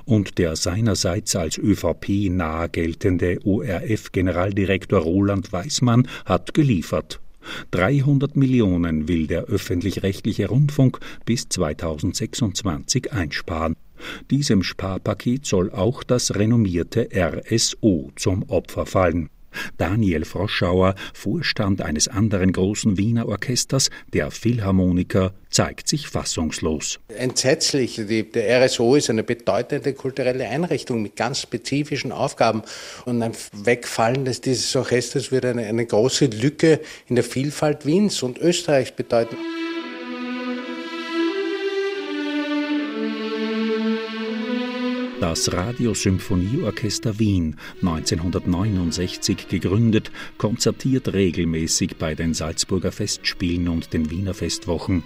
Und 0.03 0.37
der 0.37 0.57
seinerseits 0.57 1.35
als 1.35 1.57
ÖVP 1.57 2.29
nahe 2.29 2.67
geltende 2.67 3.39
ORF-Generaldirektor 3.45 4.99
Roland 4.99 5.53
Weismann 5.53 6.09
hat 6.25 6.53
geliefert. 6.53 7.21
300 7.71 8.35
Millionen 8.35 9.07
will 9.07 9.27
der 9.27 9.43
öffentlich-rechtliche 9.45 10.47
Rundfunk 10.47 10.99
bis 11.25 11.49
2026 11.49 13.13
einsparen. 13.13 13.75
Diesem 14.29 14.63
Sparpaket 14.63 15.45
soll 15.45 15.71
auch 15.71 16.03
das 16.03 16.35
renommierte 16.35 17.09
RSO 17.13 18.11
zum 18.15 18.43
Opfer 18.49 18.85
fallen. 18.85 19.29
Daniel 19.77 20.25
Froschauer, 20.25 20.95
Vorstand 21.13 21.81
eines 21.81 22.07
anderen 22.07 22.51
großen 22.51 22.97
Wiener 22.97 23.27
Orchesters, 23.27 23.89
der 24.13 24.31
Philharmoniker, 24.31 25.33
zeigt 25.49 25.87
sich 25.87 26.07
fassungslos. 26.07 26.99
Entsetzlich. 27.09 27.95
Die, 27.95 28.29
der 28.29 28.65
RSO 28.65 28.95
ist 28.95 29.09
eine 29.09 29.23
bedeutende 29.23 29.93
kulturelle 29.93 30.47
Einrichtung 30.47 31.01
mit 31.01 31.15
ganz 31.15 31.41
spezifischen 31.41 32.11
Aufgaben. 32.11 32.63
Und 33.05 33.21
ein 33.21 33.33
Wegfallen 33.53 34.25
des, 34.25 34.41
dieses 34.41 34.75
Orchesters 34.75 35.31
würde 35.31 35.49
eine, 35.49 35.65
eine 35.65 35.85
große 35.85 36.25
Lücke 36.27 36.79
in 37.07 37.15
der 37.15 37.23
Vielfalt 37.23 37.85
Wiens 37.85 38.23
und 38.23 38.37
Österreichs 38.39 38.91
bedeuten. 38.91 39.35
Das 45.21 45.53
Radiosymphonieorchester 45.53 47.19
Wien, 47.19 47.55
1969 47.83 49.47
gegründet, 49.47 50.11
konzertiert 50.39 51.13
regelmäßig 51.13 51.97
bei 51.97 52.15
den 52.15 52.33
Salzburger 52.33 52.91
Festspielen 52.91 53.67
und 53.67 53.93
den 53.93 54.09
Wiener 54.09 54.33
Festwochen. 54.33 55.03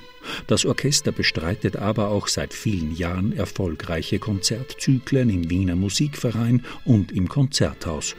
Das 0.47 0.65
Orchester 0.65 1.11
bestreitet 1.11 1.75
aber 1.75 2.07
auch 2.07 2.29
seit 2.29 2.53
vielen 2.53 2.95
Jahren 2.95 3.33
erfolgreiche 3.33 4.17
Konzertzyklen 4.17 5.29
im 5.29 5.49
Wiener 5.49 5.75
Musikverein 5.75 6.63
und 6.85 7.11
im 7.11 7.27
Konzerthaus. 7.27 8.15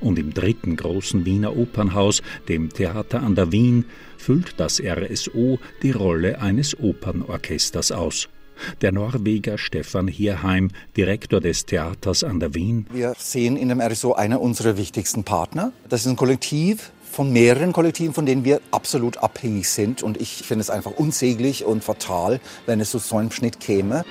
Und 0.00 0.18
im 0.18 0.32
dritten 0.32 0.76
großen 0.76 1.26
Wiener 1.26 1.58
Opernhaus, 1.58 2.22
dem 2.48 2.70
Theater 2.70 3.22
an 3.22 3.34
der 3.34 3.52
Wien, 3.52 3.84
füllt 4.16 4.54
das 4.56 4.80
RSO 4.82 5.58
die 5.82 5.90
Rolle 5.90 6.40
eines 6.40 6.74
Opernorchesters 6.80 7.92
aus. 7.92 8.30
Der 8.80 8.92
Norweger 8.92 9.58
Stefan 9.58 10.08
Hierheim, 10.08 10.70
Direktor 10.96 11.40
des 11.40 11.66
Theaters 11.66 12.24
an 12.24 12.40
der 12.40 12.54
Wien. 12.54 12.86
Wir 12.92 13.14
sehen 13.18 13.56
in 13.56 13.68
dem 13.68 13.80
RSO 13.80 14.12
einer 14.12 14.40
unserer 14.40 14.76
wichtigsten 14.76 15.24
Partner. 15.24 15.72
Das 15.88 16.02
ist 16.02 16.06
ein 16.06 16.16
Kollektiv 16.16 16.92
von 17.14 17.32
mehreren 17.32 17.72
Kollektiven, 17.72 18.12
von 18.12 18.26
denen 18.26 18.44
wir 18.44 18.60
absolut 18.72 19.18
abhängig 19.18 19.68
sind. 19.68 20.02
Und 20.02 20.20
ich 20.20 20.42
finde 20.42 20.62
es 20.62 20.70
einfach 20.70 20.90
unsäglich 20.90 21.64
und 21.64 21.84
fatal, 21.84 22.40
wenn 22.66 22.80
es 22.80 22.90
zu 22.90 22.98
so 22.98 23.16
einem 23.16 23.30
Schnitt 23.30 23.60
käme. 23.60 24.04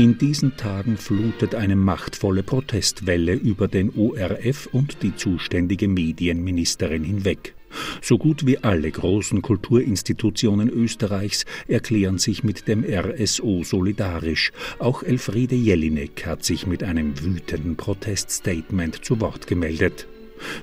In 0.00 0.16
diesen 0.16 0.56
Tagen 0.56 0.96
flutet 0.96 1.54
eine 1.54 1.76
machtvolle 1.76 2.42
Protestwelle 2.42 3.34
über 3.34 3.68
den 3.68 3.94
ORF 3.94 4.66
und 4.72 5.02
die 5.02 5.14
zuständige 5.14 5.88
Medienministerin 5.88 7.04
hinweg. 7.04 7.54
So 8.00 8.16
gut 8.16 8.46
wie 8.46 8.56
alle 8.56 8.90
großen 8.90 9.42
Kulturinstitutionen 9.42 10.70
Österreichs 10.70 11.44
erklären 11.68 12.16
sich 12.16 12.42
mit 12.42 12.66
dem 12.66 12.82
RSO 12.82 13.62
solidarisch. 13.62 14.52
Auch 14.78 15.02
Elfriede 15.02 15.54
Jelinek 15.54 16.24
hat 16.24 16.44
sich 16.46 16.66
mit 16.66 16.82
einem 16.82 17.22
wütenden 17.22 17.76
Proteststatement 17.76 19.04
zu 19.04 19.20
Wort 19.20 19.46
gemeldet. 19.46 20.06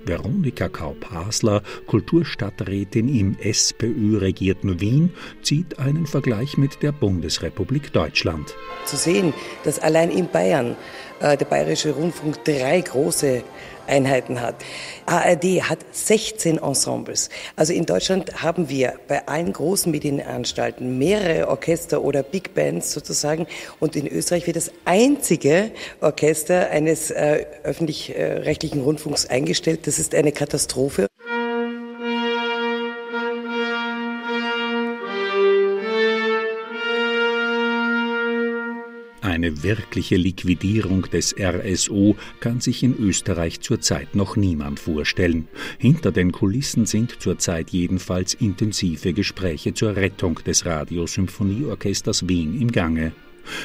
Veronika 0.05 0.69
Kaup-Hasler, 0.69 1.61
Kulturstadträtin 1.85 3.07
im 3.09 3.37
SPÖ-regierten 3.39 4.79
Wien, 4.79 5.13
zieht 5.41 5.79
einen 5.79 6.05
Vergleich 6.05 6.57
mit 6.57 6.81
der 6.83 6.91
Bundesrepublik 6.91 7.93
Deutschland. 7.93 8.55
Zu 8.85 8.97
sehen, 8.97 9.33
dass 9.63 9.79
allein 9.79 10.11
in 10.11 10.29
Bayern 10.29 10.75
äh, 11.19 11.37
der 11.37 11.45
Bayerische 11.45 11.91
Rundfunk 11.91 12.43
drei 12.43 12.81
große 12.81 13.43
Einheiten 13.87 14.41
hat. 14.41 14.55
ARD 15.05 15.63
hat 15.63 15.79
16 15.91 16.57
Ensembles. 16.57 17.29
Also 17.55 17.73
in 17.73 17.85
Deutschland 17.85 18.43
haben 18.43 18.69
wir 18.69 18.93
bei 19.07 19.27
allen 19.27 19.53
großen 19.53 19.91
Medienanstalten 19.91 20.97
mehrere 20.97 21.47
Orchester 21.47 22.01
oder 22.01 22.23
Big 22.23 22.53
Bands 22.53 22.91
sozusagen. 22.91 23.47
Und 23.79 23.95
in 23.95 24.07
Österreich 24.07 24.45
wird 24.47 24.57
das 24.57 24.71
einzige 24.85 25.71
Orchester 26.01 26.69
eines 26.69 27.11
äh, 27.11 27.45
öffentlich-rechtlichen 27.63 28.81
Rundfunks 28.81 29.25
eingestellt. 29.25 29.87
Das 29.87 29.99
ist 29.99 30.13
eine 30.13 30.31
Katastrophe. 30.31 31.07
Wirkliche 39.63 40.15
Liquidierung 40.15 41.03
des 41.03 41.35
RSO 41.39 42.15
kann 42.39 42.59
sich 42.59 42.83
in 42.83 42.97
Österreich 42.97 43.61
zurzeit 43.61 44.15
noch 44.15 44.35
niemand 44.35 44.79
vorstellen. 44.79 45.47
Hinter 45.77 46.11
den 46.11 46.31
Kulissen 46.31 46.85
sind 46.85 47.21
zurzeit 47.21 47.69
jedenfalls 47.71 48.33
intensive 48.33 49.13
Gespräche 49.13 49.73
zur 49.73 49.95
Rettung 49.95 50.35
des 50.45 50.65
Radiosymphonieorchesters 50.65 52.27
Wien 52.27 52.59
im 52.59 52.71
Gange. 52.71 53.13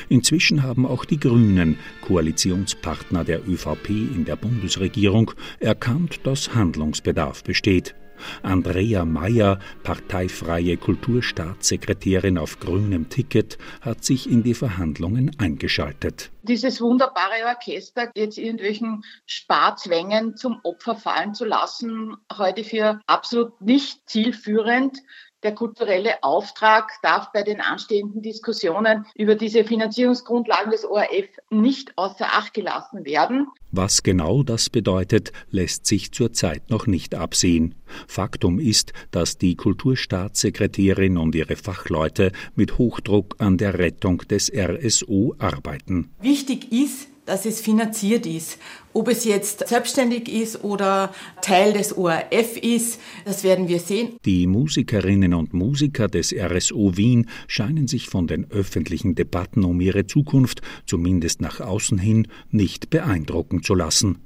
Inzwischen 0.08 0.62
haben 0.62 0.86
auch 0.86 1.04
die 1.04 1.18
Grünen, 1.18 1.76
Koalitionspartner 2.02 3.24
der 3.24 3.46
ÖVP 3.48 3.88
in 3.90 4.24
der 4.24 4.36
Bundesregierung, 4.36 5.32
erkannt, 5.58 6.20
dass 6.24 6.54
Handlungsbedarf 6.54 7.42
besteht. 7.42 7.94
Andrea 8.42 9.04
Mayer, 9.04 9.58
parteifreie 9.82 10.76
Kulturstaatssekretärin 10.76 12.38
auf 12.38 12.60
grünem 12.60 13.08
Ticket, 13.08 13.58
hat 13.80 14.04
sich 14.04 14.30
in 14.30 14.42
die 14.42 14.54
Verhandlungen 14.54 15.30
eingeschaltet. 15.38 16.30
Dieses 16.42 16.80
wunderbare 16.80 17.46
Orchester 17.46 18.10
jetzt 18.14 18.38
irgendwelchen 18.38 19.04
Sparzwängen 19.26 20.36
zum 20.36 20.60
Opfer 20.62 20.96
fallen 20.96 21.34
zu 21.34 21.44
lassen, 21.44 22.16
heute 22.36 22.64
für 22.64 23.00
absolut 23.06 23.60
nicht 23.60 24.08
zielführend. 24.08 24.98
Der 25.42 25.54
kulturelle 25.56 26.22
Auftrag 26.22 26.92
darf 27.02 27.32
bei 27.32 27.42
den 27.42 27.60
anstehenden 27.60 28.22
Diskussionen 28.22 29.06
über 29.16 29.34
diese 29.34 29.64
Finanzierungsgrundlagen 29.64 30.70
des 30.70 30.84
ORF 30.84 31.26
nicht 31.50 31.98
außer 31.98 32.26
Acht 32.26 32.54
gelassen 32.54 33.04
werden. 33.04 33.48
Was 33.72 34.04
genau 34.04 34.44
das 34.44 34.70
bedeutet, 34.70 35.32
lässt 35.50 35.86
sich 35.86 36.12
zurzeit 36.12 36.70
noch 36.70 36.86
nicht 36.86 37.16
absehen. 37.16 37.74
Faktum 38.06 38.60
ist, 38.60 38.92
dass 39.10 39.36
die 39.36 39.56
Kulturstaatssekretärin 39.56 41.18
und 41.18 41.34
ihre 41.34 41.56
Fachleute 41.56 42.30
mit 42.54 42.78
Hochdruck 42.78 43.34
an 43.38 43.58
der 43.58 43.78
Rettung 43.78 44.18
des 44.18 44.52
RSO 44.54 45.34
arbeiten. 45.38 46.14
Wichtig 46.20 46.70
ist, 46.70 47.08
dass 47.32 47.46
es 47.46 47.62
finanziert 47.62 48.26
ist. 48.26 48.58
Ob 48.92 49.08
es 49.08 49.24
jetzt 49.24 49.66
selbstständig 49.66 50.28
ist 50.28 50.62
oder 50.62 51.14
Teil 51.40 51.72
des 51.72 51.96
ORF 51.96 52.58
ist, 52.58 53.00
das 53.24 53.42
werden 53.42 53.68
wir 53.68 53.80
sehen. 53.80 54.18
Die 54.26 54.46
Musikerinnen 54.46 55.32
und 55.32 55.54
Musiker 55.54 56.08
des 56.08 56.34
RSO 56.34 56.94
Wien 56.98 57.26
scheinen 57.48 57.88
sich 57.88 58.10
von 58.10 58.26
den 58.26 58.50
öffentlichen 58.50 59.14
Debatten 59.14 59.64
um 59.64 59.80
ihre 59.80 60.06
Zukunft, 60.06 60.60
zumindest 60.84 61.40
nach 61.40 61.60
außen 61.60 61.96
hin, 61.96 62.28
nicht 62.50 62.90
beeindrucken 62.90 63.62
zu 63.62 63.74
lassen. 63.74 64.18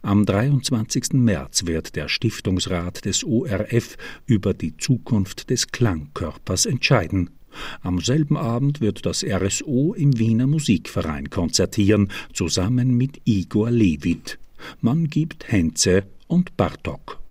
Am 0.00 0.24
23. 0.24 1.12
März 1.12 1.66
wird 1.66 1.96
der 1.96 2.08
Stiftungsrat 2.08 3.04
des 3.04 3.24
ORF 3.24 3.98
über 4.24 4.54
die 4.54 4.74
Zukunft 4.78 5.50
des 5.50 5.66
Klangkörpers 5.68 6.64
entscheiden. 6.64 7.28
Am 7.82 8.00
selben 8.00 8.36
Abend 8.36 8.80
wird 8.80 9.06
das 9.06 9.24
RSO 9.24 9.94
im 9.94 10.18
Wiener 10.18 10.46
Musikverein 10.46 11.30
konzertieren, 11.30 12.10
zusammen 12.32 12.96
mit 12.96 13.20
Igor 13.24 13.70
Levit. 13.70 14.38
Man 14.80 15.08
gibt 15.08 15.50
Henze 15.50 16.04
und 16.26 16.56
Bartok. 16.56 17.23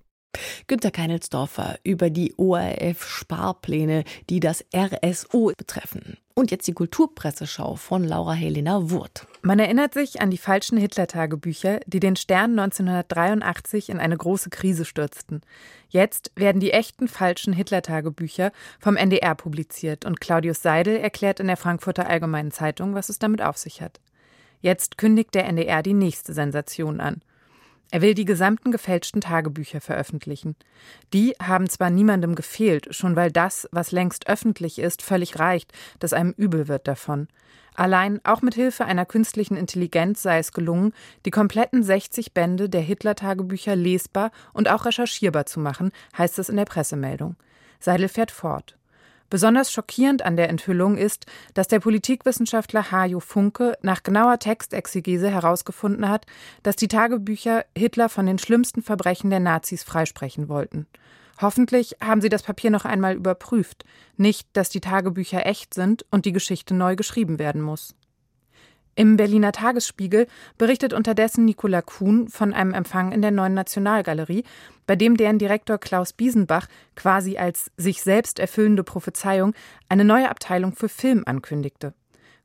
Günter 0.67 0.91
Keinelsdorfer 0.91 1.77
über 1.83 2.09
die 2.09 2.33
ORF-Sparpläne, 2.37 4.03
die 4.29 4.39
das 4.39 4.65
RSO 4.75 5.51
betreffen. 5.57 6.17
Und 6.35 6.49
jetzt 6.49 6.67
die 6.67 6.73
Kulturpresseschau 6.73 7.75
von 7.75 8.03
Laura 8.03 8.33
Helena 8.33 8.89
Wurth. 8.89 9.27
Man 9.43 9.59
erinnert 9.59 9.93
sich 9.93 10.19
an 10.21 10.31
die 10.31 10.37
falschen 10.37 10.77
Hitler-Tagebücher, 10.77 11.79
die 11.85 11.99
den 11.99 12.15
Stern 12.15 12.57
1983 12.57 13.89
in 13.89 13.99
eine 13.99 14.17
große 14.17 14.49
Krise 14.49 14.85
stürzten. 14.85 15.41
Jetzt 15.89 16.31
werden 16.35 16.59
die 16.59 16.71
echten 16.71 17.07
falschen 17.07 17.53
Hitler-Tagebücher 17.53 18.51
vom 18.79 18.95
NDR 18.95 19.35
publiziert 19.35 20.05
und 20.05 20.21
Claudius 20.21 20.63
Seidel 20.63 20.97
erklärt 20.97 21.39
in 21.39 21.47
der 21.47 21.57
Frankfurter 21.57 22.09
Allgemeinen 22.09 22.51
Zeitung, 22.51 22.95
was 22.95 23.09
es 23.09 23.19
damit 23.19 23.43
auf 23.43 23.57
sich 23.57 23.81
hat. 23.81 23.99
Jetzt 24.61 24.97
kündigt 24.97 25.35
der 25.35 25.45
NDR 25.45 25.83
die 25.83 25.93
nächste 25.93 26.33
Sensation 26.33 26.99
an. 26.99 27.21
Er 27.93 28.01
will 28.01 28.15
die 28.15 28.25
gesamten 28.25 28.71
gefälschten 28.71 29.21
Tagebücher 29.21 29.79
veröffentlichen. 29.79 30.55
Die 31.13 31.35
haben 31.39 31.69
zwar 31.69 31.91
niemandem 31.91 32.33
gefehlt, 32.33 32.87
schon 32.89 33.15
weil 33.15 33.31
das, 33.31 33.69
was 33.71 33.91
längst 33.91 34.27
öffentlich 34.27 34.79
ist, 34.79 35.03
völlig 35.03 35.37
reicht, 35.37 35.73
dass 35.99 36.11
einem 36.11 36.31
übel 36.35 36.67
wird 36.67 36.87
davon. 36.87 37.27
Allein 37.75 38.19
auch 38.23 38.41
mit 38.41 38.55
Hilfe 38.55 38.85
einer 38.85 39.05
künstlichen 39.05 39.55
Intelligenz 39.55 40.23
sei 40.23 40.39
es 40.39 40.53
gelungen, 40.53 40.91
die 41.27 41.29
kompletten 41.29 41.83
60 41.83 42.33
Bände 42.33 42.67
der 42.67 42.81
Hitler-Tagebücher 42.81 43.75
lesbar 43.75 44.31
und 44.53 44.71
auch 44.71 44.85
recherchierbar 44.85 45.45
zu 45.45 45.59
machen, 45.59 45.91
heißt 46.17 46.39
es 46.39 46.49
in 46.49 46.55
der 46.57 46.65
Pressemeldung. 46.65 47.35
Seidel 47.79 48.07
fährt 48.09 48.31
fort. 48.31 48.75
Besonders 49.33 49.71
schockierend 49.71 50.23
an 50.23 50.35
der 50.35 50.49
Enthüllung 50.49 50.95
ist, 50.95 51.25
dass 51.55 51.67
der 51.67 51.79
Politikwissenschaftler 51.79 52.91
Hajo 52.91 53.19
Funke 53.19 53.75
nach 53.81 54.03
genauer 54.03 54.37
Textexegese 54.37 55.27
herausgefunden 55.27 56.07
hat, 56.07 56.27
dass 56.61 56.75
die 56.75 56.87
Tagebücher 56.87 57.65
Hitler 57.75 58.09
von 58.09 58.27
den 58.27 58.37
schlimmsten 58.37 58.83
Verbrechen 58.83 59.31
der 59.31 59.39
Nazis 59.39 59.81
freisprechen 59.81 60.49
wollten. 60.49 60.85
Hoffentlich 61.41 61.95
haben 61.99 62.21
Sie 62.21 62.29
das 62.29 62.43
Papier 62.43 62.69
noch 62.69 62.85
einmal 62.85 63.15
überprüft, 63.15 63.85
nicht, 64.17 64.47
dass 64.53 64.69
die 64.69 64.81
Tagebücher 64.81 65.47
echt 65.47 65.73
sind 65.73 66.05
und 66.11 66.25
die 66.25 66.31
Geschichte 66.31 66.75
neu 66.75 66.95
geschrieben 66.95 67.39
werden 67.39 67.63
muss. 67.63 67.95
Im 68.95 69.17
Berliner 69.17 69.51
Tagesspiegel 69.51 70.27
berichtet 70.57 70.93
unterdessen 70.93 71.45
Nicola 71.45 71.81
Kuhn 71.81 72.27
von 72.27 72.53
einem 72.53 72.73
Empfang 72.73 73.11
in 73.11 73.21
der 73.21 73.31
Neuen 73.31 73.55
Nationalgalerie, 73.55 74.43
bei 74.85 74.95
dem 74.95 75.17
deren 75.17 75.39
Direktor 75.39 75.79
Klaus 75.79 76.13
Biesenbach 76.13 76.67
quasi 76.95 77.37
als 77.37 77.71
sich 77.75 78.03
selbst 78.03 78.37
erfüllende 78.37 78.83
Prophezeiung 78.83 79.53
eine 79.89 80.05
neue 80.05 80.29
Abteilung 80.29 80.73
für 80.75 80.89
Film 80.89 81.23
ankündigte. 81.25 81.93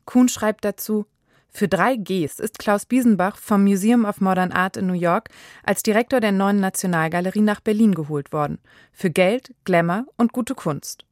Kuhn 0.07 0.29
schreibt 0.29 0.65
dazu 0.65 1.07
für 1.51 1.67
drei 1.67 1.97
Gs 1.97 2.39
ist 2.39 2.59
Klaus 2.59 2.87
Biesenbach 2.87 3.37
vom 3.37 3.65
Museum 3.65 4.05
of 4.05 4.21
Modern 4.21 4.53
Art 4.53 4.77
in 4.77 4.87
New 4.87 4.93
York 4.93 5.31
als 5.65 5.83
Direktor 5.83 6.21
der 6.21 6.31
neuen 6.31 6.61
Nationalgalerie 6.61 7.41
nach 7.41 7.61
Berlin 7.61 7.95
geholt 7.95 8.33
worden. 8.33 8.59
Für 8.93 9.11
Geld, 9.11 9.55
Glamour 9.65 10.05
und 10.17 10.33
gute 10.33 10.55
Kunst. 10.55 11.08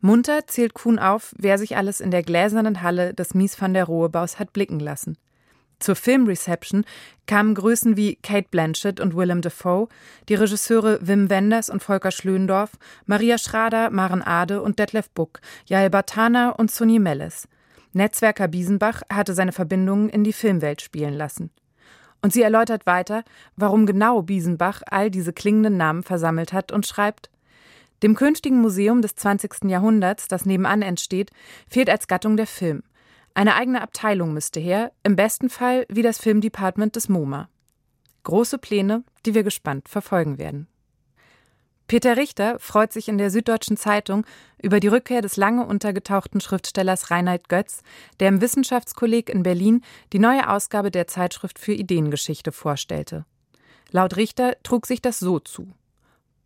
Munter 0.00 0.46
zählt 0.46 0.74
Kuhn 0.74 0.98
auf, 0.98 1.34
wer 1.38 1.58
sich 1.58 1.76
alles 1.76 2.00
in 2.00 2.10
der 2.10 2.22
gläsernen 2.22 2.82
Halle 2.82 3.14
des 3.14 3.34
Mies 3.34 3.60
van 3.60 3.74
der 3.74 3.84
Rohe-Baus 3.84 4.38
hat 4.38 4.52
blicken 4.52 4.78
lassen. 4.78 5.18
Zur 5.80 5.96
Filmreception 5.96 6.84
kamen 7.26 7.54
Größen 7.54 7.96
wie 7.96 8.16
Kate 8.16 8.48
Blanchett 8.50 9.00
und 9.00 9.16
Willem 9.16 9.42
Dafoe, 9.42 9.88
die 10.28 10.34
Regisseure 10.34 10.98
Wim 11.02 11.30
Wenders 11.30 11.70
und 11.70 11.82
Volker 11.82 12.10
Schlöndorff, 12.10 12.72
Maria 13.06 13.38
Schrader, 13.38 13.90
Maren 13.90 14.22
Ade 14.22 14.62
und 14.62 14.78
Detlef 14.78 15.10
Buck, 15.10 15.40
Jael 15.66 15.90
Bartana 15.90 16.50
und 16.50 16.70
Sonny 16.70 16.98
Melles. 16.98 17.48
Netzwerker 17.92 18.48
Biesenbach 18.48 19.02
hatte 19.12 19.34
seine 19.34 19.52
Verbindungen 19.52 20.08
in 20.08 20.24
die 20.24 20.32
Filmwelt 20.32 20.82
spielen 20.82 21.14
lassen. 21.14 21.50
Und 22.22 22.32
sie 22.32 22.42
erläutert 22.42 22.86
weiter, 22.86 23.22
warum 23.56 23.86
genau 23.86 24.22
Biesenbach 24.22 24.82
all 24.86 25.10
diese 25.10 25.32
klingenden 25.32 25.76
Namen 25.76 26.02
versammelt 26.02 26.52
hat 26.52 26.72
und 26.72 26.86
schreibt, 26.86 27.30
dem 28.02 28.14
künftigen 28.14 28.60
Museum 28.60 29.02
des 29.02 29.14
20. 29.14 29.64
Jahrhunderts, 29.64 30.28
das 30.28 30.46
nebenan 30.46 30.82
entsteht, 30.82 31.30
fehlt 31.68 31.90
als 31.90 32.06
Gattung 32.06 32.36
der 32.36 32.46
Film. 32.46 32.82
Eine 33.34 33.54
eigene 33.54 33.82
Abteilung 33.82 34.32
müsste 34.32 34.60
her, 34.60 34.92
im 35.02 35.16
besten 35.16 35.50
Fall 35.50 35.86
wie 35.88 36.02
das 36.02 36.18
Filmdepartment 36.18 36.96
des 36.96 37.08
MoMA. 37.08 37.48
Große 38.24 38.58
Pläne, 38.58 39.04
die 39.24 39.34
wir 39.34 39.42
gespannt 39.42 39.88
verfolgen 39.88 40.38
werden. 40.38 40.66
Peter 41.88 42.18
Richter 42.18 42.58
freut 42.58 42.92
sich 42.92 43.08
in 43.08 43.16
der 43.16 43.30
Süddeutschen 43.30 43.78
Zeitung 43.78 44.26
über 44.62 44.78
die 44.78 44.88
Rückkehr 44.88 45.22
des 45.22 45.38
lange 45.38 45.64
untergetauchten 45.64 46.42
Schriftstellers 46.42 47.10
Reinhard 47.10 47.48
Götz, 47.48 47.80
der 48.20 48.28
im 48.28 48.42
Wissenschaftskolleg 48.42 49.30
in 49.30 49.42
Berlin 49.42 49.82
die 50.12 50.18
neue 50.18 50.50
Ausgabe 50.50 50.90
der 50.90 51.06
Zeitschrift 51.06 51.58
für 51.58 51.72
Ideengeschichte 51.72 52.52
vorstellte. 52.52 53.24
Laut 53.90 54.16
Richter 54.16 54.56
trug 54.62 54.86
sich 54.86 55.00
das 55.00 55.18
so 55.18 55.38
zu. 55.38 55.72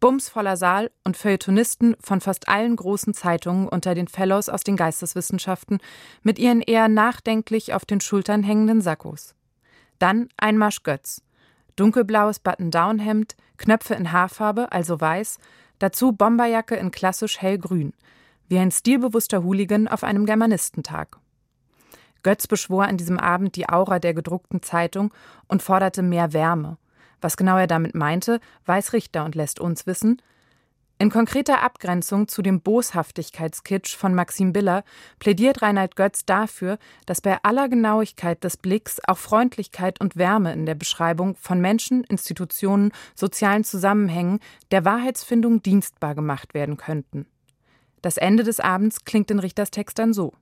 Bumsvoller 0.03 0.57
Saal 0.57 0.91
und 1.05 1.17
Feuilletonisten 1.17 1.95
von 2.01 2.21
fast 2.21 2.49
allen 2.49 2.75
großen 2.75 3.15
Zeitungen 3.15 3.69
unter 3.69 3.95
den 3.95 4.09
Fellows 4.09 4.49
aus 4.49 4.65
den 4.65 4.77
Geisteswissenschaften 4.77 5.79
mit 6.25 6.41
ihren 6.41 6.61
eher 6.61 6.89
nachdenklich 6.89 7.73
auf 7.73 7.85
den 7.85 8.01
Schultern 8.01 8.43
hängenden 8.43 8.81
Sakkos. 8.81 9.37
Dann 10.01 10.29
ein 10.37 10.59
Marsch 10.59 10.83
Götz. 10.83 11.23
Dunkelblaues 11.77 12.41
Button-Down-Hemd, 12.41 13.37
Knöpfe 13.59 13.95
in 13.95 14.11
Haarfarbe, 14.11 14.73
also 14.73 15.01
weiß, 15.01 15.39
dazu 15.79 16.11
Bomberjacke 16.11 16.75
in 16.75 16.91
klassisch 16.91 17.41
hellgrün, 17.41 17.93
wie 18.49 18.59
ein 18.59 18.73
stilbewusster 18.73 19.45
Hooligan 19.45 19.87
auf 19.87 20.03
einem 20.03 20.27
Germanistentag. 20.27 21.21
Götz 22.25 22.49
beschwor 22.49 22.87
an 22.87 22.97
diesem 22.97 23.21
Abend 23.21 23.55
die 23.55 23.69
Aura 23.69 24.01
der 24.01 24.15
gedruckten 24.15 24.63
Zeitung 24.63 25.15
und 25.47 25.63
forderte 25.63 26.03
mehr 26.03 26.33
Wärme. 26.33 26.77
Was 27.23 27.39
genau 27.39 27.57
er 27.57 27.67
damit 27.67 27.95
meinte, 27.95 28.41
weiß 28.67 28.93
Richter 28.93 29.25
und 29.25 29.35
lässt 29.35 29.59
uns 29.61 29.87
wissen, 29.87 30.21
in 31.03 31.11
konkreter 31.11 31.63
Abgrenzung 31.63 32.29
zu 32.29 32.43
dem 32.43 32.61
Boshaftigkeitskitsch 32.61 33.97
von 33.97 34.15
Maxim 34.15 34.53
Biller 34.53 34.85
plädiert 35.19 35.61
Reinhard 35.61 35.97
Götz 35.97 36.25
dafür, 36.25 36.79
dass 37.07 37.21
bei 37.21 37.39
aller 37.43 37.69
Genauigkeit 37.69 38.45
des 38.45 38.57
Blicks 38.57 39.01
auch 39.09 39.19
Freundlichkeit 39.19 40.01
und 40.01 40.17
Wärme 40.17 40.53
in 40.53 40.65
der 40.65 40.77
Beschreibung 40.77 41.35
von 41.41 41.61
Menschen, 41.61 42.05
Institutionen, 42.05 42.93
sozialen 43.17 43.65
Zusammenhängen 43.65 44.39
der 44.71 44.85
Wahrheitsfindung 44.85 45.61
dienstbar 45.61 46.15
gemacht 46.15 46.55
werden 46.55 46.77
könnten. 46.77 47.27
Das 48.01 48.17
Ende 48.17 48.45
des 48.45 48.61
Abends 48.61 49.05
klingt 49.05 49.29
in 49.33 49.41
Richters 49.41 49.73
Text 49.73 49.99
dann 49.99 50.13
so. 50.13 50.35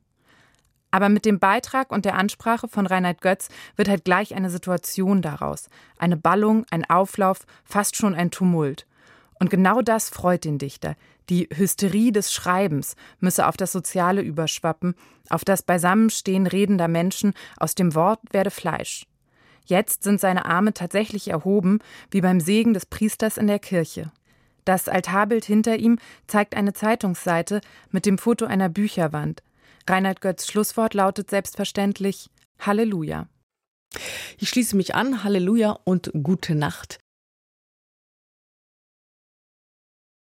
Aber 0.90 1.08
mit 1.08 1.24
dem 1.24 1.38
Beitrag 1.38 1.92
und 1.92 2.04
der 2.04 2.16
Ansprache 2.16 2.68
von 2.68 2.86
Reinhard 2.86 3.20
Götz 3.20 3.48
wird 3.76 3.88
halt 3.88 4.04
gleich 4.04 4.34
eine 4.34 4.50
Situation 4.50 5.22
daraus. 5.22 5.68
Eine 5.98 6.16
Ballung, 6.16 6.66
ein 6.70 6.88
Auflauf, 6.88 7.46
fast 7.64 7.96
schon 7.96 8.14
ein 8.14 8.30
Tumult. 8.30 8.86
Und 9.38 9.50
genau 9.50 9.82
das 9.82 10.10
freut 10.10 10.44
den 10.44 10.58
Dichter. 10.58 10.96
Die 11.28 11.48
Hysterie 11.54 12.10
des 12.10 12.32
Schreibens 12.32 12.96
müsse 13.20 13.46
auf 13.46 13.56
das 13.56 13.72
Soziale 13.72 14.20
überschwappen, 14.20 14.94
auf 15.28 15.44
das 15.44 15.62
Beisammenstehen 15.62 16.46
redender 16.46 16.88
Menschen, 16.88 17.34
aus 17.56 17.74
dem 17.74 17.94
Wort 17.94 18.20
werde 18.32 18.50
Fleisch. 18.50 19.06
Jetzt 19.64 20.02
sind 20.02 20.20
seine 20.20 20.46
Arme 20.46 20.74
tatsächlich 20.74 21.28
erhoben, 21.28 21.78
wie 22.10 22.20
beim 22.20 22.40
Segen 22.40 22.74
des 22.74 22.86
Priesters 22.86 23.36
in 23.36 23.46
der 23.46 23.60
Kirche. 23.60 24.10
Das 24.64 24.88
Altarbild 24.88 25.44
hinter 25.44 25.76
ihm 25.76 25.98
zeigt 26.26 26.56
eine 26.56 26.72
Zeitungsseite 26.72 27.60
mit 27.90 28.06
dem 28.06 28.18
Foto 28.18 28.44
einer 28.46 28.68
Bücherwand. 28.68 29.42
Reinhard 29.90 30.20
Götz 30.20 30.46
Schlusswort 30.46 30.94
lautet 30.94 31.30
selbstverständlich 31.30 32.30
Halleluja. 32.60 33.26
Ich 34.38 34.48
schließe 34.48 34.76
mich 34.76 34.94
an. 34.94 35.24
Halleluja 35.24 35.80
und 35.82 36.12
gute 36.22 36.54
Nacht. 36.54 36.99